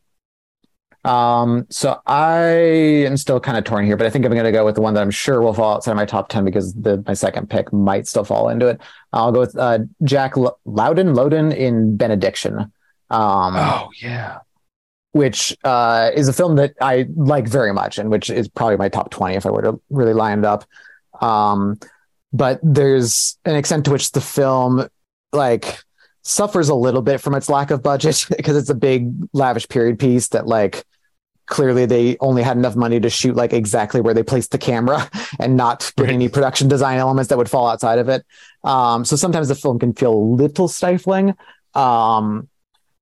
Um. 1.04 1.66
So 1.70 2.00
I 2.06 2.42
am 3.06 3.16
still 3.16 3.38
kind 3.38 3.56
of 3.56 3.62
torn 3.64 3.86
here, 3.86 3.96
but 3.96 4.06
I 4.06 4.10
think 4.10 4.26
I'm 4.26 4.32
going 4.32 4.44
to 4.44 4.52
go 4.52 4.64
with 4.64 4.74
the 4.74 4.80
one 4.80 4.94
that 4.94 5.00
I'm 5.00 5.10
sure 5.10 5.40
will 5.40 5.54
fall 5.54 5.76
outside 5.76 5.92
of 5.92 5.96
my 5.96 6.04
top 6.04 6.28
ten 6.28 6.44
because 6.44 6.74
the 6.74 7.02
my 7.06 7.14
second 7.14 7.48
pick 7.48 7.72
might 7.72 8.08
still 8.08 8.24
fall 8.24 8.48
into 8.48 8.66
it. 8.66 8.80
I'll 9.12 9.32
go 9.32 9.40
with 9.40 9.56
uh, 9.56 9.78
Jack 10.02 10.36
L- 10.36 10.58
Lowden 10.64 11.14
Lowden 11.14 11.52
in 11.52 11.96
Benediction. 11.96 12.72
Um, 13.08 13.56
oh 13.56 13.88
yeah. 14.02 14.38
Which 15.12 15.56
uh, 15.64 16.10
is 16.14 16.28
a 16.28 16.32
film 16.32 16.56
that 16.56 16.74
I 16.80 17.06
like 17.16 17.48
very 17.48 17.72
much, 17.72 17.98
and 17.98 18.10
which 18.10 18.28
is 18.30 18.48
probably 18.48 18.76
my 18.76 18.88
top 18.88 19.10
twenty 19.10 19.36
if 19.36 19.46
I 19.46 19.50
were 19.50 19.62
to 19.62 19.80
really 19.90 20.12
line 20.12 20.40
it 20.40 20.44
up. 20.44 20.64
Um, 21.22 21.78
but 22.32 22.60
there's 22.62 23.38
an 23.44 23.56
extent 23.56 23.84
to 23.84 23.90
which 23.90 24.12
the 24.12 24.20
film 24.20 24.88
like 25.32 25.82
suffers 26.22 26.68
a 26.68 26.74
little 26.74 27.02
bit 27.02 27.20
from 27.20 27.34
its 27.34 27.48
lack 27.48 27.70
of 27.70 27.82
budget 27.82 28.26
because 28.36 28.56
it's 28.56 28.70
a 28.70 28.74
big 28.74 29.12
lavish 29.32 29.68
period 29.68 29.98
piece 29.98 30.28
that 30.28 30.46
like 30.46 30.84
clearly 31.46 31.84
they 31.84 32.16
only 32.20 32.42
had 32.42 32.56
enough 32.56 32.76
money 32.76 33.00
to 33.00 33.10
shoot 33.10 33.34
like 33.34 33.52
exactly 33.52 34.00
where 34.00 34.14
they 34.14 34.22
placed 34.22 34.52
the 34.52 34.58
camera 34.58 35.10
and 35.40 35.56
not 35.56 35.92
get 35.96 36.04
right. 36.04 36.14
any 36.14 36.28
production 36.28 36.68
design 36.68 36.98
elements 36.98 37.28
that 37.28 37.36
would 37.38 37.50
fall 37.50 37.68
outside 37.68 37.98
of 37.98 38.08
it. 38.08 38.24
Um, 38.62 39.04
so 39.04 39.16
sometimes 39.16 39.48
the 39.48 39.54
film 39.54 39.78
can 39.78 39.92
feel 39.92 40.12
a 40.12 40.14
little 40.14 40.68
stifling. 40.68 41.34
Um, 41.74 42.48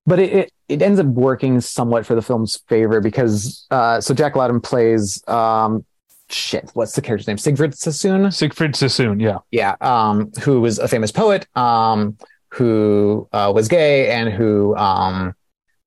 but 0.07 0.19
it, 0.19 0.33
it, 0.33 0.53
it 0.69 0.83
ends 0.83 0.99
up 0.99 1.07
working 1.07 1.61
somewhat 1.61 2.07
for 2.07 2.15
the 2.15 2.23
film's 2.23 2.57
favor 2.69 3.01
because 3.01 3.67
uh, 3.71 4.01
so 4.01 4.15
Jack 4.15 4.35
Lowden 4.35 4.61
plays 4.61 5.23
um, 5.29 5.85
shit, 6.31 6.71
what's 6.75 6.95
the 6.95 7.03
character's 7.03 7.27
name? 7.27 7.39
Siegfried 7.39 7.75
Sassoon? 7.75 8.31
Siegfried 8.31 8.77
Sassoon, 8.77 9.21
yeah. 9.21 9.39
Yeah. 9.51 9.77
Um, 9.81 10.31
who 10.43 10.61
was 10.61 10.79
a 10.79 10.89
famous 10.89 11.13
poet, 11.13 11.47
um, 11.57 12.17
who 12.51 13.29
uh, 13.33 13.53
was 13.55 13.69
gay 13.69 14.11
and 14.11 14.33
who, 14.33 14.77
um, 14.77 15.35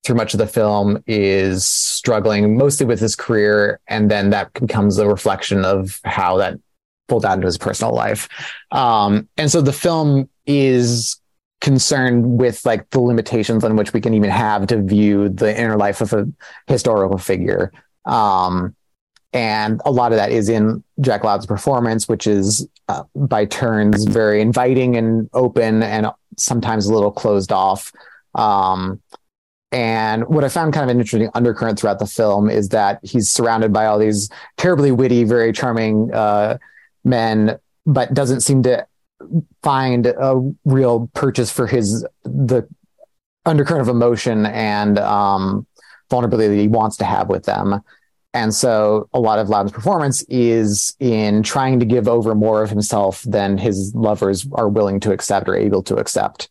through 0.03 0.15
much 0.15 0.33
of 0.33 0.39
the 0.39 0.47
film 0.47 1.03
is 1.05 1.67
struggling 1.67 2.57
mostly 2.57 2.85
with 2.85 2.99
his 2.99 3.15
career. 3.15 3.79
And 3.87 4.09
then 4.09 4.31
that 4.31 4.51
becomes 4.53 4.97
a 4.97 5.07
reflection 5.07 5.63
of 5.63 5.99
how 6.03 6.37
that 6.37 6.57
pulled 7.07 7.25
out 7.25 7.35
into 7.35 7.45
his 7.45 7.57
personal 7.57 7.93
life. 7.93 8.27
Um, 8.71 9.27
and 9.37 9.51
so 9.51 9.61
the 9.61 9.73
film 9.73 10.27
is 10.45 11.21
concerned 11.59 12.39
with 12.39 12.65
like 12.65 12.89
the 12.89 12.99
limitations 12.99 13.63
on 13.63 13.75
which 13.75 13.93
we 13.93 14.01
can 14.01 14.15
even 14.15 14.31
have 14.31 14.65
to 14.67 14.81
view 14.81 15.29
the 15.29 15.55
inner 15.55 15.77
life 15.77 16.01
of 16.01 16.13
a 16.13 16.27
historical 16.65 17.19
figure. 17.19 17.71
Um, 18.05 18.75
and 19.33 19.81
a 19.85 19.91
lot 19.91 20.11
of 20.11 20.17
that 20.17 20.31
is 20.31 20.49
in 20.49 20.83
Jack 20.99 21.23
Loud's 21.23 21.45
performance, 21.45 22.07
which 22.07 22.27
is 22.27 22.67
uh, 22.89 23.03
by 23.15 23.45
turns 23.45 24.03
very 24.03 24.41
inviting 24.41 24.95
and 24.97 25.29
open, 25.33 25.83
and 25.83 26.07
sometimes 26.37 26.85
a 26.85 26.93
little 26.93 27.11
closed 27.11 27.51
off. 27.51 27.91
Um, 28.35 29.01
and 29.71 30.27
what 30.27 30.43
I 30.43 30.49
found 30.49 30.73
kind 30.73 30.83
of 30.83 30.89
an 30.89 30.99
interesting 30.99 31.29
undercurrent 31.33 31.79
throughout 31.79 31.99
the 31.99 32.05
film 32.05 32.49
is 32.49 32.69
that 32.69 32.99
he's 33.03 33.29
surrounded 33.29 33.71
by 33.71 33.85
all 33.85 33.97
these 33.97 34.29
terribly 34.57 34.91
witty, 34.91 35.23
very 35.23 35.53
charming 35.53 36.13
uh, 36.13 36.57
men, 37.05 37.57
but 37.85 38.13
doesn't 38.13 38.41
seem 38.41 38.63
to 38.63 38.85
find 39.63 40.07
a 40.07 40.53
real 40.65 41.09
purchase 41.13 41.51
for 41.51 41.67
his 41.67 42.05
the 42.23 42.67
undercurrent 43.45 43.81
of 43.81 43.87
emotion 43.87 44.45
and 44.45 44.99
um, 44.99 45.65
vulnerability 46.09 46.55
that 46.55 46.61
he 46.61 46.67
wants 46.67 46.97
to 46.97 47.05
have 47.05 47.29
with 47.29 47.45
them. 47.45 47.81
And 48.33 48.53
so 48.53 49.09
a 49.13 49.19
lot 49.19 49.39
of 49.39 49.49
Lowden's 49.49 49.73
performance 49.73 50.23
is 50.29 50.95
in 50.99 51.43
trying 51.43 51.79
to 51.79 51.85
give 51.85 52.07
over 52.07 52.33
more 52.33 52.63
of 52.63 52.69
himself 52.69 53.23
than 53.23 53.57
his 53.57 53.93
lovers 53.93 54.47
are 54.53 54.69
willing 54.69 54.99
to 55.01 55.11
accept 55.11 55.49
or 55.49 55.55
able 55.55 55.83
to 55.83 55.97
accept. 55.97 56.49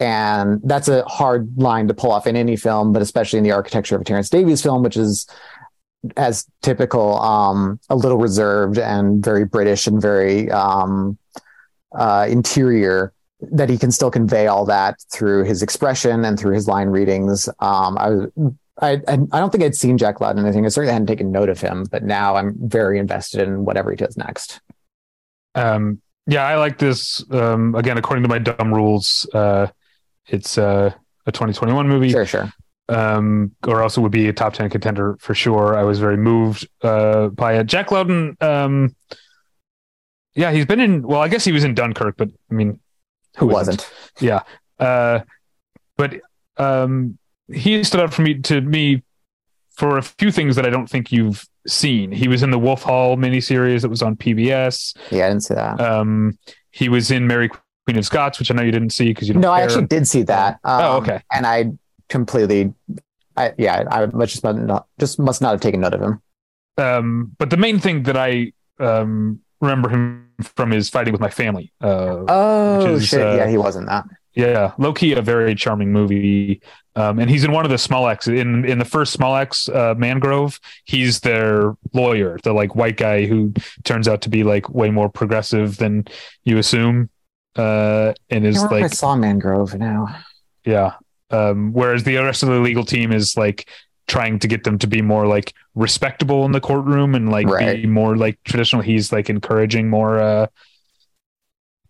And 0.00 0.60
that's 0.64 0.88
a 0.88 1.02
hard 1.04 1.56
line 1.56 1.88
to 1.88 1.94
pull 1.94 2.12
off 2.12 2.26
in 2.26 2.36
any 2.36 2.56
film, 2.56 2.92
but 2.92 3.00
especially 3.00 3.38
in 3.38 3.44
the 3.44 3.52
architecture 3.52 3.94
of 3.94 4.02
a 4.02 4.04
Terence 4.04 4.28
Davies 4.28 4.62
film, 4.62 4.82
which 4.82 4.96
is 4.96 5.26
as 6.18 6.46
typical, 6.60 7.18
um, 7.20 7.80
a 7.88 7.96
little 7.96 8.18
reserved 8.18 8.76
and 8.78 9.24
very 9.24 9.46
British 9.46 9.86
and 9.86 10.02
very 10.02 10.50
um, 10.50 11.16
uh, 11.94 12.26
interior 12.28 13.14
that 13.40 13.70
he 13.70 13.78
can 13.78 13.90
still 13.90 14.10
convey 14.10 14.46
all 14.46 14.64
that 14.66 14.96
through 15.12 15.44
his 15.44 15.62
expression 15.62 16.24
and 16.24 16.38
through 16.38 16.54
his 16.54 16.68
line 16.68 16.88
readings. 16.88 17.48
Um, 17.60 17.96
I 17.96 18.10
was 18.10 18.30
I, 18.80 19.00
I 19.06 19.16
don't 19.16 19.50
think 19.50 19.62
I'd 19.62 19.76
seen 19.76 19.98
Jack 19.98 20.20
Lowden 20.20 20.44
anything. 20.44 20.66
I 20.66 20.68
certainly 20.68 20.92
hadn't 20.92 21.06
taken 21.06 21.30
note 21.30 21.48
of 21.48 21.60
him, 21.60 21.86
but 21.90 22.02
now 22.02 22.36
I'm 22.36 22.54
very 22.58 22.98
invested 22.98 23.40
in 23.46 23.64
whatever 23.64 23.90
he 23.90 23.96
does 23.96 24.16
next. 24.16 24.60
Um, 25.54 26.00
yeah, 26.26 26.44
I 26.44 26.56
like 26.56 26.78
this. 26.78 27.24
Um, 27.30 27.74
again, 27.74 27.98
according 27.98 28.22
to 28.24 28.28
my 28.28 28.38
dumb 28.38 28.74
rules, 28.74 29.28
uh, 29.32 29.68
it's 30.26 30.58
uh, 30.58 30.90
a 31.26 31.32
2021 31.32 31.88
movie. 31.88 32.10
Sure, 32.10 32.26
sure. 32.26 32.52
Um, 32.88 33.52
or 33.66 33.82
else 33.82 33.96
it 33.96 34.00
would 34.00 34.12
be 34.12 34.28
a 34.28 34.32
top 34.32 34.54
10 34.54 34.70
contender 34.70 35.16
for 35.20 35.34
sure. 35.34 35.76
I 35.76 35.84
was 35.84 36.00
very 36.00 36.16
moved 36.16 36.68
uh, 36.82 37.28
by 37.28 37.54
it. 37.58 37.66
Jack 37.66 37.90
Lowden, 37.90 38.36
um, 38.40 38.94
yeah, 40.34 40.50
he's 40.50 40.66
been 40.66 40.80
in. 40.80 41.02
Well, 41.02 41.20
I 41.20 41.28
guess 41.28 41.44
he 41.44 41.52
was 41.52 41.64
in 41.64 41.74
Dunkirk, 41.74 42.16
but 42.16 42.28
I 42.50 42.54
mean, 42.54 42.80
who 43.36 43.46
wasn't? 43.46 43.88
Yeah, 44.20 44.40
uh, 44.78 45.20
but 45.96 46.20
um, 46.56 47.18
he 47.52 47.82
stood 47.84 48.00
out 48.00 48.14
for 48.14 48.22
me 48.22 48.34
to 48.34 48.60
me 48.60 49.02
for 49.76 49.98
a 49.98 50.02
few 50.02 50.30
things 50.30 50.56
that 50.56 50.66
I 50.66 50.70
don't 50.70 50.88
think 50.88 51.12
you've 51.12 51.46
seen. 51.66 52.12
He 52.12 52.28
was 52.28 52.42
in 52.42 52.50
the 52.50 52.58
Wolf 52.58 52.82
Hall 52.82 53.16
miniseries 53.16 53.82
that 53.82 53.88
was 53.88 54.02
on 54.02 54.16
PBS. 54.16 54.96
Yeah, 55.10 55.26
I 55.26 55.28
didn't 55.30 55.42
see 55.42 55.54
that. 55.54 55.80
Um, 55.80 56.38
he 56.70 56.88
was 56.88 57.10
in 57.10 57.26
Mary 57.26 57.50
Queen 57.86 57.98
of 57.98 58.04
Scots, 58.04 58.38
which 58.38 58.50
I 58.50 58.54
know 58.54 58.62
you 58.62 58.72
didn't 58.72 58.90
see 58.90 59.08
because 59.08 59.28
you 59.28 59.34
don't. 59.34 59.42
No, 59.42 59.48
care. 59.48 59.56
I 59.56 59.62
actually 59.62 59.86
did 59.86 60.06
see 60.06 60.22
that. 60.22 60.58
Oh, 60.64 60.72
um, 60.72 60.82
oh, 60.82 60.96
okay. 60.98 61.22
And 61.32 61.46
I 61.46 61.72
completely, 62.08 62.72
I 63.36 63.52
yeah, 63.58 63.84
I 63.90 64.06
just 64.06 64.42
must 64.44 64.58
not 64.58 64.86
just 64.98 65.18
must 65.18 65.42
not 65.42 65.50
have 65.52 65.60
taken 65.60 65.80
note 65.80 65.94
of 65.94 66.02
him. 66.02 66.22
Um, 66.76 67.32
but 67.38 67.50
the 67.50 67.56
main 67.56 67.78
thing 67.78 68.04
that 68.04 68.16
I 68.16 68.52
um 68.80 69.40
remember 69.60 69.88
him 69.88 70.28
from 70.42 70.72
is 70.72 70.90
fighting 70.90 71.12
with 71.12 71.20
my 71.20 71.30
family. 71.30 71.72
Uh, 71.80 72.24
oh 72.28 72.94
is, 72.94 73.08
shit! 73.08 73.20
Uh, 73.20 73.36
yeah, 73.36 73.48
he 73.48 73.58
wasn't 73.58 73.86
that. 73.88 74.04
Yeah, 74.34 74.72
low 74.78 74.92
key, 74.92 75.12
a 75.12 75.22
very 75.22 75.54
charming 75.54 75.92
movie. 75.92 76.60
Um, 76.96 77.18
and 77.18 77.30
he's 77.30 77.44
in 77.44 77.52
one 77.52 77.64
of 77.64 77.70
the 77.70 77.78
Small 77.78 78.08
Axe 78.08 78.28
in 78.28 78.64
in 78.64 78.78
the 78.78 78.84
first 78.84 79.12
Small 79.12 79.36
Axe 79.36 79.68
uh, 79.68 79.94
Mangrove. 79.96 80.60
He's 80.84 81.20
their 81.20 81.76
lawyer, 81.92 82.38
the 82.42 82.52
like 82.52 82.74
white 82.74 82.96
guy 82.96 83.26
who 83.26 83.52
turns 83.84 84.08
out 84.08 84.22
to 84.22 84.28
be 84.28 84.42
like 84.42 84.68
way 84.70 84.90
more 84.90 85.08
progressive 85.08 85.76
than 85.76 86.06
you 86.44 86.58
assume. 86.58 87.10
Uh, 87.56 88.12
and 88.30 88.44
is 88.44 88.62
like 88.64 88.84
I 88.84 88.88
saw 88.88 89.14
Mangrove 89.14 89.74
now. 89.74 90.08
Yeah. 90.64 90.94
Um, 91.30 91.72
whereas 91.72 92.04
the 92.04 92.16
rest 92.16 92.42
of 92.42 92.48
the 92.48 92.58
legal 92.58 92.84
team 92.84 93.12
is 93.12 93.36
like 93.36 93.68
trying 94.06 94.38
to 94.38 94.48
get 94.48 94.64
them 94.64 94.78
to 94.78 94.86
be 94.86 95.02
more 95.02 95.26
like 95.26 95.54
respectable 95.74 96.44
in 96.44 96.52
the 96.52 96.60
courtroom 96.60 97.14
and 97.14 97.30
like 97.30 97.46
right. 97.46 97.82
be 97.82 97.86
more 97.86 98.16
like 98.16 98.38
traditional. 98.44 98.82
He's 98.82 99.12
like 99.12 99.30
encouraging 99.30 99.88
more 99.88 100.18
uh, 100.20 100.46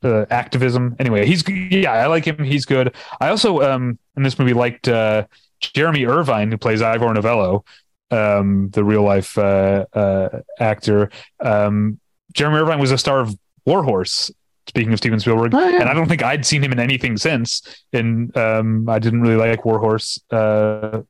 uh, 0.04 0.26
activism. 0.30 0.96
Anyway, 0.98 1.26
he's 1.26 1.46
yeah, 1.48 1.92
I 1.92 2.06
like 2.06 2.26
him. 2.26 2.42
He's 2.42 2.64
good. 2.64 2.94
I 3.20 3.28
also 3.28 3.60
um 3.62 3.98
in 4.16 4.22
this 4.22 4.38
movie 4.38 4.52
liked 4.54 4.88
uh, 4.88 5.26
Jeremy 5.60 6.04
Irvine 6.06 6.50
who 6.50 6.58
plays 6.58 6.82
Ivor 6.82 7.12
Novello, 7.14 7.64
um, 8.10 8.70
the 8.70 8.84
real 8.84 9.02
life 9.02 9.36
uh, 9.38 9.86
uh, 9.92 10.40
actor. 10.60 11.10
Um, 11.40 11.98
Jeremy 12.32 12.58
Irvine 12.58 12.78
was 12.80 12.90
a 12.90 12.98
star 12.98 13.20
of 13.20 13.36
Warhorse 13.66 14.30
Speaking 14.66 14.92
of 14.94 14.98
Steven 14.98 15.20
Spielberg, 15.20 15.54
Oh, 15.54 15.68
yeah. 15.68 15.80
and 15.82 15.90
I 15.90 15.94
don't 15.94 16.08
think 16.08 16.22
I'd 16.22 16.46
seen 16.46 16.64
him 16.64 16.72
in 16.72 16.80
anything 16.80 17.18
since. 17.18 17.84
And 17.92 18.34
um, 18.34 18.88
I 18.88 18.98
didn't 18.98 19.20
really 19.20 19.36
like 19.36 19.64
Warhorse, 19.66 20.18
uh, 20.30 21.02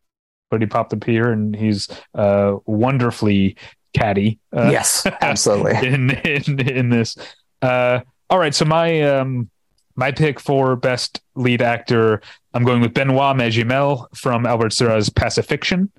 but 0.51 0.61
he 0.61 0.67
popped 0.67 0.93
up 0.93 1.05
here, 1.05 1.31
and 1.31 1.55
he's 1.55 1.89
uh, 2.15 2.57
wonderfully 2.67 3.57
catty. 3.95 4.41
Uh, 4.53 4.71
yes, 4.73 5.07
absolutely. 5.21 5.77
in 5.89 6.11
in 6.11 6.61
in 6.69 6.89
this. 6.89 7.17
Uh, 7.63 8.01
all 8.31 8.39
right, 8.39 8.55
so 8.55 8.65
my 8.65 9.03
um 9.03 9.51
my 9.97 10.11
pick 10.11 10.41
for 10.41 10.75
best 10.77 11.21
lead 11.37 11.63
actor, 11.63 12.21
I'm 12.53 12.65
going 12.65 12.81
with 12.81 12.95
Benoit 12.95 13.37
Magimel 13.37 14.07
from 14.17 14.45
Albert 14.47 14.73
Serra's 14.73 15.09
Pacifiction. 15.09 15.91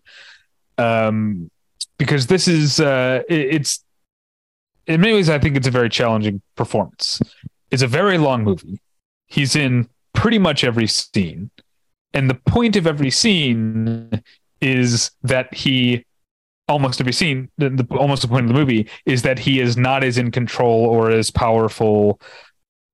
Um, 0.78 1.50
because 1.98 2.28
this 2.28 2.48
is 2.48 2.80
uh, 2.82 3.22
it- 3.30 3.56
it's 3.56 3.84
in 4.88 5.00
many 5.02 5.14
ways 5.14 5.30
I 5.30 5.40
think 5.40 5.56
it's 5.56 5.68
a 5.68 5.72
very 5.72 5.90
challenging 5.90 6.42
performance. 6.56 7.22
It's 7.72 7.82
a 7.82 7.88
very 7.88 8.18
long 8.18 8.44
movie. 8.44 8.80
He's 9.28 9.56
in 9.56 9.88
pretty 10.14 10.38
much 10.38 10.64
every 10.64 10.88
scene, 10.88 11.50
and 12.14 12.30
the 12.30 12.36
point 12.36 12.76
of 12.76 12.86
every 12.86 13.10
scene 13.12 14.22
is 14.62 15.12
that 15.24 15.54
he 15.54 16.06
almost 16.68 17.00
every 17.00 17.14
scene, 17.14 17.50
the, 17.58 17.70
the, 17.70 17.88
almost 17.98 18.22
the 18.22 18.28
point 18.28 18.46
of 18.46 18.48
the 18.50 18.60
movie 18.60 18.90
is 19.06 19.22
that 19.22 19.40
he 19.40 19.60
is 19.60 19.78
not 19.78 20.04
as 20.04 20.18
in 20.18 20.32
control 20.32 20.86
or 20.86 21.12
as 21.12 21.30
powerful 21.30 22.20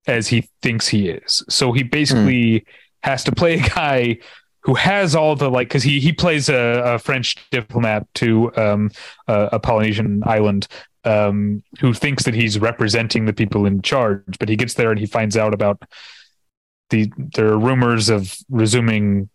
as 0.07 0.27
he 0.27 0.49
thinks 0.61 0.87
he 0.87 1.09
is. 1.09 1.43
So 1.49 1.71
he 1.71 1.83
basically 1.83 2.65
has 3.03 3.23
to 3.25 3.31
play 3.31 3.59
a 3.59 3.69
guy 3.69 4.17
who 4.63 4.75
has 4.75 5.15
all 5.15 5.35
the 5.35 5.49
like 5.49 5.69
because 5.69 5.83
he 5.83 5.99
he 5.99 6.11
plays 6.11 6.47
a, 6.49 6.81
a 6.85 6.99
French 6.99 7.35
diplomat 7.49 8.07
to 8.15 8.55
um, 8.55 8.91
a, 9.27 9.49
a 9.53 9.59
Polynesian 9.59 10.21
island 10.25 10.67
um, 11.03 11.63
who 11.79 11.93
thinks 11.93 12.23
that 12.23 12.35
he's 12.35 12.59
representing 12.59 13.25
the 13.25 13.33
people 13.33 13.65
in 13.65 13.81
charge, 13.81 14.37
but 14.39 14.49
he 14.49 14.55
gets 14.55 14.75
there 14.75 14.91
and 14.91 14.99
he 14.99 15.05
finds 15.05 15.35
out 15.35 15.53
about 15.53 15.83
the 16.89 17.11
there 17.17 17.47
are 17.47 17.57
rumors 17.57 18.09
of 18.09 18.35
resuming 18.49 19.29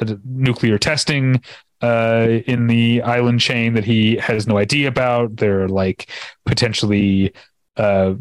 uh, 0.00 0.14
nuclear 0.24 0.76
testing 0.76 1.42
uh, 1.80 2.26
in 2.46 2.66
the 2.66 3.02
island 3.02 3.40
chain 3.40 3.74
that 3.74 3.84
he 3.84 4.16
has 4.16 4.46
no 4.46 4.58
idea 4.58 4.88
about. 4.88 5.36
They're 5.36 5.68
like 5.68 6.10
potentially 6.44 7.32
uh, 7.76 8.14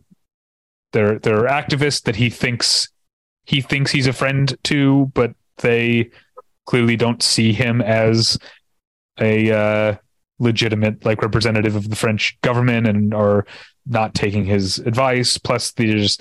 they're 0.94 1.20
they're 1.20 1.44
activists 1.44 2.04
that 2.04 2.16
he 2.16 2.30
thinks 2.30 2.90
he 3.46 3.62
thinks 3.62 3.92
he's 3.92 4.08
a 4.08 4.14
friend 4.14 4.56
to, 4.66 5.12
but 5.14 5.34
they 5.58 6.12
clearly 6.66 6.96
don't 6.96 7.24
see 7.24 7.52
him 7.52 7.82
as 7.82 8.38
a 9.20 9.52
uh, 9.52 9.96
legitimate 10.38 11.04
like 11.04 11.22
representative 11.22 11.76
of 11.76 11.90
the 11.90 11.96
French 11.96 12.40
government 12.42 12.88
and 12.88 13.14
are 13.14 13.46
not 13.86 14.14
taking 14.14 14.46
his 14.46 14.80
advice. 14.80 15.38
Plus, 15.38 15.72
there's 15.74 16.18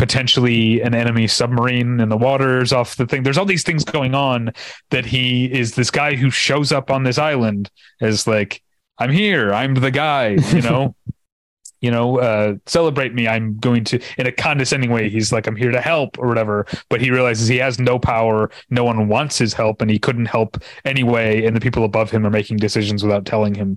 potentially 0.00 0.80
an 0.80 0.94
enemy 0.94 1.26
submarine 1.26 2.00
in 2.00 2.08
the 2.08 2.16
waters 2.16 2.72
off 2.72 2.96
the 2.96 3.04
thing. 3.04 3.22
There's 3.22 3.36
all 3.36 3.44
these 3.44 3.64
things 3.64 3.84
going 3.84 4.14
on 4.14 4.50
that 4.88 5.04
he 5.04 5.44
is 5.44 5.74
this 5.74 5.90
guy 5.90 6.16
who 6.16 6.30
shows 6.30 6.72
up 6.72 6.90
on 6.90 7.02
this 7.02 7.18
island 7.18 7.70
as 8.00 8.26
like, 8.26 8.62
I'm 8.96 9.10
here, 9.10 9.52
I'm 9.52 9.74
the 9.74 9.90
guy, 9.90 10.38
you 10.54 10.62
know. 10.62 10.96
you 11.82 11.90
know, 11.90 12.18
uh, 12.18 12.54
celebrate 12.64 13.12
me. 13.14 13.28
I'm 13.28 13.58
going 13.58 13.84
to, 13.84 14.00
in 14.16 14.26
a 14.26 14.32
condescending 14.32 14.90
way, 14.90 15.10
he's 15.10 15.32
like, 15.32 15.46
I'm 15.46 15.56
here 15.56 15.70
to 15.70 15.80
help 15.82 16.18
or 16.18 16.28
whatever. 16.28 16.66
But 16.88 17.02
he 17.02 17.10
realizes 17.10 17.48
he 17.48 17.56
has 17.58 17.78
no 17.78 17.98
power. 17.98 18.50
No 18.70 18.84
one 18.84 19.06
wants 19.08 19.36
his 19.36 19.52
help 19.52 19.82
and 19.82 19.90
he 19.90 19.98
couldn't 19.98 20.26
help 20.26 20.62
anyway. 20.86 21.44
And 21.44 21.54
the 21.54 21.60
people 21.60 21.84
above 21.84 22.10
him 22.10 22.26
are 22.26 22.30
making 22.30 22.56
decisions 22.56 23.02
without 23.02 23.26
telling 23.26 23.54
him 23.54 23.76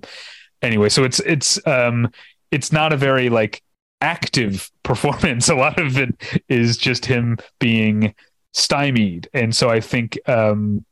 anyway. 0.62 0.88
So 0.88 1.04
it's, 1.04 1.20
it's, 1.20 1.66
um, 1.66 2.10
it's 2.50 2.72
not 2.72 2.94
a 2.94 2.96
very 2.96 3.28
like 3.28 3.62
active 4.04 4.70
performance. 4.82 5.48
A 5.48 5.54
lot 5.54 5.80
of 5.80 5.98
it 5.98 6.42
is 6.48 6.76
just 6.76 7.06
him 7.06 7.38
being 7.58 8.14
stymied. 8.52 9.28
And 9.32 9.54
so 9.54 9.70
I 9.70 9.80
think, 9.80 10.18
um, 10.28 10.84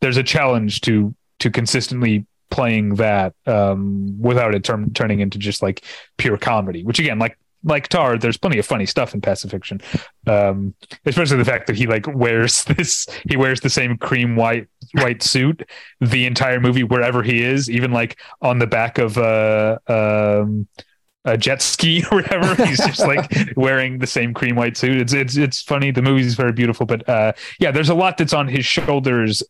there's 0.00 0.16
a 0.16 0.22
challenge 0.24 0.80
to, 0.80 1.14
to 1.38 1.50
consistently 1.50 2.26
playing 2.50 2.96
that 2.96 3.34
um, 3.46 4.20
without 4.20 4.54
it 4.54 4.64
turn, 4.64 4.92
turning 4.92 5.20
into 5.20 5.38
just 5.38 5.62
like 5.62 5.84
pure 6.16 6.36
comedy. 6.36 6.82
Which 6.84 6.98
again, 6.98 7.18
like 7.18 7.38
like 7.64 7.88
Tar, 7.88 8.18
there's 8.18 8.36
plenty 8.36 8.58
of 8.58 8.66
funny 8.66 8.86
stuff 8.86 9.14
in 9.14 9.20
Pacifiction, 9.20 9.80
um, 10.26 10.74
especially 11.06 11.36
the 11.36 11.44
fact 11.44 11.66
that 11.68 11.76
he 11.76 11.86
like 11.86 12.06
wears 12.08 12.64
this 12.76 13.06
he 13.28 13.36
wears 13.36 13.60
the 13.60 13.70
same 13.70 13.96
cream 13.96 14.36
white 14.36 14.68
white 14.94 15.22
suit 15.22 15.68
the 16.00 16.26
entire 16.26 16.60
movie 16.60 16.84
wherever 16.84 17.22
he 17.22 17.42
is, 17.42 17.70
even 17.70 17.92
like 17.92 18.18
on 18.40 18.58
the 18.58 18.66
back 18.66 18.98
of 18.98 19.16
a. 19.16 19.80
Um, 19.88 20.68
a 21.24 21.38
jet 21.38 21.62
ski 21.62 22.04
or 22.10 22.16
whatever. 22.18 22.54
He's 22.66 22.78
just 22.78 23.00
like 23.00 23.30
wearing 23.56 23.98
the 23.98 24.06
same 24.06 24.34
cream 24.34 24.56
white 24.56 24.76
suit. 24.76 24.96
It's 24.96 25.12
it's 25.12 25.36
it's 25.36 25.62
funny. 25.62 25.90
The 25.90 26.02
movie 26.02 26.22
is 26.22 26.34
very 26.34 26.52
beautiful, 26.52 26.86
but 26.86 27.08
uh, 27.08 27.32
yeah, 27.58 27.70
there's 27.70 27.88
a 27.88 27.94
lot 27.94 28.18
that's 28.18 28.32
on 28.32 28.48
his 28.48 28.64
shoulders 28.64 29.42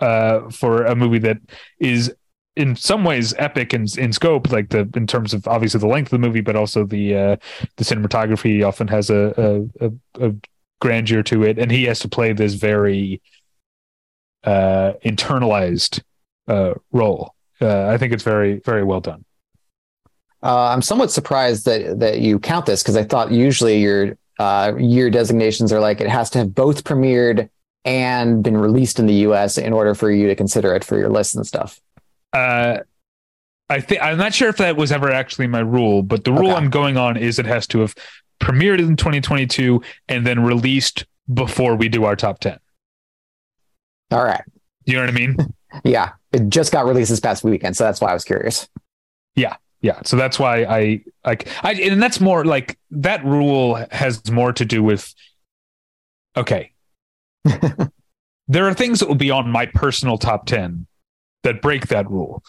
uh, 0.00 0.50
for 0.50 0.84
a 0.84 0.94
movie 0.94 1.18
that 1.18 1.38
is 1.78 2.14
in 2.56 2.76
some 2.76 3.04
ways 3.04 3.34
epic 3.38 3.74
in, 3.74 3.86
in 3.98 4.12
scope, 4.12 4.50
like 4.52 4.68
the 4.70 4.88
in 4.94 5.06
terms 5.06 5.34
of 5.34 5.46
obviously 5.48 5.80
the 5.80 5.86
length 5.86 6.12
of 6.12 6.20
the 6.20 6.26
movie, 6.26 6.40
but 6.40 6.56
also 6.56 6.84
the 6.84 7.14
uh, 7.14 7.36
the 7.76 7.84
cinematography 7.84 8.66
often 8.66 8.88
has 8.88 9.10
a, 9.10 9.68
a, 9.80 9.86
a, 9.86 10.28
a 10.28 10.34
grandeur 10.80 11.22
to 11.24 11.42
it, 11.42 11.58
and 11.58 11.70
he 11.70 11.84
has 11.84 11.98
to 12.00 12.08
play 12.08 12.32
this 12.32 12.54
very 12.54 13.20
uh, 14.44 14.92
internalized 15.04 16.02
uh, 16.46 16.74
role. 16.92 17.34
Uh, 17.60 17.86
I 17.86 17.98
think 17.98 18.12
it's 18.12 18.22
very 18.22 18.60
very 18.60 18.84
well 18.84 19.00
done. 19.00 19.24
Uh, 20.44 20.68
I'm 20.68 20.82
somewhat 20.82 21.10
surprised 21.10 21.64
that 21.64 21.98
that 22.00 22.20
you 22.20 22.38
count 22.38 22.66
this 22.66 22.82
because 22.82 22.96
I 22.96 23.02
thought 23.02 23.32
usually 23.32 23.78
your 23.80 24.18
uh, 24.38 24.74
year 24.78 25.08
designations 25.10 25.72
are 25.72 25.80
like 25.80 26.00
it 26.00 26.08
has 26.08 26.28
to 26.30 26.38
have 26.38 26.54
both 26.54 26.84
premiered 26.84 27.48
and 27.86 28.42
been 28.44 28.56
released 28.56 28.98
in 28.98 29.06
the 29.06 29.14
U.S. 29.14 29.56
in 29.58 29.72
order 29.72 29.94
for 29.94 30.10
you 30.10 30.26
to 30.28 30.34
consider 30.34 30.74
it 30.74 30.84
for 30.84 30.98
your 30.98 31.08
list 31.08 31.34
and 31.34 31.46
stuff. 31.46 31.80
Uh, 32.32 32.78
I 33.70 33.80
think 33.80 34.02
I'm 34.02 34.18
not 34.18 34.34
sure 34.34 34.50
if 34.50 34.58
that 34.58 34.76
was 34.76 34.92
ever 34.92 35.10
actually 35.10 35.46
my 35.46 35.60
rule, 35.60 36.02
but 36.02 36.24
the 36.24 36.32
rule 36.32 36.50
Okay. 36.50 36.56
I'm 36.56 36.68
going 36.68 36.96
on 36.98 37.16
is 37.16 37.38
it 37.38 37.46
has 37.46 37.66
to 37.68 37.80
have 37.80 37.94
premiered 38.40 38.78
in 38.80 38.96
2022 38.96 39.80
and 40.08 40.26
then 40.26 40.42
released 40.44 41.06
before 41.32 41.74
we 41.74 41.88
do 41.88 42.04
our 42.04 42.16
top 42.16 42.40
10. 42.40 42.58
All 44.10 44.24
right, 44.24 44.42
You 44.84 44.94
know 44.94 45.00
what 45.00 45.08
I 45.08 45.12
mean? 45.12 45.36
yeah, 45.84 46.12
it 46.32 46.50
just 46.50 46.70
got 46.72 46.84
released 46.84 47.10
this 47.10 47.20
past 47.20 47.42
weekend, 47.42 47.76
so 47.76 47.84
that's 47.84 48.00
why 48.00 48.10
I 48.10 48.14
was 48.14 48.24
curious. 48.24 48.68
yeah. 49.34 49.56
Yeah, 49.84 50.00
so 50.02 50.16
that's 50.16 50.38
why 50.38 50.64
I 50.64 51.00
like 51.26 51.46
I 51.62 51.74
and 51.74 52.02
that's 52.02 52.18
more 52.18 52.42
like 52.46 52.78
that 52.90 53.22
rule 53.22 53.84
has 53.90 54.30
more 54.30 54.50
to 54.54 54.64
do 54.64 54.82
with 54.82 55.14
okay. 56.34 56.72
there 58.48 58.66
are 58.66 58.72
things 58.72 59.00
that 59.00 59.08
will 59.08 59.14
be 59.14 59.30
on 59.30 59.50
my 59.50 59.66
personal 59.66 60.16
top 60.16 60.46
10 60.46 60.86
that 61.42 61.60
break 61.60 61.88
that 61.88 62.10
rule. 62.10 62.42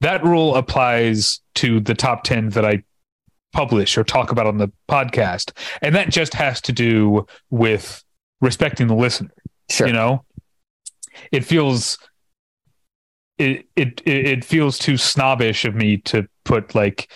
That 0.00 0.24
rule 0.24 0.56
applies 0.56 1.38
to 1.56 1.78
the 1.78 1.94
top 1.94 2.24
10 2.24 2.48
that 2.50 2.64
I 2.64 2.82
publish 3.52 3.96
or 3.96 4.02
talk 4.02 4.32
about 4.32 4.48
on 4.48 4.58
the 4.58 4.72
podcast. 4.88 5.52
And 5.82 5.94
that 5.94 6.10
just 6.10 6.34
has 6.34 6.60
to 6.62 6.72
do 6.72 7.24
with 7.50 8.02
respecting 8.40 8.88
the 8.88 8.96
listener. 8.96 9.30
Sure. 9.70 9.86
You 9.86 9.92
know, 9.92 10.24
it 11.30 11.44
feels 11.44 11.98
it, 13.38 13.66
it 13.76 14.02
it 14.04 14.26
it 14.26 14.44
feels 14.44 14.76
too 14.76 14.96
snobbish 14.96 15.64
of 15.64 15.76
me 15.76 15.98
to 15.98 16.26
put 16.44 16.74
like 16.74 17.10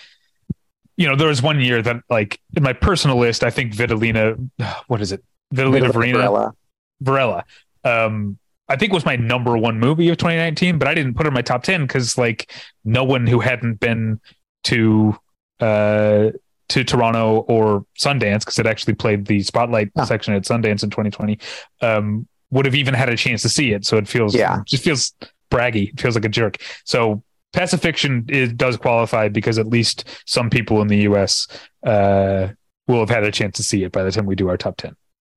you 0.97 1.09
know 1.09 1.17
there 1.17 1.29
was 1.29 1.43
one 1.43 1.61
year 1.61 1.83
that 1.83 1.97
like 2.09 2.41
in 2.57 2.63
my 2.63 2.73
personal 2.73 3.17
list 3.19 3.43
I 3.45 3.51
think 3.51 3.75
Vitalina 3.75 4.37
what 4.89 5.01
is 5.01 5.13
it? 5.13 5.25
Vitalina 5.53 5.93
Varina 5.93 6.53
Varela. 7.01 7.45
Um 7.85 8.39
I 8.69 8.77
think 8.77 8.93
was 8.93 9.05
my 9.05 9.17
number 9.17 9.59
one 9.59 9.79
movie 9.79 10.09
of 10.09 10.17
2019 10.17 10.79
but 10.79 10.89
I 10.89 10.95
didn't 10.95 11.15
put 11.15 11.27
it 11.27 11.29
in 11.29 11.35
my 11.35 11.43
top 11.43 11.63
10 11.65 11.83
because 11.83 12.17
like 12.17 12.51
no 12.85 13.05
one 13.05 13.27
who 13.27 13.41
hadn't 13.41 13.81
been 13.81 14.21
to 14.65 15.17
uh 15.61 16.31
to 16.71 16.83
Toronto 16.83 17.41
or 17.49 17.85
Sundance 17.99 18.41
because 18.41 18.59
it 18.59 18.67
actually 18.67 18.95
played 18.95 19.27
the 19.27 19.43
spotlight 19.43 19.91
Ah. 19.97 20.05
section 20.05 20.33
at 20.35 20.43
Sundance 20.45 20.83
in 20.83 20.91
2020 20.91 21.39
um 21.83 22.27
would 22.51 22.65
have 22.67 22.75
even 22.75 22.95
had 22.95 23.09
a 23.09 23.17
chance 23.17 23.43
to 23.43 23.49
see 23.49 23.73
it. 23.73 23.85
So 23.85 23.97
it 23.97 24.07
feels 24.07 24.35
Yeah. 24.35 24.61
just 24.65 24.85
feels 24.85 25.13
braggy. 25.51 25.93
It 25.93 26.01
feels 26.01 26.15
like 26.15 26.25
a 26.25 26.29
jerk. 26.29 26.57
So 26.85 27.23
pacifiction 27.55 28.25
is, 28.29 28.53
does 28.53 28.77
qualify 28.77 29.29
because 29.29 29.59
at 29.59 29.67
least 29.67 30.05
some 30.27 30.51
people 30.51 30.83
in 30.83 30.89
the 30.89 30.99
US 31.09 31.47
uh 31.87 32.49
will 32.87 33.01
have 33.01 33.09
had 33.09 33.25
a 33.25 33.33
chance 33.33 33.57
to 33.57 33.63
see 33.63 33.83
it 33.85 33.93
by 33.93 34.03
the 34.03 34.11
time 34.13 34.27
we 34.27 34.35
do 34.35 34.49
our 34.49 34.59
top 34.59 34.77
10 34.77 34.95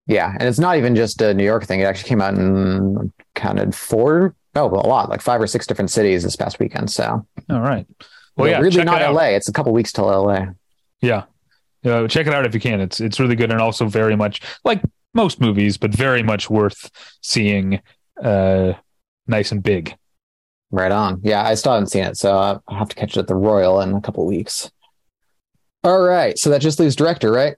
Yeah, 0.08 0.34
and 0.38 0.50
it's 0.50 0.60
not 0.60 0.78
even 0.78 0.96
just 0.96 1.22
a 1.22 1.34
New 1.34 1.46
York 1.46 1.64
thing. 1.66 1.80
It 1.80 1.84
actually 1.84 2.10
came 2.10 2.22
out 2.22 2.34
in 2.34 3.14
counted 3.36 3.74
four, 3.74 4.36
no, 4.56 4.66
a 4.66 4.68
lot, 4.68 5.10
like 5.10 5.22
five 5.22 5.42
or 5.42 5.48
six 5.48 5.66
different 5.68 5.92
cities 5.92 6.24
this 6.24 6.36
past 6.36 6.60
weekend. 6.60 6.90
So, 6.92 7.26
all 7.50 7.62
right 7.62 7.86
well 8.36 8.50
yeah 8.50 8.60
really 8.60 8.84
not. 8.84 9.02
LA. 9.14 9.30
It's 9.38 9.48
a 9.50 9.54
couple 9.54 9.72
weeks 9.74 9.92
till 9.92 10.06
LA. 10.06 10.48
Yeah. 11.02 11.24
Uh, 11.86 12.08
check 12.08 12.28
it 12.28 12.34
out 12.34 12.46
if 12.46 12.54
you 12.54 12.60
can. 12.60 12.82
It's 12.82 13.00
it's 13.00 13.20
really 13.20 13.36
good 13.36 13.52
and 13.52 13.62
also 13.62 13.88
very 13.88 14.16
much 14.16 14.42
like 14.66 14.82
most 15.14 15.40
movies, 15.40 15.78
but 15.78 15.92
very 15.92 16.24
much 16.24 16.50
worth 16.50 16.90
seeing 17.22 17.82
uh 18.22 18.74
nice 19.28 19.52
and 19.52 19.62
big. 19.64 19.96
Right 20.72 20.92
on. 20.92 21.22
Yeah, 21.24 21.46
I 21.46 21.56
still 21.56 21.74
haven't 21.74 21.88
seen 21.88 22.04
it, 22.04 22.18
so 22.18 22.38
I'll 22.38 22.78
have 22.78 22.90
to 22.90 22.96
catch 22.96 23.16
it 23.16 23.22
at 23.22 23.28
the 23.28 23.36
Royal 23.36 23.80
in 23.82 23.94
a 23.94 24.02
couple 24.02 24.26
weeks. 24.26 24.70
All 25.84 26.02
right, 26.02 26.38
so 26.38 26.50
that 26.50 26.62
just 26.62 26.80
leaves 26.80 26.96
director, 26.96 27.32
right? 27.32 27.56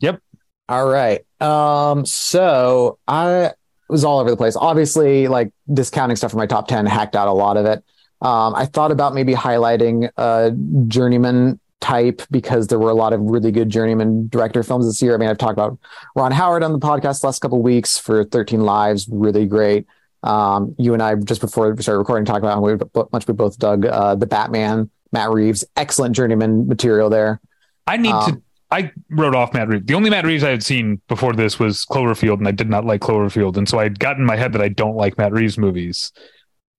Yep. 0.00 0.20
All 0.68 0.88
right. 0.88 1.24
Um, 1.40 2.06
so 2.06 2.98
I 3.06 3.52
was 3.88 4.04
all 4.04 4.18
over 4.18 4.30
the 4.30 4.36
place. 4.36 4.56
Obviously, 4.56 5.28
like 5.28 5.52
discounting 5.72 6.16
stuff 6.16 6.30
from 6.32 6.38
my 6.38 6.46
top 6.46 6.66
10, 6.68 6.86
hacked 6.86 7.14
out 7.14 7.28
a 7.28 7.32
lot 7.32 7.56
of 7.56 7.66
it. 7.66 7.84
Um, 8.22 8.54
I 8.54 8.64
thought 8.64 8.90
about 8.90 9.14
maybe 9.14 9.34
highlighting 9.34 10.10
a 10.16 10.52
journeyman 10.88 11.60
type 11.80 12.22
because 12.30 12.68
there 12.68 12.78
were 12.78 12.90
a 12.90 12.94
lot 12.94 13.12
of 13.12 13.20
really 13.20 13.52
good 13.52 13.68
journeyman 13.68 14.28
director 14.28 14.62
films 14.62 14.86
this 14.86 15.02
year. 15.02 15.14
I 15.14 15.18
mean, 15.18 15.28
I've 15.28 15.38
talked 15.38 15.52
about 15.52 15.78
Ron 16.14 16.32
Howard 16.32 16.62
on 16.62 16.72
the 16.72 16.78
podcast 16.78 17.22
last 17.22 17.40
couple 17.40 17.62
weeks 17.62 17.98
for 17.98 18.24
13 18.24 18.62
Lives, 18.62 19.06
really 19.10 19.46
great. 19.46 19.86
Um, 20.26 20.74
you 20.78 20.92
and 20.92 21.02
I 21.02 21.14
just 21.14 21.40
before 21.40 21.72
we 21.72 21.82
started 21.82 21.98
recording 21.98 22.24
talked 22.24 22.38
about 22.40 22.54
how 22.54 23.06
much 23.12 23.26
we 23.28 23.34
both 23.34 23.58
dug 23.58 23.86
uh, 23.86 24.14
the 24.16 24.26
Batman, 24.26 24.90
Matt 25.12 25.30
Reeves, 25.30 25.64
excellent 25.76 26.16
journeyman 26.16 26.66
material 26.66 27.08
there. 27.08 27.40
I 27.86 27.96
need 27.96 28.12
Um, 28.12 28.32
to. 28.32 28.42
I 28.72 28.90
wrote 29.10 29.36
off 29.36 29.54
Matt 29.54 29.68
Reeves. 29.68 29.86
The 29.86 29.94
only 29.94 30.10
Matt 30.10 30.24
Reeves 30.24 30.42
I 30.42 30.50
had 30.50 30.64
seen 30.64 31.00
before 31.06 31.32
this 31.34 31.60
was 31.60 31.86
Cloverfield, 31.86 32.38
and 32.38 32.48
I 32.48 32.50
did 32.50 32.68
not 32.68 32.84
like 32.84 33.00
Cloverfield, 33.00 33.56
and 33.56 33.68
so 33.68 33.78
I 33.78 33.84
would 33.84 34.00
gotten 34.00 34.22
in 34.22 34.26
my 34.26 34.34
head 34.36 34.52
that 34.54 34.60
I 34.60 34.68
don't 34.68 34.96
like 34.96 35.16
Matt 35.18 35.32
Reeves 35.32 35.56
movies. 35.56 36.10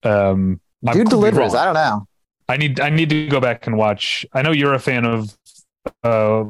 Um, 0.03 0.59
I 0.85 0.91
Dude 0.93 1.05
be 1.05 1.09
delivers. 1.11 1.55
I 1.55 1.63
don't 1.63 1.73
know. 1.75 2.05
I 2.49 2.57
need 2.57 2.79
I 2.81 2.89
need 2.89 3.09
to 3.09 3.27
go 3.27 3.39
back 3.39 3.67
and 3.67 3.77
watch. 3.77 4.25
I 4.33 4.41
know 4.41 4.51
you're 4.51 4.73
a 4.73 4.79
fan 4.79 5.05
of. 5.05 5.37
Uh, 6.03 6.43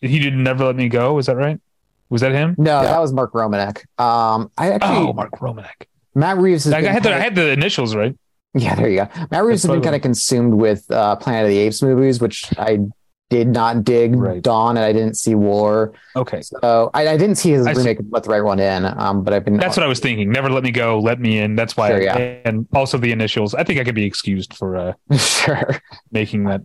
he 0.00 0.18
did 0.18 0.34
never 0.34 0.64
let 0.64 0.76
me 0.76 0.88
go. 0.88 1.18
Is 1.18 1.26
that 1.26 1.36
right? 1.36 1.60
Was 2.12 2.20
that 2.20 2.32
him? 2.32 2.54
No, 2.58 2.82
that 2.82 2.98
was 3.00 3.10
Mark 3.12 3.32
Romanek. 3.32 3.78
Um, 3.98 4.50
I 4.58 4.72
actually 4.72 4.96
Oh, 5.08 5.12
Mark 5.14 5.32
Romanek. 5.40 5.86
Matt 6.14 6.36
Reeves 6.36 6.64
has 6.64 6.74
I, 6.74 6.82
been 6.82 6.92
had 6.92 7.02
the, 7.02 7.14
I 7.14 7.18
had 7.18 7.34
the 7.34 7.50
initials 7.52 7.94
right. 7.96 8.14
Yeah, 8.52 8.74
there 8.74 8.88
you 8.90 8.96
go. 8.98 9.08
Matt 9.30 9.44
Reeves 9.44 9.62
has 9.62 9.70
That's 9.70 9.76
been 9.76 9.82
kind 9.82 9.96
of 9.96 10.02
consumed 10.02 10.52
with 10.54 10.88
uh, 10.90 11.16
Planet 11.16 11.44
of 11.44 11.48
the 11.48 11.56
Apes 11.56 11.80
movies, 11.82 12.20
which 12.20 12.52
I 12.58 12.80
did 13.30 13.48
not 13.48 13.82
dig. 13.82 14.14
Right. 14.14 14.42
Dawn, 14.42 14.76
and 14.76 14.84
I 14.84 14.92
didn't 14.92 15.14
see 15.16 15.34
War. 15.34 15.94
Okay, 16.14 16.42
So 16.42 16.90
I, 16.92 17.08
I 17.08 17.16
didn't 17.16 17.36
see 17.36 17.52
his 17.52 17.66
I 17.66 17.72
see. 17.72 17.78
remake. 17.78 18.00
Let 18.10 18.24
the 18.24 18.28
right 18.28 18.42
one 18.44 18.60
in. 18.60 18.84
Um, 18.84 19.24
but 19.24 19.32
I've 19.32 19.46
been. 19.46 19.56
that's 19.56 19.74
what 19.78 19.84
I 19.84 19.88
was 19.88 20.00
thinking. 20.00 20.30
Never 20.30 20.50
let 20.50 20.64
me 20.64 20.70
go. 20.70 20.98
Let 21.00 21.18
me 21.18 21.38
in. 21.38 21.56
That's 21.56 21.78
why. 21.78 21.88
Sure, 21.88 21.96
I- 22.00 22.02
yeah. 22.02 22.36
And 22.44 22.68
also 22.74 22.98
the 22.98 23.10
initials. 23.10 23.54
I 23.54 23.64
think 23.64 23.80
I 23.80 23.84
could 23.84 23.94
be 23.94 24.04
excused 24.04 24.54
for 24.54 24.76
uh, 24.76 24.92
sure. 25.16 25.80
making 26.10 26.44
that. 26.44 26.60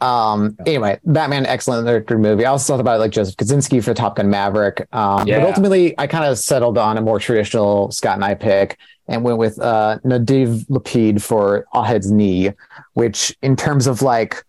Um. 0.00 0.56
Anyway, 0.64 1.00
Batman, 1.04 1.44
excellent 1.46 1.86
director 1.86 2.18
movie. 2.18 2.44
I 2.44 2.50
also 2.50 2.72
thought 2.72 2.80
about 2.80 3.00
like 3.00 3.10
Joseph 3.10 3.36
Kosinski 3.36 3.82
for 3.82 3.94
Top 3.94 4.16
Gun 4.16 4.30
Maverick. 4.30 4.86
Um, 4.92 5.26
Yeah. 5.26 5.40
but 5.40 5.48
ultimately, 5.48 5.98
I 5.98 6.06
kind 6.06 6.24
of 6.24 6.38
settled 6.38 6.78
on 6.78 6.96
a 6.96 7.00
more 7.00 7.18
traditional 7.18 7.90
Scott 7.90 8.14
and 8.14 8.24
I 8.24 8.34
pick 8.34 8.78
and 9.08 9.24
went 9.24 9.38
with 9.38 9.58
uh, 9.60 9.98
Nadav 10.04 10.66
Lapid 10.68 11.20
for 11.20 11.66
Ahed's 11.74 12.12
Knee, 12.12 12.52
which 12.94 13.36
in 13.42 13.56
terms 13.56 13.86
of 13.86 14.02
like 14.02 14.44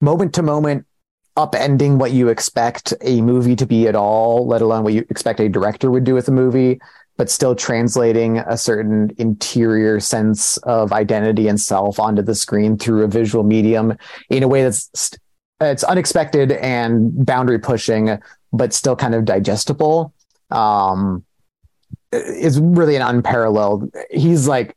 moment 0.00 0.32
to 0.34 0.42
moment 0.42 0.86
upending 1.36 1.98
what 1.98 2.12
you 2.12 2.28
expect 2.28 2.94
a 3.02 3.20
movie 3.20 3.56
to 3.56 3.66
be 3.66 3.86
at 3.88 3.94
all, 3.94 4.46
let 4.46 4.62
alone 4.62 4.82
what 4.84 4.94
you 4.94 5.04
expect 5.10 5.40
a 5.40 5.48
director 5.48 5.90
would 5.90 6.04
do 6.04 6.14
with 6.14 6.28
a 6.28 6.32
movie, 6.32 6.80
but 7.16 7.30
still 7.30 7.54
translating 7.54 8.38
a 8.38 8.56
certain 8.56 9.10
interior 9.18 10.00
sense 10.00 10.56
of 10.58 10.92
identity 10.92 11.48
and 11.48 11.60
self 11.60 11.98
onto 11.98 12.22
the 12.22 12.34
screen 12.34 12.76
through 12.76 13.02
a 13.02 13.08
visual 13.08 13.44
medium 13.44 13.96
in 14.30 14.42
a 14.42 14.48
way 14.48 14.62
that's 14.62 14.90
st- 14.94 15.20
it's 15.60 15.84
unexpected 15.84 16.52
and 16.52 17.24
boundary 17.24 17.58
pushing, 17.58 18.18
but 18.52 18.74
still 18.74 18.94
kind 18.94 19.14
of 19.14 19.24
digestible. 19.24 20.12
Um, 20.50 21.24
is 22.12 22.60
really 22.60 22.96
an 22.96 23.02
unparalleled. 23.02 23.90
He's 24.10 24.46
like 24.46 24.76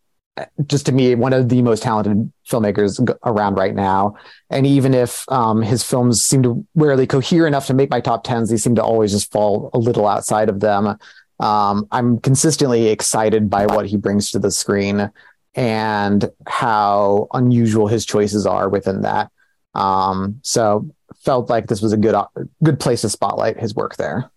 just 0.68 0.86
to 0.86 0.92
me 0.92 1.16
one 1.16 1.34
of 1.34 1.50
the 1.50 1.62
most 1.62 1.84
talented 1.84 2.32
filmmakers 2.48 3.16
around 3.26 3.56
right 3.56 3.76
now. 3.76 4.16
And 4.50 4.66
even 4.66 4.94
if 4.94 5.26
um, 5.30 5.62
his 5.62 5.84
films 5.84 6.24
seem 6.24 6.44
to 6.44 6.66
rarely 6.76 7.06
cohere 7.06 7.48
enough 7.48 7.68
to 7.68 7.74
make 7.74 7.90
my 7.90 8.00
top 8.00 8.24
tens, 8.24 8.50
they 8.50 8.58
seem 8.58 8.76
to 8.76 8.84
always 8.84 9.12
just 9.12 9.32
fall 9.32 9.70
a 9.74 9.78
little 9.78 10.08
outside 10.08 10.50
of 10.50 10.60
them. 10.60 10.98
Um, 11.40 11.88
I'm 11.92 12.20
consistently 12.20 12.88
excited 12.88 13.50
by 13.50 13.66
what 13.66 13.86
he 13.86 13.98
brings 13.98 14.32
to 14.32 14.40
the 14.40 14.52
screen 14.52 15.12
and 15.56 16.30
how 16.48 17.28
unusual 17.34 17.88
his 17.88 18.06
choices 18.06 18.46
are 18.46 18.70
within 18.70 19.02
that. 19.02 19.32
Um, 19.76 20.40
so 20.44 20.90
felt 21.24 21.50
like 21.50 21.68
this 21.68 21.82
was 21.82 21.94
a 21.94 21.98
good 21.98 22.16
good 22.64 22.80
place 22.80 23.02
to 23.02 23.10
spotlight 23.10 23.60
his 23.60 23.76
work 23.76 23.96
there. 23.98 24.30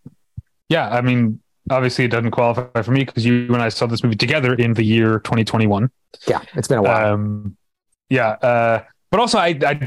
Yeah, 0.69 0.89
I 0.89 1.01
mean, 1.01 1.41
obviously 1.71 2.05
it 2.05 2.09
doesn't 2.09 2.31
qualify 2.31 2.83
for 2.83 2.91
me 2.91 3.05
because 3.05 3.25
you 3.25 3.47
and 3.53 3.63
I 3.63 3.69
saw 3.69 3.87
this 3.87 4.03
movie 4.03 4.17
together 4.17 4.55
in 4.55 4.75
the 4.75 4.85
year 4.85 5.21
2021. 5.21 5.91
Yeah, 6.27 6.41
it's 6.55 6.69
been 6.69 6.79
a 6.79 6.83
while. 6.83 7.15
Um, 7.15 7.57
yeah, 8.09 8.31
uh, 8.31 8.83
but 9.11 9.21
also 9.21 9.39
I, 9.39 9.59
I 9.67 9.87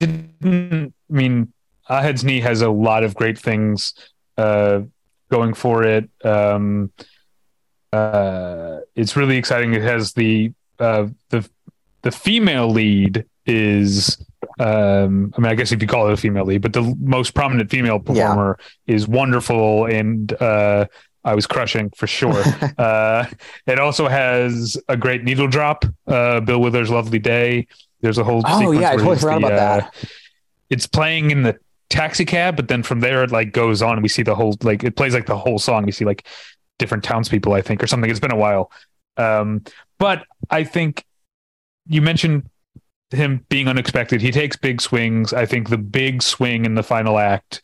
didn't 0.00 0.94
I 1.10 1.12
mean 1.12 1.52
Ahed's 1.88 2.24
knee 2.24 2.40
has 2.40 2.62
a 2.62 2.70
lot 2.70 3.04
of 3.04 3.14
great 3.14 3.38
things 3.38 3.94
uh, 4.36 4.80
going 5.32 5.54
for 5.54 5.82
it. 5.82 6.08
Um, 6.24 6.92
uh, 7.92 8.80
it's 8.94 9.16
really 9.16 9.36
exciting. 9.36 9.72
It 9.74 9.82
has 9.82 10.12
the 10.12 10.52
uh, 10.78 11.08
the 11.30 11.48
the 12.02 12.12
female 12.12 12.70
lead 12.70 13.24
is 13.46 14.24
um, 14.60 15.32
I 15.36 15.40
mean 15.40 15.50
I 15.50 15.54
guess 15.54 15.72
if 15.72 15.80
you 15.82 15.88
call 15.88 16.08
it 16.08 16.12
a 16.12 16.16
female 16.16 16.44
lead, 16.44 16.62
but 16.62 16.74
the 16.74 16.94
most 17.00 17.34
prominent 17.34 17.70
female 17.70 17.98
performer 17.98 18.58
is 18.86 19.08
wonderful 19.08 19.86
and 19.86 20.32
uh, 20.34 20.86
I 21.24 21.34
was 21.34 21.46
crushing 21.46 21.90
for 21.96 22.06
sure. 22.06 22.42
uh, 22.78 23.26
it 23.66 23.78
also 23.78 24.08
has 24.08 24.76
a 24.88 24.96
great 24.96 25.24
needle 25.24 25.48
drop. 25.48 25.84
Uh, 26.06 26.40
Bill 26.40 26.60
Withers' 26.60 26.90
"Lovely 26.90 27.18
Day." 27.18 27.66
There's 28.00 28.18
a 28.18 28.24
whole. 28.24 28.42
Oh, 28.44 28.58
sequence 28.58 28.80
yeah, 28.80 28.90
I 28.90 28.96
totally 28.96 29.16
forgot 29.16 29.40
the, 29.40 29.46
about 29.46 29.52
uh, 29.52 29.76
that. 29.80 30.08
It's 30.68 30.86
playing 30.86 31.30
in 31.30 31.42
the 31.42 31.58
taxi 31.92 32.24
cab, 32.24 32.56
but 32.56 32.68
then 32.68 32.82
from 32.82 33.00
there 33.00 33.22
it 33.22 33.30
like 33.30 33.52
goes 33.52 33.82
on. 33.82 33.92
And 33.92 34.02
we 34.02 34.08
see 34.08 34.22
the 34.22 34.34
whole 34.34 34.56
like 34.62 34.82
it 34.82 34.96
plays 34.96 35.14
like 35.14 35.26
the 35.26 35.36
whole 35.36 35.58
song. 35.58 35.84
We 35.84 35.92
see 35.92 36.04
like 36.04 36.26
different 36.78 37.04
townspeople, 37.04 37.52
I 37.52 37.60
think, 37.60 37.82
or 37.82 37.86
something. 37.86 38.10
It's 38.10 38.20
been 38.20 38.32
a 38.32 38.36
while, 38.36 38.72
um, 39.16 39.62
but 39.98 40.24
I 40.50 40.64
think 40.64 41.04
you 41.86 42.02
mentioned 42.02 42.48
him 43.10 43.44
being 43.48 43.68
unexpected. 43.68 44.22
He 44.22 44.30
takes 44.30 44.56
big 44.56 44.80
swings. 44.80 45.32
I 45.32 45.46
think 45.46 45.68
the 45.68 45.78
big 45.78 46.22
swing 46.22 46.64
in 46.64 46.74
the 46.74 46.82
final 46.82 47.18
act 47.18 47.60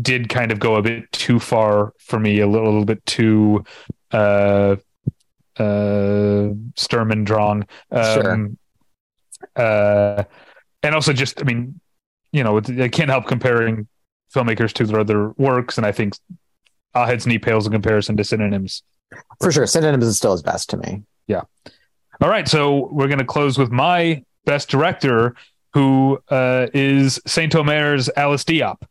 did 0.00 0.28
kind 0.28 0.52
of 0.52 0.58
go 0.58 0.74
a 0.74 0.82
bit 0.82 1.10
too 1.12 1.38
far 1.38 1.92
for 1.98 2.18
me, 2.18 2.40
a 2.40 2.46
little, 2.46 2.66
little 2.66 2.84
bit 2.84 3.04
too 3.06 3.64
uh 4.12 4.76
uh 5.56 6.48
Sturm 6.76 7.10
und 7.10 7.24
Drang. 7.24 7.64
Um, 7.90 8.58
uh 9.56 10.24
and 10.82 10.94
also 10.94 11.12
just 11.12 11.40
I 11.40 11.44
mean, 11.44 11.80
you 12.34 12.42
know, 12.44 12.56
it- 12.58 12.80
I 12.80 12.88
can't 12.88 13.08
help 13.10 13.26
comparing 13.26 13.86
filmmakers 14.34 14.72
to 14.74 14.86
their 14.86 15.00
other 15.00 15.30
works, 15.38 15.78
and 15.78 15.86
I 15.86 15.92
think 15.92 16.16
Ahed's 16.94 17.26
knee 17.26 17.38
pales 17.38 17.66
in 17.66 17.72
comparison 17.72 18.16
to 18.16 18.24
synonyms. 18.24 18.82
For 19.40 19.52
sure. 19.52 19.66
Synonyms 19.66 20.04
is 20.04 20.16
still 20.16 20.32
his 20.32 20.42
best 20.42 20.68
to 20.70 20.76
me. 20.76 21.02
Yeah. 21.28 21.42
All 22.20 22.28
right, 22.28 22.48
so 22.48 22.88
we're 22.92 23.06
going 23.06 23.18
to 23.20 23.24
close 23.24 23.56
with 23.58 23.70
my 23.70 24.24
best 24.44 24.68
director, 24.68 25.34
who 25.72 26.18
uh, 26.28 26.66
is 26.74 27.20
Saint 27.26 27.54
Omer's 27.54 28.08
Alice 28.16 28.44
Diop. 28.44 28.82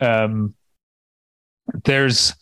Um, 0.00 0.54
there's 1.84 2.34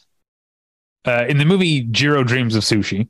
uh, 1.07 1.24
in 1.28 1.38
the 1.38 1.44
movie 1.44 1.82
Jiro 1.82 2.24
Dreams 2.24 2.55
of 2.55 2.62
Sushi. 2.62 3.09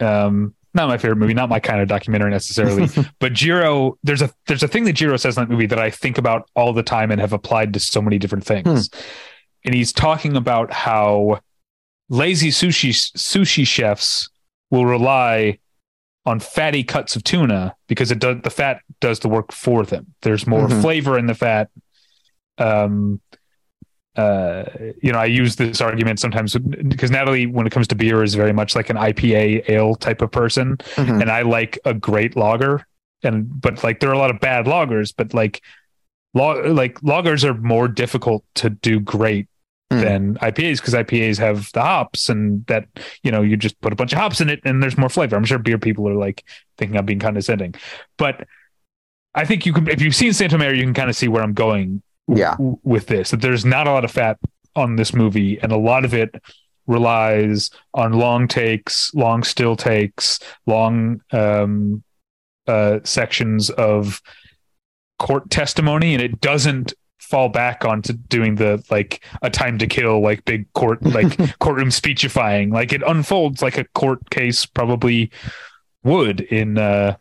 Um, 0.00 0.54
not 0.78 0.88
my 0.88 0.96
favorite 0.96 1.16
movie, 1.16 1.34
not 1.34 1.50
my 1.50 1.60
kind 1.60 1.80
of 1.82 1.88
documentary 1.88 2.30
necessarily, 2.30 2.88
but 3.18 3.34
Jiro. 3.34 3.98
There's 4.02 4.22
a 4.22 4.30
there's 4.46 4.62
a 4.62 4.68
thing 4.68 4.84
that 4.84 4.94
Jiro 4.94 5.16
says 5.18 5.36
in 5.36 5.42
that 5.42 5.50
movie 5.50 5.66
that 5.66 5.78
I 5.78 5.90
think 5.90 6.16
about 6.16 6.48
all 6.54 6.72
the 6.72 6.82
time 6.82 7.10
and 7.10 7.20
have 7.20 7.32
applied 7.34 7.74
to 7.74 7.80
so 7.80 8.00
many 8.00 8.18
different 8.18 8.44
things. 8.44 8.88
And 9.64 9.74
he's 9.74 9.92
talking 9.92 10.36
about 10.36 10.72
how 10.72 11.40
lazy 12.08 12.48
sushi 12.50 12.90
sushi 12.90 13.66
chefs 13.66 14.30
will 14.70 14.86
rely 14.86 15.58
on 16.24 16.40
fatty 16.40 16.84
cuts 16.84 17.16
of 17.16 17.24
tuna 17.24 17.74
because 17.88 18.10
it 18.10 18.18
does 18.18 18.36
the 18.42 18.50
fat 18.50 18.80
does 19.00 19.18
the 19.20 19.28
work 19.28 19.52
for 19.52 19.84
them. 19.84 20.14
There's 20.22 20.46
more 20.46 20.68
Mhm. 20.68 20.80
flavor 20.80 21.18
in 21.18 21.26
the 21.26 21.34
fat. 21.34 21.68
Um, 22.58 23.20
uh, 24.18 24.64
you 25.00 25.12
know, 25.12 25.18
I 25.18 25.26
use 25.26 25.56
this 25.56 25.80
argument 25.80 26.18
sometimes 26.20 26.54
because 26.56 27.10
Natalie, 27.10 27.46
when 27.46 27.66
it 27.66 27.70
comes 27.70 27.86
to 27.88 27.94
beer, 27.94 28.22
is 28.22 28.34
very 28.34 28.52
much 28.52 28.74
like 28.74 28.90
an 28.90 28.96
IPA 28.96 29.70
ale 29.70 29.94
type 29.94 30.20
of 30.22 30.30
person, 30.30 30.76
Mhm. 30.96 31.22
and 31.22 31.30
I 31.30 31.42
like 31.42 31.78
a 31.84 31.94
great 31.94 32.36
lager. 32.36 32.84
And 33.22 33.46
but 33.60 33.82
like 33.84 34.00
there 34.00 34.10
are 34.10 34.14
a 34.14 34.18
lot 34.18 34.30
of 34.30 34.40
bad 34.40 34.66
lagers, 34.66 35.12
but 35.16 35.32
like 35.34 35.62
log 36.34 36.66
like 36.66 37.00
lagers 37.00 37.44
are 37.44 37.54
more 37.54 37.88
difficult 37.88 38.44
to 38.56 38.70
do 38.70 39.00
great 39.00 39.46
Mm. 39.90 40.00
than 40.02 40.34
IPAs 40.42 40.76
because 40.80 40.92
IPAs 40.94 41.38
have 41.38 41.72
the 41.72 41.80
hops 41.80 42.28
and 42.28 42.66
that 42.66 42.84
you 43.22 43.30
know 43.30 43.40
you 43.40 43.56
just 43.56 43.80
put 43.80 43.90
a 43.92 43.96
bunch 43.96 44.12
of 44.12 44.18
hops 44.18 44.38
in 44.40 44.50
it 44.50 44.60
and 44.64 44.82
there's 44.82 44.98
more 44.98 45.08
flavor. 45.08 45.34
I'm 45.36 45.44
sure 45.46 45.58
beer 45.58 45.78
people 45.78 46.06
are 46.08 46.14
like 46.26 46.44
thinking 46.76 46.98
I'm 46.98 47.06
being 47.06 47.18
condescending, 47.20 47.74
but 48.18 48.46
I 49.34 49.44
think 49.46 49.64
you 49.64 49.72
can 49.72 49.88
if 49.88 50.02
you've 50.02 50.14
seen 50.14 50.32
Saint 50.34 50.52
Omer, 50.52 50.74
you 50.74 50.82
can 50.84 50.92
kind 50.92 51.08
of 51.08 51.16
see 51.16 51.28
where 51.28 51.42
I'm 51.42 51.54
going 51.54 52.02
Yeah. 52.28 52.52
w- 52.52 52.78
with 52.82 53.06
this. 53.06 53.30
That 53.30 53.40
there's 53.40 53.64
not 53.64 53.86
a 53.86 53.92
lot 53.92 54.04
of 54.04 54.10
fat 54.10 54.38
on 54.76 54.96
this 54.96 55.12
movie, 55.14 55.58
and 55.60 55.72
a 55.72 55.76
lot 55.76 56.04
of 56.04 56.14
it 56.14 56.34
relies 56.86 57.70
on 57.94 58.12
long 58.12 58.48
takes, 58.48 59.12
long 59.14 59.42
still 59.42 59.76
takes, 59.76 60.40
long 60.66 61.20
um, 61.32 62.02
uh, 62.66 63.00
sections 63.04 63.70
of 63.70 64.20
court 65.18 65.50
testimony, 65.50 66.14
and 66.14 66.22
it 66.22 66.40
doesn't 66.40 66.94
fall 67.28 67.48
back 67.50 67.84
onto 67.84 68.12
doing 68.14 68.54
the 68.54 68.82
like 68.90 69.22
a 69.42 69.50
time 69.50 69.76
to 69.76 69.86
kill 69.86 70.20
like 70.22 70.44
big 70.46 70.72
court 70.72 71.02
like 71.02 71.36
courtroom 71.58 71.90
speechifying 71.90 72.70
like 72.70 72.90
it 72.90 73.02
unfolds 73.06 73.60
like 73.60 73.76
a 73.76 73.84
court 73.94 74.30
case 74.30 74.64
probably 74.64 75.30
would 76.02 76.40
in 76.40 76.78
uh 76.78 77.14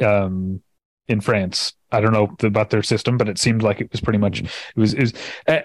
um 0.00 0.60
in 1.06 1.22
France 1.22 1.72
I 1.92 2.00
don't 2.00 2.12
know 2.12 2.34
about 2.46 2.70
their 2.70 2.82
system 2.82 3.18
but 3.18 3.28
it 3.28 3.38
seemed 3.38 3.62
like 3.62 3.80
it 3.80 3.90
was 3.90 4.00
pretty 4.00 4.18
much 4.18 4.40
it 4.40 4.50
was 4.76 4.94
is 4.94 5.12
uh, 5.46 5.60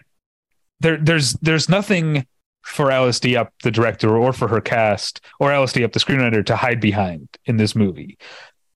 there 0.79 0.97
there's 0.97 1.33
there's 1.33 1.69
nothing 1.69 2.25
for 2.63 2.91
Alice 2.91 3.19
Diop 3.19 3.49
the 3.63 3.71
director 3.71 4.15
or 4.17 4.33
for 4.33 4.47
her 4.47 4.61
cast 4.61 5.21
or 5.39 5.51
Alice 5.51 5.73
Diop 5.73 5.93
the 5.93 5.99
screenwriter 5.99 6.45
to 6.45 6.55
hide 6.55 6.79
behind 6.79 7.27
in 7.45 7.57
this 7.57 7.75
movie 7.75 8.17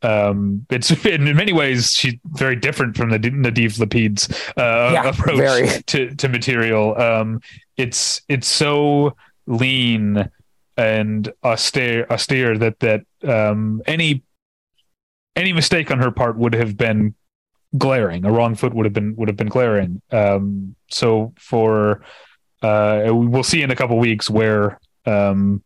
um 0.04 0.66
it's 0.70 0.92
in 1.06 1.24
many 1.36 1.54
ways 1.54 1.92
she's 1.94 2.16
very 2.26 2.56
different 2.56 2.96
from 2.96 3.10
the 3.10 3.20
Nadav 3.20 3.80
Lapid's 3.80 4.30
uh 4.58 4.92
yeah, 4.94 5.10
approach 5.10 5.38
very. 5.38 5.82
to 5.88 6.14
to 6.16 6.30
material 6.30 7.00
um 7.00 7.42
it's 7.78 8.22
it's 8.28 8.48
so 8.48 9.16
lean 9.48 10.30
and 10.76 11.34
austere 11.44 12.06
austere 12.12 12.58
that 12.58 12.80
that 12.80 13.02
um 13.28 13.82
any 13.88 14.24
any 15.36 15.54
mistake 15.54 15.90
on 15.92 16.00
her 16.00 16.12
part 16.12 16.38
would 16.38 16.54
have 16.54 16.78
been 16.78 17.16
glaring 17.78 18.26
a 18.26 18.32
wrong 18.32 18.56
foot 18.56 18.74
would 18.74 18.86
have 18.86 18.94
been 18.94 19.16
would 19.16 19.28
have 19.28 19.36
been 19.36 19.48
glaring 19.48 20.02
um 20.12 20.76
so 20.90 21.34
for 21.38 22.02
uh 22.62 23.04
we'll 23.08 23.44
see 23.44 23.62
in 23.62 23.72
a 23.72 23.76
couple 23.76 23.98
weeks 23.98 24.30
where 24.30 24.80
um 25.06 25.62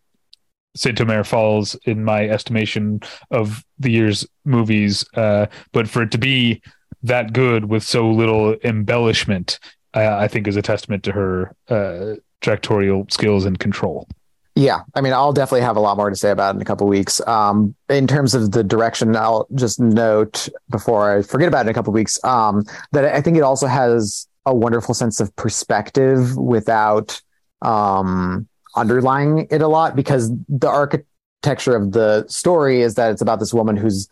Saint-Omer 0.75 1.23
falls 1.23 1.75
in 1.83 2.03
my 2.03 2.27
estimation 2.27 3.01
of 3.29 3.63
the 3.79 3.91
year's 3.91 4.25
movies. 4.45 5.05
Uh, 5.15 5.47
but 5.73 5.87
for 5.87 6.03
it 6.03 6.11
to 6.11 6.17
be 6.17 6.61
that 7.03 7.33
good 7.33 7.65
with 7.65 7.83
so 7.83 8.09
little 8.09 8.55
embellishment, 8.63 9.59
uh, 9.93 10.15
I 10.17 10.27
think 10.27 10.47
is 10.47 10.55
a 10.55 10.61
testament 10.61 11.03
to 11.03 11.11
her 11.11 11.55
uh, 11.67 12.15
directorial 12.41 13.05
skills 13.09 13.45
and 13.45 13.59
control. 13.59 14.07
Yeah, 14.55 14.81
I 14.95 15.01
mean, 15.01 15.13
I'll 15.13 15.31
definitely 15.31 15.61
have 15.61 15.77
a 15.77 15.79
lot 15.79 15.95
more 15.95 16.09
to 16.09 16.15
say 16.15 16.29
about 16.29 16.53
it 16.53 16.57
in 16.57 16.61
a 16.61 16.65
couple 16.65 16.85
weeks. 16.87 17.25
Um, 17.25 17.73
in 17.89 18.05
terms 18.05 18.33
of 18.33 18.51
the 18.51 18.63
direction, 18.63 19.15
I'll 19.15 19.47
just 19.55 19.79
note 19.79 20.49
before 20.69 21.17
I 21.17 21.21
forget 21.21 21.47
about 21.47 21.65
it 21.65 21.69
in 21.69 21.71
a 21.71 21.73
couple 21.73 21.93
weeks 21.93 22.21
um, 22.25 22.65
that 22.91 23.05
I 23.05 23.21
think 23.21 23.37
it 23.37 23.43
also 23.43 23.67
has 23.67 24.27
a 24.45 24.53
wonderful 24.53 24.93
sense 24.93 25.19
of 25.21 25.33
perspective 25.37 26.35
without 26.35 27.21
um, 27.61 28.47
underlying 28.75 29.47
it 29.49 29.61
a 29.61 29.67
lot 29.67 29.95
because 29.95 30.31
the 30.49 30.67
architecture 30.67 31.75
of 31.75 31.93
the 31.93 32.25
story 32.27 32.81
is 32.81 32.95
that 32.95 33.11
it's 33.11 33.21
about 33.21 33.39
this 33.39 33.53
woman 33.53 33.77
who's 33.77 34.09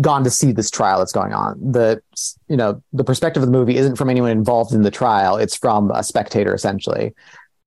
gone 0.00 0.22
to 0.22 0.30
see 0.30 0.52
this 0.52 0.70
trial 0.70 0.98
that's 0.98 1.12
going 1.12 1.32
on. 1.32 1.58
The 1.72 2.02
you 2.48 2.56
know 2.56 2.82
the 2.92 3.04
perspective 3.04 3.42
of 3.42 3.48
the 3.48 3.56
movie 3.56 3.76
isn't 3.76 3.96
from 3.96 4.10
anyone 4.10 4.30
involved 4.30 4.72
in 4.72 4.82
the 4.82 4.90
trial; 4.90 5.36
it's 5.36 5.56
from 5.56 5.90
a 5.90 6.02
spectator 6.02 6.54
essentially, 6.54 7.14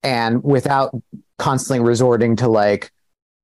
and 0.06 0.44
without 0.44 0.96
constantly 1.38 1.86
resorting 1.86 2.36
to 2.38 2.48
like 2.48 2.92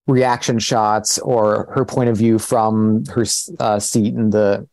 reaction 0.07 0.59
shots 0.59 1.19
or 1.19 1.71
her 1.73 1.85
point 1.85 2.09
of 2.09 2.17
view 2.17 2.39
from 2.39 3.05
her 3.05 3.25
uh, 3.59 3.79
seat 3.79 4.13
in 4.13 4.29
the 4.29 4.67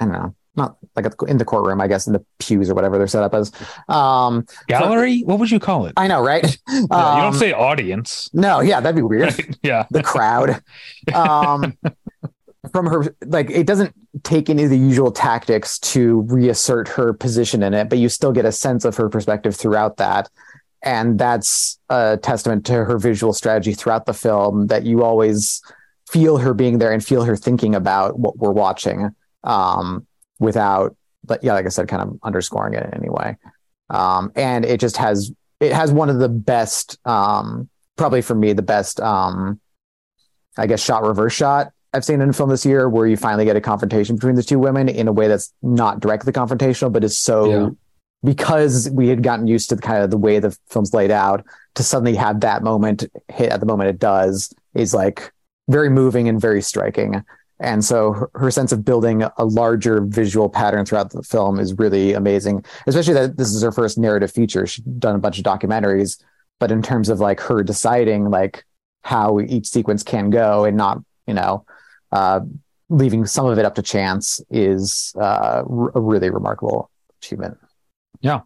I 0.00 0.04
don't 0.04 0.12
know 0.12 0.34
not 0.58 0.76
like 0.94 1.06
in 1.26 1.38
the 1.38 1.44
courtroom, 1.44 1.80
I 1.80 1.86
guess, 1.86 2.06
in 2.06 2.12
the 2.12 2.22
pews 2.38 2.68
or 2.68 2.74
whatever 2.74 2.98
they're 2.98 3.06
set 3.06 3.22
up 3.22 3.32
as. 3.32 3.50
Um, 3.88 4.44
Gallery? 4.66 5.20
So, 5.20 5.26
what 5.26 5.38
would 5.38 5.50
you 5.50 5.60
call 5.60 5.86
it? 5.86 5.94
I 5.96 6.08
know, 6.08 6.20
right? 6.20 6.44
Yeah, 6.68 6.80
um, 6.90 7.16
you 7.16 7.22
don't 7.22 7.34
um, 7.34 7.34
say 7.34 7.52
audience. 7.52 8.28
No, 8.34 8.60
yeah, 8.60 8.80
that'd 8.80 8.96
be 8.96 9.02
weird. 9.02 9.56
Yeah. 9.62 9.86
The 9.90 10.02
crowd. 10.02 10.60
Um, 11.14 11.76
from 12.72 12.86
her, 12.86 13.14
like, 13.24 13.50
it 13.50 13.66
doesn't 13.66 13.94
take 14.24 14.50
any 14.50 14.64
of 14.64 14.70
the 14.70 14.78
usual 14.78 15.10
tactics 15.10 15.78
to 15.78 16.22
reassert 16.22 16.88
her 16.88 17.12
position 17.12 17.62
in 17.62 17.72
it, 17.74 17.88
but 17.88 17.98
you 17.98 18.08
still 18.08 18.32
get 18.32 18.44
a 18.44 18.52
sense 18.52 18.84
of 18.84 18.96
her 18.96 19.08
perspective 19.08 19.54
throughout 19.56 19.96
that. 19.98 20.28
And 20.82 21.18
that's 21.18 21.78
a 21.88 22.18
testament 22.22 22.66
to 22.66 22.84
her 22.84 22.98
visual 22.98 23.32
strategy 23.32 23.74
throughout 23.74 24.06
the 24.06 24.14
film 24.14 24.68
that 24.68 24.84
you 24.84 25.02
always 25.02 25.60
feel 26.08 26.38
her 26.38 26.54
being 26.54 26.78
there 26.78 26.92
and 26.92 27.04
feel 27.04 27.24
her 27.24 27.36
thinking 27.36 27.74
about 27.74 28.18
what 28.18 28.38
we're 28.38 28.52
watching. 28.52 29.14
Um, 29.44 30.06
without, 30.38 30.96
but 31.24 31.42
yeah, 31.42 31.54
like 31.54 31.66
I 31.66 31.70
said, 31.70 31.88
kind 31.88 32.02
of 32.02 32.18
underscoring 32.22 32.74
it 32.74 32.84
in 32.84 32.94
any 32.94 33.10
way. 33.10 33.36
Um, 33.90 34.32
and 34.36 34.64
it 34.64 34.80
just 34.80 34.96
has 34.98 35.32
it 35.60 35.72
has 35.72 35.92
one 35.92 36.08
of 36.08 36.18
the 36.18 36.28
best, 36.28 36.98
um, 37.04 37.68
probably 37.96 38.22
for 38.22 38.34
me, 38.34 38.52
the 38.52 38.62
best, 38.62 39.00
um, 39.00 39.60
I 40.56 40.68
guess, 40.68 40.82
shot 40.82 41.02
reverse 41.02 41.32
shot 41.32 41.72
I've 41.92 42.04
seen 42.04 42.20
in 42.20 42.28
a 42.28 42.32
film 42.32 42.50
this 42.50 42.66
year, 42.66 42.88
where 42.88 43.06
you 43.06 43.16
finally 43.16 43.44
get 43.44 43.56
a 43.56 43.60
confrontation 43.60 44.16
between 44.16 44.34
the 44.34 44.42
two 44.42 44.58
women 44.58 44.88
in 44.88 45.08
a 45.08 45.12
way 45.12 45.26
that's 45.26 45.52
not 45.62 46.00
directly 46.00 46.32
confrontational, 46.32 46.92
but 46.92 47.02
is 47.02 47.16
so 47.16 47.50
yeah. 47.50 47.68
Because 48.24 48.90
we 48.90 49.08
had 49.08 49.22
gotten 49.22 49.46
used 49.46 49.68
to 49.68 49.76
the 49.76 49.82
kind 49.82 50.02
of 50.02 50.10
the 50.10 50.18
way 50.18 50.38
the 50.38 50.56
film's 50.68 50.92
laid 50.92 51.10
out 51.10 51.44
to 51.74 51.82
suddenly 51.82 52.14
have 52.14 52.40
that 52.40 52.62
moment 52.62 53.04
hit 53.28 53.50
at 53.50 53.60
the 53.60 53.66
moment 53.66 53.90
it 53.90 53.98
does 53.98 54.52
is 54.74 54.92
like 54.92 55.32
very 55.68 55.88
moving 55.88 56.28
and 56.28 56.40
very 56.40 56.60
striking. 56.62 57.24
And 57.60 57.84
so 57.84 58.12
her, 58.12 58.30
her, 58.34 58.50
sense 58.50 58.70
of 58.70 58.84
building 58.84 59.24
a 59.36 59.44
larger 59.44 60.00
visual 60.00 60.48
pattern 60.48 60.84
throughout 60.84 61.10
the 61.10 61.22
film 61.22 61.58
is 61.58 61.76
really 61.76 62.12
amazing, 62.12 62.64
especially 62.86 63.14
that 63.14 63.36
this 63.36 63.52
is 63.52 63.62
her 63.62 63.72
first 63.72 63.98
narrative 63.98 64.30
feature. 64.30 64.66
She's 64.66 64.84
done 64.84 65.16
a 65.16 65.18
bunch 65.18 65.38
of 65.38 65.44
documentaries, 65.44 66.22
but 66.60 66.70
in 66.70 66.82
terms 66.82 67.08
of 67.08 67.20
like 67.20 67.40
her 67.40 67.62
deciding 67.62 68.30
like 68.30 68.64
how 69.02 69.40
each 69.40 69.66
sequence 69.66 70.02
can 70.02 70.30
go 70.30 70.64
and 70.64 70.76
not, 70.76 71.02
you 71.26 71.34
know, 71.34 71.64
uh, 72.12 72.40
leaving 72.88 73.26
some 73.26 73.46
of 73.46 73.58
it 73.58 73.64
up 73.64 73.74
to 73.74 73.82
chance 73.82 74.40
is 74.50 75.12
uh, 75.20 75.62
a 75.94 76.00
really 76.00 76.30
remarkable 76.30 76.90
achievement. 77.20 77.58
Yeah. 78.20 78.40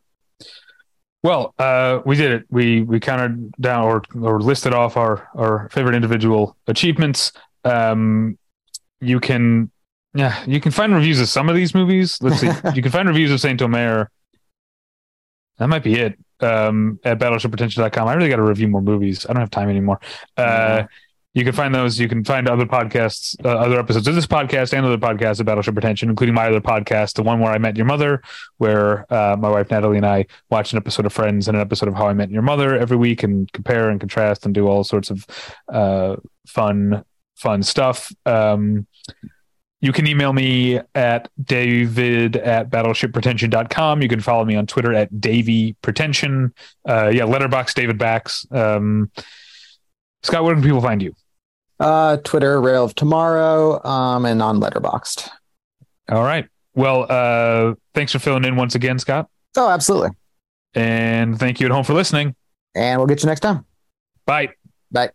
Well, 1.22 1.54
uh, 1.58 2.00
we 2.04 2.16
did 2.16 2.32
it. 2.32 2.46
We 2.50 2.82
we 2.82 2.98
counted 2.98 3.52
down 3.60 3.84
or 3.84 4.02
or 4.20 4.40
listed 4.40 4.74
off 4.74 4.96
our 4.96 5.28
our 5.36 5.68
favorite 5.70 5.94
individual 5.94 6.56
achievements. 6.66 7.32
Um, 7.64 8.38
you 9.02 9.20
can 9.20 9.70
yeah 10.14 10.42
you 10.46 10.60
can 10.60 10.72
find 10.72 10.94
reviews 10.94 11.20
of 11.20 11.28
some 11.28 11.48
of 11.48 11.56
these 11.56 11.74
movies 11.74 12.18
let's 12.22 12.40
see 12.40 12.46
you 12.74 12.80
can 12.80 12.92
find 12.92 13.08
reviews 13.08 13.30
of 13.30 13.40
saint 13.40 13.60
omer 13.60 14.10
that 15.58 15.68
might 15.68 15.82
be 15.82 15.94
it 15.94 16.18
um, 16.40 16.98
at 17.04 17.18
battleshippretension.com 17.18 18.08
i 18.08 18.14
really 18.14 18.28
got 18.28 18.36
to 18.36 18.42
review 18.42 18.68
more 18.68 18.82
movies 18.82 19.26
i 19.28 19.32
don't 19.32 19.40
have 19.40 19.50
time 19.50 19.68
anymore 19.68 20.00
uh, 20.36 20.42
mm-hmm. 20.42 20.86
You 21.34 21.44
can 21.44 21.54
find 21.54 21.74
those 21.74 21.98
you 21.98 22.08
can 22.08 22.24
find 22.24 22.48
other 22.48 22.66
podcasts 22.66 23.34
uh, 23.44 23.48
other 23.48 23.78
episodes 23.78 24.06
of 24.06 24.14
this 24.14 24.26
podcast 24.26 24.76
and 24.76 24.84
other 24.84 24.98
podcasts 24.98 25.40
of 25.40 25.46
battleship 25.46 25.74
pretension 25.74 26.10
including 26.10 26.34
my 26.34 26.48
other 26.48 26.60
podcast 26.60 27.14
the 27.14 27.22
one 27.22 27.40
where 27.40 27.50
i 27.50 27.56
met 27.56 27.74
your 27.74 27.86
mother 27.86 28.20
where 28.58 29.10
uh, 29.10 29.34
my 29.38 29.48
wife 29.48 29.70
natalie 29.70 29.96
and 29.96 30.04
i 30.04 30.26
watch 30.50 30.72
an 30.72 30.76
episode 30.76 31.06
of 31.06 31.12
friends 31.12 31.48
and 31.48 31.56
an 31.56 31.62
episode 31.62 31.88
of 31.88 31.94
how 31.94 32.06
i 32.06 32.12
met 32.12 32.28
your 32.28 32.42
mother 32.42 32.76
every 32.76 32.98
week 32.98 33.22
and 33.22 33.50
compare 33.52 33.88
and 33.88 33.98
contrast 33.98 34.44
and 34.44 34.54
do 34.54 34.68
all 34.68 34.84
sorts 34.84 35.08
of 35.08 35.26
uh, 35.72 36.16
fun 36.46 37.02
fun 37.42 37.62
stuff. 37.62 38.12
Um, 38.24 38.86
you 39.80 39.92
can 39.92 40.06
email 40.06 40.32
me 40.32 40.80
at 40.94 41.28
david 41.42 42.36
at 42.36 42.70
battleshippretension.com. 42.70 44.00
You 44.00 44.08
can 44.08 44.20
follow 44.20 44.44
me 44.44 44.54
on 44.54 44.66
Twitter 44.66 44.94
at 44.94 45.20
Davy 45.20 45.74
Pretension. 45.82 46.54
Uh, 46.88 47.08
yeah, 47.08 47.24
Letterboxd 47.24 47.74
David 47.74 47.98
Bax. 47.98 48.46
Um, 48.52 49.10
Scott, 50.22 50.44
where 50.44 50.54
can 50.54 50.62
people 50.62 50.80
find 50.80 51.02
you? 51.02 51.14
Uh, 51.82 52.16
Twitter, 52.18 52.60
Rail 52.60 52.84
of 52.84 52.94
Tomorrow, 52.94 53.84
um, 53.84 54.24
and 54.24 54.40
on 54.40 54.60
Letterboxd. 54.60 55.28
All 56.08 56.22
right. 56.22 56.46
Well, 56.74 57.06
uh, 57.08 57.74
thanks 57.94 58.12
for 58.12 58.18
filling 58.18 58.44
in 58.44 58.56
once 58.56 58.74
again, 58.74 58.98
Scott. 58.98 59.28
Oh, 59.56 59.68
absolutely. 59.68 60.10
And 60.74 61.38
thank 61.38 61.60
you 61.60 61.66
at 61.66 61.72
home 61.72 61.84
for 61.84 61.92
listening. 61.94 62.34
And 62.74 62.98
we'll 62.98 63.06
get 63.06 63.22
you 63.22 63.26
next 63.26 63.40
time. 63.40 63.66
Bye. 64.26 64.50
Bye. 64.90 65.10